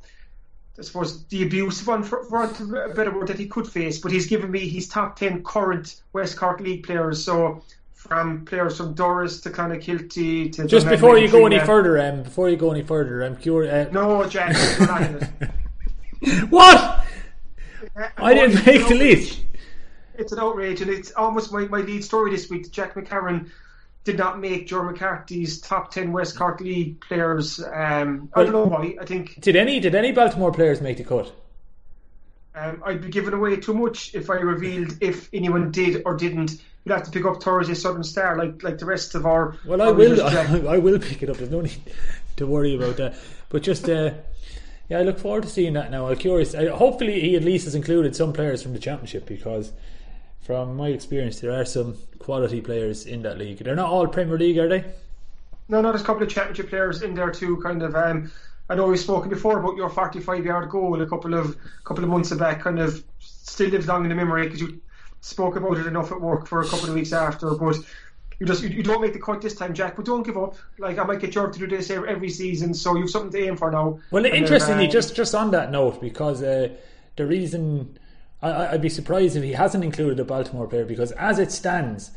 I 0.79 0.83
suppose 0.83 1.25
the 1.27 1.45
abuse 1.45 1.87
one 1.87 2.03
for, 2.03 2.25
for 2.25 2.43
a 2.43 2.95
better 2.95 3.13
word 3.15 3.29
that 3.29 3.39
he 3.39 3.47
could 3.47 3.69
face, 3.69 3.99
but 3.99 4.11
he's 4.11 4.27
given 4.27 4.51
me 4.51 4.69
his 4.69 4.89
top 4.89 5.17
ten 5.17 5.45
current 5.45 6.03
West 6.13 6.37
Cork 6.37 6.61
League 6.61 6.85
players. 6.85 7.25
So 7.25 7.63
from 7.93 8.45
players 8.45 8.77
from 8.77 8.95
Durrus 8.95 9.41
to 9.43 9.51
Clonakilty 9.51 10.53
to 10.53 10.67
just 10.67 10.89
before 10.89 11.17
you 11.17 11.31
go 11.31 11.47
any 11.47 11.61
further, 11.61 12.01
um, 12.01 12.25
before 12.25 12.49
you 12.51 12.57
go 12.57 12.73
any 12.73 12.83
further, 12.83 13.23
I'm 13.23 13.37
curious. 13.37 13.89
Uh, 13.89 13.91
no, 13.93 14.29
Jack, 14.29 14.57
you're 14.79 14.87
not 14.89 15.03
in 15.03 15.17
it. 15.17 16.49
what? 16.51 17.07
I 18.17 18.35
didn't 18.35 18.67
make 18.67 18.89
the 18.89 18.95
list. 18.95 19.43
It's 20.17 20.33
an 20.33 20.41
outrage, 20.41 20.81
and 20.81 20.91
it's 20.91 21.13
almost 21.13 21.53
my, 21.53 21.67
my 21.67 21.81
lead 21.81 22.05
story 22.05 22.31
this 22.33 22.51
week. 22.51 22.71
Jack 22.71 22.95
McCarron 22.95 23.51
did 24.05 24.19
not 24.19 24.39
make 24.39 24.67
Joe 24.67 24.83
McCarthy's 24.83 25.61
top 25.61 25.91
ten 25.91 26.13
West 26.13 26.37
Cork 26.37 26.61
League 26.61 27.01
players. 27.01 27.59
Um, 27.61 28.31
I 28.35 28.45
don't 28.45 28.53
know 28.53 28.65
why. 28.65 28.97
I 29.01 29.05
think 29.05 29.41
did 29.41 29.57
any 29.57 29.81
did 29.81 29.95
any 29.95 30.13
Baltimore 30.13 30.53
players 30.53 30.81
make 30.81 30.99
the 30.99 31.05
cut? 31.05 31.33
Um, 32.55 32.83
I'd 32.87 33.03
be 33.03 33.09
giving 33.09 33.35
away 33.35 33.57
too 33.57 33.75
much 33.75 34.15
if 34.15 34.31
I 34.31 34.35
revealed 34.35 34.99
if 35.01 35.29
anyone 35.33 35.73
did 35.73 36.03
or 36.05 36.17
didn't. 36.17 36.63
You'd 36.85 36.93
have 36.93 37.05
to 37.05 37.11
pick 37.11 37.25
up 37.25 37.43
Thursday 37.43 37.75
Southern 37.75 38.05
Star 38.05 38.37
like 38.37 38.63
like 38.63 38.79
the 38.79 38.87
rest 38.87 39.15
of 39.15 39.27
our. 39.27 39.57
Well, 39.65 39.81
I 39.83 39.91
will. 39.91 40.23
I, 40.23 40.29
I, 40.75 40.79
will 40.79 40.99
pick 40.99 41.23
it 41.23 41.31
up. 41.31 41.39
There's 41.39 41.51
no 41.51 41.63
need 41.63 41.81
to 42.37 42.47
worry 42.47 42.77
about 42.77 42.97
that. 42.99 43.15
But 43.49 43.63
just. 43.63 43.89
Uh, 43.89 44.13
yeah, 44.91 44.99
I 44.99 45.03
look 45.03 45.19
forward 45.19 45.45
to 45.45 45.49
seeing 45.49 45.73
that 45.73 45.91
now. 45.91 46.09
I'm 46.09 46.17
curious. 46.17 46.55
I, 46.55 46.69
hopefully, 46.69 47.19
he 47.19 47.37
at 47.37 47.43
least 47.43 47.65
has 47.65 47.75
included 47.75 48.15
some 48.15 48.35
players 48.35 48.63
from 48.63 48.75
the 48.75 48.79
championship 48.79 49.25
because 49.25 49.73
from 50.45 50.77
my 50.77 50.89
experience, 50.89 51.41
there 51.41 51.53
are 51.53 51.65
some 51.65 51.97
quality 52.19 52.61
players 52.61 53.07
in 53.07 53.23
that 53.23 53.39
league. 53.39 53.59
They're 53.59 53.75
not 53.75 53.91
all 53.91 54.07
Premier 54.07 54.39
League, 54.39 54.59
are 54.59 54.69
they? 54.69 54.85
No, 55.69 55.81
no, 55.81 55.89
there's 55.89 56.03
a 56.03 56.05
couple 56.05 56.23
of 56.23 56.29
championship 56.29 56.69
players 56.69 57.03
in 57.03 57.15
there 57.15 57.31
too. 57.31 57.57
Kind 57.63 57.83
of, 57.83 57.95
um, 57.97 58.31
I 58.69 58.75
know 58.75 58.87
we've 58.87 59.01
spoken 59.01 59.31
before 59.31 59.59
about 59.59 59.77
your 59.77 59.89
45 59.89 60.45
yard 60.45 60.69
goal 60.69 61.01
a 61.01 61.07
couple 61.07 61.33
of 61.35 61.57
couple 61.85 62.05
of 62.05 62.11
months 62.11 62.33
back. 62.35 62.61
Kind 62.61 62.79
of 62.79 63.03
still 63.19 63.71
lives 63.71 63.89
long 63.89 64.05
in 64.05 64.11
the 64.11 64.15
memory 64.15 64.45
because 64.45 64.61
you 64.61 64.81
spoke 65.23 65.57
about 65.57 65.79
it 65.79 65.87
enough 65.87 66.13
at 66.13 66.21
work 66.21 66.47
for 66.47 66.61
a 66.61 66.69
couple 66.69 66.91
of 66.91 66.95
weeks 66.95 67.15
after. 67.15 67.51
But 67.55 67.77
you 68.39 68.47
just 68.47 68.63
you, 68.63 68.69
you, 68.69 68.83
don't 68.83 69.01
make 69.01 69.15
the 69.15 69.21
cut 69.21 69.41
this 69.41 69.55
time, 69.55 69.73
Jack. 69.73 69.97
But 69.97 70.05
don't 70.05 70.25
give 70.25 70.37
up. 70.37 70.57
Like 70.79 70.99
I 70.99 71.05
might 71.05 71.21
get 71.21 71.35
York 71.35 71.55
to 71.55 71.59
do 71.59 71.67
this 71.67 71.91
every 71.91 72.29
season, 72.29 72.75
so 72.75 72.97
you've 72.97 73.09
something 73.09 73.33
to 73.33 73.49
aim 73.49 73.57
for 73.57 73.71
now. 73.71 74.01
Well, 74.11 74.27
interestingly, 74.27 74.85
um, 74.85 74.91
just 74.91 75.17
just 75.17 75.35
on 75.35 75.51
that 75.53 75.71
note, 75.71 76.03
because 76.03 76.43
uh, 76.43 76.69
the 77.17 77.25
reason 77.25 77.99
I, 78.43 78.73
would 78.73 78.83
be 78.83 78.89
surprised 78.89 79.37
if 79.37 79.43
he 79.43 79.53
hasn't 79.53 79.85
included 79.85 80.21
a 80.21 80.25
Baltimore 80.25 80.67
player 80.67 80.85
because 80.85 81.13
as 81.13 81.39
it 81.39 81.51
stands, 81.51 82.11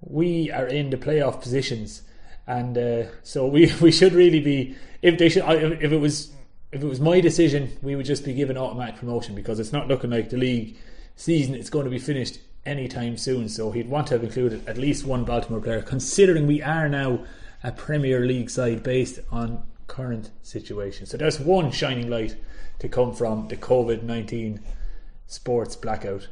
we 0.00 0.50
are 0.50 0.66
in 0.66 0.90
the 0.90 0.96
playoff 0.96 1.40
positions, 1.40 2.02
and 2.46 2.76
uh, 2.76 3.04
so 3.22 3.46
we 3.46 3.72
we 3.80 3.92
should 3.92 4.12
really 4.12 4.40
be 4.40 4.74
if 5.02 5.18
they 5.18 5.28
should 5.28 5.44
if 5.48 5.92
it 5.92 5.98
was 5.98 6.32
if 6.72 6.82
it 6.82 6.86
was 6.86 7.00
my 7.00 7.20
decision, 7.20 7.76
we 7.82 7.96
would 7.96 8.06
just 8.06 8.24
be 8.24 8.32
given 8.32 8.56
automatic 8.56 8.96
promotion 8.96 9.34
because 9.34 9.58
it's 9.58 9.72
not 9.72 9.88
looking 9.88 10.10
like 10.10 10.30
the 10.30 10.36
league 10.36 10.76
season 11.16 11.54
is 11.54 11.68
going 11.68 11.84
to 11.84 11.90
be 11.90 11.98
finished 11.98 12.38
anytime 12.64 13.16
soon. 13.16 13.48
So 13.48 13.72
he'd 13.72 13.88
want 13.88 14.06
to 14.08 14.14
have 14.14 14.24
included 14.24 14.66
at 14.68 14.78
least 14.78 15.04
one 15.04 15.24
Baltimore 15.24 15.60
player, 15.60 15.82
considering 15.82 16.46
we 16.46 16.62
are 16.62 16.88
now 16.88 17.24
a 17.64 17.72
Premier 17.72 18.20
League 18.20 18.50
side 18.50 18.82
based 18.82 19.18
on 19.30 19.64
current 19.88 20.30
situation. 20.42 21.06
So 21.06 21.16
there's 21.16 21.40
one 21.40 21.72
shining 21.72 22.08
light 22.08 22.36
to 22.78 22.88
come 22.88 23.12
from 23.14 23.48
the 23.48 23.56
COVID 23.56 24.02
nineteen 24.04 24.60
sports 25.30 25.76
blackout? 25.76 26.28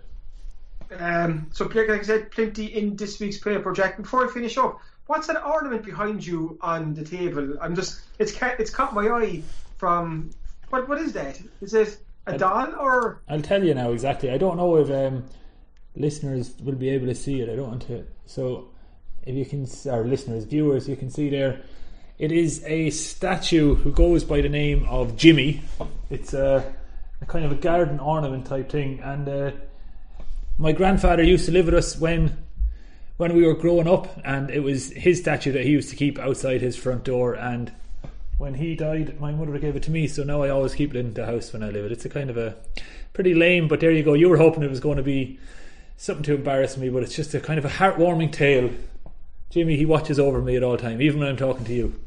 Um, 0.99 1.51
so, 1.53 1.67
like 1.67 1.89
I 1.91 2.03
said, 2.03 2.31
plenty 2.31 2.67
in 2.67 2.97
this 2.97 3.21
week's 3.21 3.39
player 3.39 3.61
project. 3.61 4.01
Before 4.03 4.29
I 4.29 4.33
finish 4.33 4.57
up, 4.59 4.81
what's 5.07 5.27
that 5.27 5.43
ornament 5.45 5.85
behind 5.85 6.27
you 6.27 6.59
on 6.61 6.95
the 6.95 7.05
table? 7.05 7.57
I'm 7.61 7.75
just, 7.75 8.01
it's 8.19 8.33
it's 8.41 8.71
caught 8.71 8.95
my 8.95 9.09
eye 9.09 9.43
from, 9.77 10.31
what 10.71 10.89
what 10.89 10.99
is 10.99 11.13
that? 11.13 11.41
Is 11.61 11.75
it 11.75 11.99
a 12.27 12.33
I'll, 12.33 12.39
doll 12.39 12.75
or? 12.79 13.21
I'll 13.29 13.43
tell 13.43 13.63
you 13.63 13.75
now 13.75 13.93
exactly. 13.93 14.31
I 14.31 14.39
don't 14.39 14.57
know 14.57 14.77
if 14.77 14.91
um, 14.91 15.25
listeners 15.95 16.55
will 16.63 16.75
be 16.75 16.89
able 16.89 17.07
to 17.07 17.15
see 17.15 17.41
it. 17.41 17.51
I 17.51 17.57
don't 17.57 17.69
want 17.69 17.83
to. 17.89 18.07
So, 18.27 18.69
if 19.25 19.35
you 19.35 19.45
can, 19.45 19.69
our 19.91 20.05
listeners, 20.05 20.45
viewers, 20.45 20.89
you 20.89 20.97
can 20.97 21.11
see 21.11 21.29
there. 21.29 21.61
It 22.19 22.33
is 22.33 22.65
a 22.65 22.91
statue 22.91 23.77
who 23.77 23.93
goes 23.93 24.25
by 24.25 24.41
the 24.41 24.49
name 24.49 24.87
of 24.89 25.17
Jimmy. 25.17 25.63
It's 26.11 26.35
a 26.35 26.75
a 27.21 27.27
kind 27.27 27.45
of 27.45 27.53
a 27.53 27.57
garden 27.57 28.01
ornament 28.01 28.47
type 28.47 28.71
thing. 28.71 29.01
And 29.01 29.29
uh, 29.29 29.51
my 30.57 30.73
grandfather 30.73 31.23
used 31.23 31.47
to 31.47 31.53
live 31.53 31.67
with 31.67 31.75
us 31.75 31.99
when 31.99 32.45
when 33.17 33.35
we 33.35 33.45
were 33.45 33.55
growing 33.55 33.89
up, 33.89 34.17
and 34.25 34.49
it 34.49 34.61
was 34.61 34.93
his 34.93 35.19
statue 35.19 35.51
that 35.51 35.65
he 35.65 35.71
used 35.71 35.91
to 35.91 35.97
keep 35.97 36.21
outside 36.21 36.61
his 36.61 36.77
front 36.77 37.03
door. 37.03 37.35
And 37.35 37.73
when 38.39 38.55
he 38.55 38.77
died, 38.77 39.21
my 39.21 39.33
mother 39.33 39.59
gave 39.59 39.75
it 39.75 39.83
to 39.85 39.91
me, 39.91 40.07
so 40.07 40.23
now 40.23 40.43
I 40.43 40.51
always 40.51 40.75
keep 40.75 40.95
it 40.95 40.99
in 40.99 41.15
the 41.15 41.27
house 41.27 41.53
when 41.53 41.65
I 41.65 41.71
live 41.71 41.85
it. 41.85 41.91
It's 41.91 42.05
a 42.05 42.09
kind 42.09 42.31
of 42.31 42.37
a 42.37 42.55
pretty 43.13 43.35
lame, 43.35 43.67
but 43.67 43.81
there 43.81 43.91
you 43.91 44.05
go. 44.05 44.15
You 44.15 44.29
were 44.29 44.37
hoping 44.37 44.63
it 44.63 44.71
was 44.71 44.79
going 44.79 44.99
to 44.99 45.03
be 45.03 45.41
something 45.97 46.23
to 46.25 46.37
embarrass 46.37 46.77
me, 46.77 46.91
but 46.91 47.03
it's 47.03 47.17
just 47.17 47.35
a 47.35 47.41
kind 47.41 47.59
of 47.59 47.65
a 47.65 47.69
heartwarming 47.69 48.31
tale. 48.31 48.71
Jimmy, 49.51 49.77
he 49.77 49.85
watches 49.85 50.21
over 50.21 50.41
me 50.41 50.55
at 50.55 50.63
all 50.63 50.77
time, 50.77 51.03
even 51.03 51.19
when 51.19 51.29
I'm 51.29 51.37
talking 51.37 51.65
to 51.65 51.75
you 51.75 51.99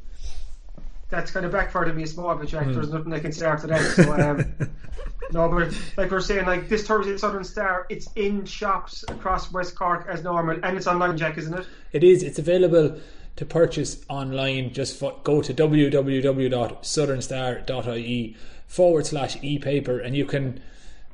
that's 1.11 1.29
kind 1.29 1.45
of 1.45 1.51
backfired 1.51 1.89
on 1.89 1.95
me 1.95 2.01
a 2.03 2.07
small 2.07 2.33
bit, 2.35 2.47
Jack. 2.47 2.67
Mm. 2.67 2.73
There's 2.73 2.91
nothing 2.91 3.11
I 3.13 3.19
can 3.19 3.33
say 3.33 3.45
after 3.45 3.67
that. 3.67 3.81
So, 3.91 4.13
um, 4.13 4.55
no, 5.31 5.47
but 5.49 5.77
like 5.97 6.09
we're 6.09 6.21
saying, 6.21 6.47
like 6.47 6.69
this 6.69 6.87
Thursday 6.87 7.17
Southern 7.17 7.43
Star, 7.43 7.85
it's 7.89 8.07
in 8.15 8.45
shops 8.45 9.03
across 9.09 9.51
West 9.51 9.75
Cork 9.75 10.07
as 10.09 10.23
normal, 10.23 10.57
and 10.63 10.77
it's 10.77 10.87
online, 10.87 11.17
Jack, 11.17 11.37
isn't 11.37 11.53
it? 11.53 11.67
It 11.91 12.03
is. 12.03 12.23
It's 12.23 12.39
available 12.39 12.99
to 13.35 13.45
purchase 13.45 14.03
online. 14.09 14.73
Just 14.73 14.97
for, 14.97 15.15
go 15.23 15.41
to 15.41 15.53
www.southernstar.ie 15.53 18.37
forward 18.67 19.05
slash 19.05 19.37
e-paper, 19.41 19.99
and 19.99 20.15
you 20.15 20.25
can 20.25 20.61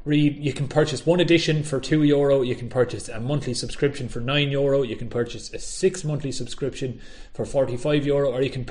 read 0.07 0.37
you 0.37 0.53
can 0.53 0.67
purchase 0.67 1.05
one 1.05 1.19
edition 1.19 1.63
for 1.63 1.79
2 1.79 2.03
euro 2.03 2.41
you 2.41 2.55
can 2.55 2.69
purchase 2.69 3.09
a 3.09 3.19
monthly 3.19 3.53
subscription 3.53 4.07
for 4.07 4.19
9 4.19 4.49
euro 4.49 4.81
you 4.81 4.95
can 4.95 5.09
purchase 5.09 5.53
a 5.53 5.59
6 5.59 6.03
monthly 6.03 6.31
subscription 6.31 6.99
for 7.33 7.45
45 7.45 8.05
euro 8.05 8.31
or 8.31 8.41
you 8.41 8.49
can 8.49 8.65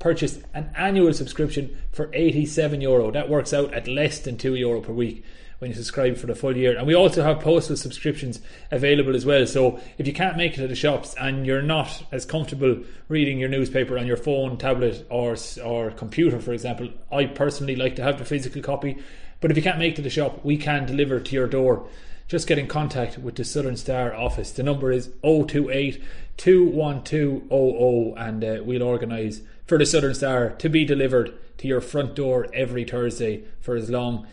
purchase 0.00 0.40
an 0.52 0.70
annual 0.76 1.12
subscription 1.12 1.76
for 1.92 2.10
87 2.12 2.80
euro. 2.80 3.12
That 3.12 3.28
works 3.28 3.52
out 3.52 3.72
at 3.72 3.86
less 3.86 4.18
than 4.18 4.36
2 4.36 4.56
euro 4.56 4.80
per 4.80 4.92
week 4.92 5.24
when 5.60 5.70
you 5.70 5.76
subscribe 5.76 6.16
for 6.16 6.26
the 6.26 6.34
full 6.34 6.56
year. 6.56 6.76
And 6.76 6.86
we 6.86 6.94
also 6.94 7.22
have 7.22 7.40
postal 7.40 7.76
subscriptions 7.76 8.40
available 8.70 9.14
as 9.14 9.26
well. 9.26 9.46
So 9.46 9.78
if 9.98 10.06
you 10.06 10.14
can't 10.14 10.38
make 10.38 10.54
it 10.54 10.62
to 10.62 10.66
the 10.66 10.74
shops 10.74 11.14
and 11.20 11.46
you're 11.46 11.62
not 11.62 12.02
as 12.10 12.24
comfortable 12.24 12.82
reading 13.08 13.38
your 13.38 13.50
newspaper 13.50 13.98
on 13.98 14.06
your 14.06 14.16
phone 14.16 14.56
tablet 14.56 15.06
or 15.10 15.36
or 15.62 15.90
computer 15.90 16.40
for 16.40 16.52
example 16.52 16.88
I 17.12 17.26
personally 17.26 17.76
like 17.76 17.96
to 17.96 18.02
have 18.02 18.18
the 18.18 18.24
physical 18.24 18.62
copy 18.62 18.96
but 19.40 19.50
if 19.50 19.56
you 19.56 19.62
can't 19.62 19.78
make 19.78 19.94
it 19.94 19.96
to 19.96 20.02
the 20.02 20.10
shop, 20.10 20.44
we 20.44 20.56
can 20.56 20.86
deliver 20.86 21.20
to 21.20 21.34
your 21.34 21.46
door. 21.46 21.86
Just 22.28 22.46
get 22.46 22.58
in 22.58 22.68
contact 22.68 23.18
with 23.18 23.34
the 23.34 23.44
Southern 23.44 23.76
Star 23.76 24.14
office. 24.14 24.52
The 24.52 24.62
number 24.62 24.92
is 24.92 25.10
028 25.22 26.02
21200 26.36 28.14
and 28.16 28.44
uh, 28.44 28.62
we'll 28.62 28.82
organise 28.82 29.42
for 29.66 29.78
the 29.78 29.86
Southern 29.86 30.14
Star 30.14 30.50
to 30.50 30.68
be 30.68 30.84
delivered 30.84 31.32
to 31.58 31.68
your 31.68 31.80
front 31.80 32.14
door 32.14 32.46
every 32.54 32.84
Thursday 32.84 33.44
for 33.60 33.76
as 33.76 33.90
long 33.90 34.26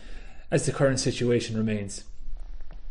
as 0.50 0.64
the 0.64 0.72
current 0.72 1.00
situation 1.00 1.56
remains. 1.56 2.04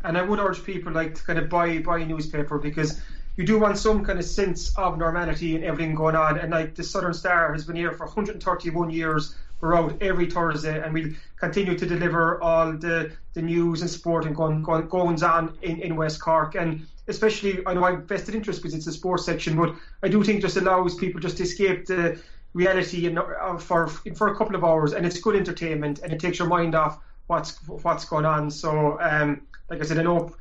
And 0.03 0.17
I 0.17 0.21
would 0.21 0.39
urge 0.39 0.63
people 0.63 0.91
like 0.91 1.15
to 1.15 1.23
kind 1.23 1.39
of 1.39 1.49
buy 1.49 1.79
buy 1.79 1.99
a 1.99 2.05
newspaper 2.05 2.59
because 2.59 3.01
you 3.35 3.45
do 3.45 3.59
want 3.59 3.77
some 3.77 4.03
kind 4.03 4.19
of 4.19 4.25
sense 4.25 4.75
of 4.77 4.97
normality 4.97 5.55
and 5.55 5.63
everything 5.63 5.95
going 5.95 6.15
on. 6.15 6.37
And 6.37 6.51
like 6.51 6.75
the 6.75 6.83
Southern 6.83 7.13
Star 7.13 7.51
has 7.53 7.65
been 7.65 7.75
here 7.75 7.91
for 7.91 8.05
131 8.05 8.89
years. 8.89 9.35
We're 9.59 9.75
out 9.75 10.01
every 10.01 10.29
Thursday, 10.29 10.81
and 10.81 10.93
we'll 10.93 11.13
continue 11.37 11.77
to 11.77 11.85
deliver 11.85 12.41
all 12.41 12.73
the, 12.73 13.11
the 13.33 13.41
news 13.41 13.81
and 13.81 13.89
sport 13.89 14.25
and 14.25 14.35
going, 14.35 14.61
going, 14.61 15.23
on 15.23 15.57
in, 15.63 15.81
in 15.81 15.95
West 15.95 16.21
Cork. 16.21 16.55
And 16.55 16.85
especially, 17.07 17.65
I 17.65 17.73
know 17.73 17.83
I'm 17.83 18.05
vested 18.05 18.35
interest 18.35 18.61
because 18.61 18.75
it's 18.75 18.87
a 18.87 18.93
sports 18.93 19.25
section, 19.25 19.57
but 19.57 19.73
I 20.03 20.09
do 20.09 20.23
think 20.23 20.41
just 20.41 20.57
allows 20.57 20.95
people 20.95 21.19
just 21.19 21.37
to 21.37 21.43
escape 21.43 21.87
the 21.87 22.19
reality 22.53 23.07
and 23.07 23.19
uh, 23.19 23.57
for 23.57 23.87
for 23.87 24.27
a 24.27 24.35
couple 24.35 24.55
of 24.55 24.63
hours, 24.63 24.93
and 24.93 25.05
it's 25.05 25.19
good 25.19 25.35
entertainment, 25.35 25.99
and 26.03 26.13
it 26.13 26.19
takes 26.19 26.39
your 26.39 26.47
mind 26.47 26.75
off 26.75 26.99
what's 27.27 27.57
what's 27.67 28.05
going 28.05 28.25
on. 28.25 28.51
So, 28.51 28.97
um, 28.99 29.41
like 29.69 29.81
I 29.81 29.85
said, 29.85 29.97
I 29.97 30.03
know 30.03 30.35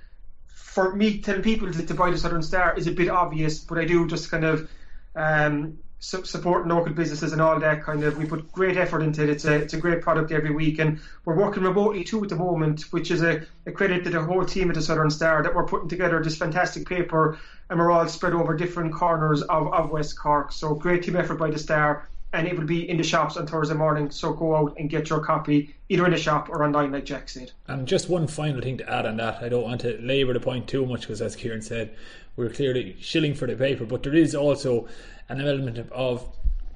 for 0.47 0.95
me 0.95 1.21
telling 1.21 1.43
people 1.43 1.73
to, 1.73 1.87
to 1.87 1.95
buy 1.95 2.11
the 2.11 2.19
Southern 2.19 2.43
Star 2.43 2.77
is 2.77 2.87
a 2.87 2.93
bit 2.93 3.09
obvious, 3.09 3.61
but 3.61 3.79
I 3.79 3.85
do 3.85 4.07
just 4.07 4.31
kind 4.31 4.45
of 4.45 4.71
um, 5.15 5.79
su- 5.99 6.25
support 6.25 6.67
local 6.67 6.93
businesses 6.93 7.33
and 7.33 7.41
all 7.41 7.59
that 7.61 7.83
kind 7.83 8.05
of. 8.05 8.17
We 8.19 8.27
put 8.27 8.51
great 8.53 8.77
effort 8.77 9.03
into 9.03 9.23
it. 9.23 9.31
It's 9.31 9.45
a 9.45 9.55
it's 9.55 9.75
a 9.75 9.79
great 9.79 10.03
product 10.03 10.33
every 10.33 10.51
week, 10.51 10.79
and 10.79 11.01
we're 11.25 11.37
working 11.37 11.63
remotely 11.63 12.05
too 12.05 12.23
at 12.23 12.29
the 12.29 12.37
moment, 12.37 12.83
which 12.93 13.11
is 13.11 13.23
a, 13.23 13.43
a 13.67 13.73
credit 13.73 14.05
to 14.05 14.11
the 14.11 14.23
whole 14.23 14.45
team 14.45 14.69
at 14.69 14.75
the 14.75 14.83
Southern 14.83 15.11
Star 15.11 15.43
that 15.43 15.55
we're 15.55 15.67
putting 15.67 15.89
together 15.89 16.23
this 16.23 16.37
fantastic 16.37 16.89
paper, 16.89 17.39
and 17.71 17.79
we're 17.79 17.91
all 17.91 18.09
spread 18.09 18.33
over 18.33 18.57
different 18.57 18.95
corners 18.95 19.43
of, 19.43 19.73
of 19.73 19.91
West 19.91 20.19
Cork. 20.19 20.53
So 20.53 20.75
great 20.75 21.03
team 21.03 21.17
effort 21.17 21.37
by 21.37 21.51
the 21.51 21.59
Star 21.59 22.09
and 22.33 22.47
it 22.47 22.59
will 22.59 22.67
be 22.67 22.89
in 22.89 22.97
the 22.97 23.03
shops 23.03 23.37
on 23.37 23.47
Thursday 23.47 23.75
morning. 23.75 24.11
So 24.11 24.33
go 24.33 24.57
out 24.57 24.75
and 24.79 24.91
get 24.91 25.09
your 25.09 25.21
copy 25.21 25.75
either 25.89 26.05
in 26.05 26.11
the 26.11 26.19
shop 26.19 26.49
or 26.51 26.65
online, 26.65 26.93
like 26.93 27.05
Jack 27.05 27.29
said. 27.29 27.53
And 27.67 27.87
just 27.87 28.09
one 28.09 28.27
final 28.27 28.61
thing 28.61 28.79
to 28.79 28.91
add 28.91 29.07
on 29.07 29.17
that. 29.17 29.43
I 29.43 29.49
don't 29.49 29.63
want 29.63 29.81
to 29.83 29.99
labour 30.03 30.33
the 30.33 30.41
point 30.41 30.69
too 30.69 30.85
much 30.85 31.03
because, 31.03 31.23
as 31.23 31.37
Kieran 31.37 31.63
said, 31.63 31.95
we're 32.37 32.51
clearly 32.51 32.97
shilling 33.01 33.35
for 33.35 33.47
the 33.47 33.57
paper, 33.57 33.85
but 33.85 34.03
there 34.03 34.15
is 34.15 34.35
also 34.35 34.87
an 35.29 35.41
element 35.41 35.79
of, 35.79 35.93
of 35.93 36.27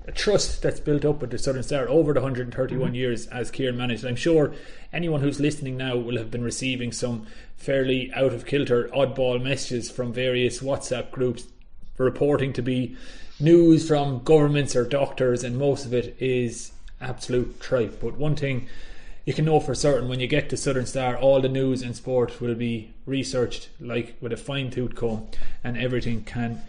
a 0.07 0.13
trust 0.13 0.63
that's 0.63 0.81
built 0.81 1.05
up 1.05 1.21
with 1.21 1.31
the 1.31 1.39
Southern 1.39 1.63
Star 1.63 1.89
over 1.89 2.13
the 2.13 2.21
131 2.21 2.87
mm-hmm. 2.89 2.95
years 2.95 3.27
as 3.29 3.51
Kieran 3.51 3.77
managed. 3.77 4.05
I'm 4.05 4.17
sure 4.17 4.53
anyone 4.93 5.21
who's 5.21 5.41
listening 5.41 5.77
now 5.77 5.97
will 5.97 6.17
have 6.17 6.31
been 6.31 6.43
receiving 6.43 6.91
some 6.91 7.27
fairly 7.57 8.13
out 8.15 8.33
of 8.33 8.47
kilter, 8.47 8.89
oddball 8.89 9.43
messages 9.43 9.91
from 9.91 10.13
various 10.13 10.61
WhatsApp 10.61 11.11
groups 11.11 11.47
reporting 11.99 12.53
to 12.55 12.63
be 12.63 12.97
news 13.39 13.87
from 13.87 14.23
governments 14.23 14.75
or 14.75 14.85
doctors, 14.85 15.45
and 15.45 15.59
most 15.59 15.85
of 15.85 15.95
it 15.95 16.17
is 16.19 16.73
absolute 17.01 17.61
tripe. 17.61 18.01
But 18.01 18.17
one 18.17 18.37
thing 18.37 18.69
you 19.25 19.35
can 19.35 19.45
know 19.45 19.61
for 19.61 19.75
certain 19.75 20.09
when 20.09 20.21
you 20.21 20.27
get 20.27 20.49
to 20.51 20.57
Southern 20.57 20.87
Star, 20.87 21.17
all 21.17 21.41
the 21.41 21.49
news 21.49 21.83
and 21.83 21.95
sport 21.95 22.41
will 22.41 22.55
be 22.55 22.93
researched 23.07 23.69
like 23.81 24.17
with 24.21 24.33
a 24.33 24.37
fine 24.37 24.71
tooth 24.71 24.95
comb, 24.95 25.29
and 25.63 25.77
everything 25.77 26.25
can 26.25 26.63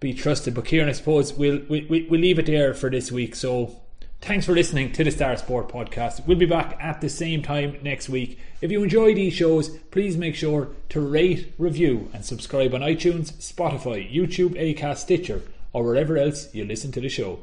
be 0.00 0.14
trusted. 0.14 0.54
But 0.54 0.66
Kieran, 0.66 0.88
I 0.88 0.92
suppose 0.92 1.32
we'll 1.34 1.60
we, 1.68 1.86
we, 1.88 2.06
we'll 2.10 2.20
leave 2.20 2.38
it 2.38 2.46
there 2.46 2.74
for 2.74 2.90
this 2.90 3.10
week. 3.10 3.34
So 3.34 3.80
thanks 4.20 4.46
for 4.46 4.52
listening 4.52 4.92
to 4.92 5.04
the 5.04 5.10
Star 5.10 5.36
Sport 5.36 5.68
podcast. 5.68 6.26
We'll 6.26 6.38
be 6.38 6.46
back 6.46 6.76
at 6.80 7.00
the 7.00 7.08
same 7.08 7.42
time 7.42 7.78
next 7.82 8.08
week. 8.08 8.38
If 8.60 8.70
you 8.70 8.82
enjoy 8.82 9.14
these 9.14 9.34
shows, 9.34 9.70
please 9.90 10.16
make 10.16 10.34
sure 10.34 10.68
to 10.90 11.00
rate, 11.00 11.54
review, 11.58 12.10
and 12.12 12.24
subscribe 12.24 12.74
on 12.74 12.80
iTunes, 12.80 13.32
Spotify, 13.34 14.10
YouTube, 14.12 14.54
Acast, 14.54 14.98
Stitcher 14.98 15.42
or 15.76 15.84
wherever 15.84 16.16
else 16.16 16.54
you 16.54 16.64
listen 16.64 16.90
to 16.90 17.00
the 17.00 17.08
show. 17.08 17.40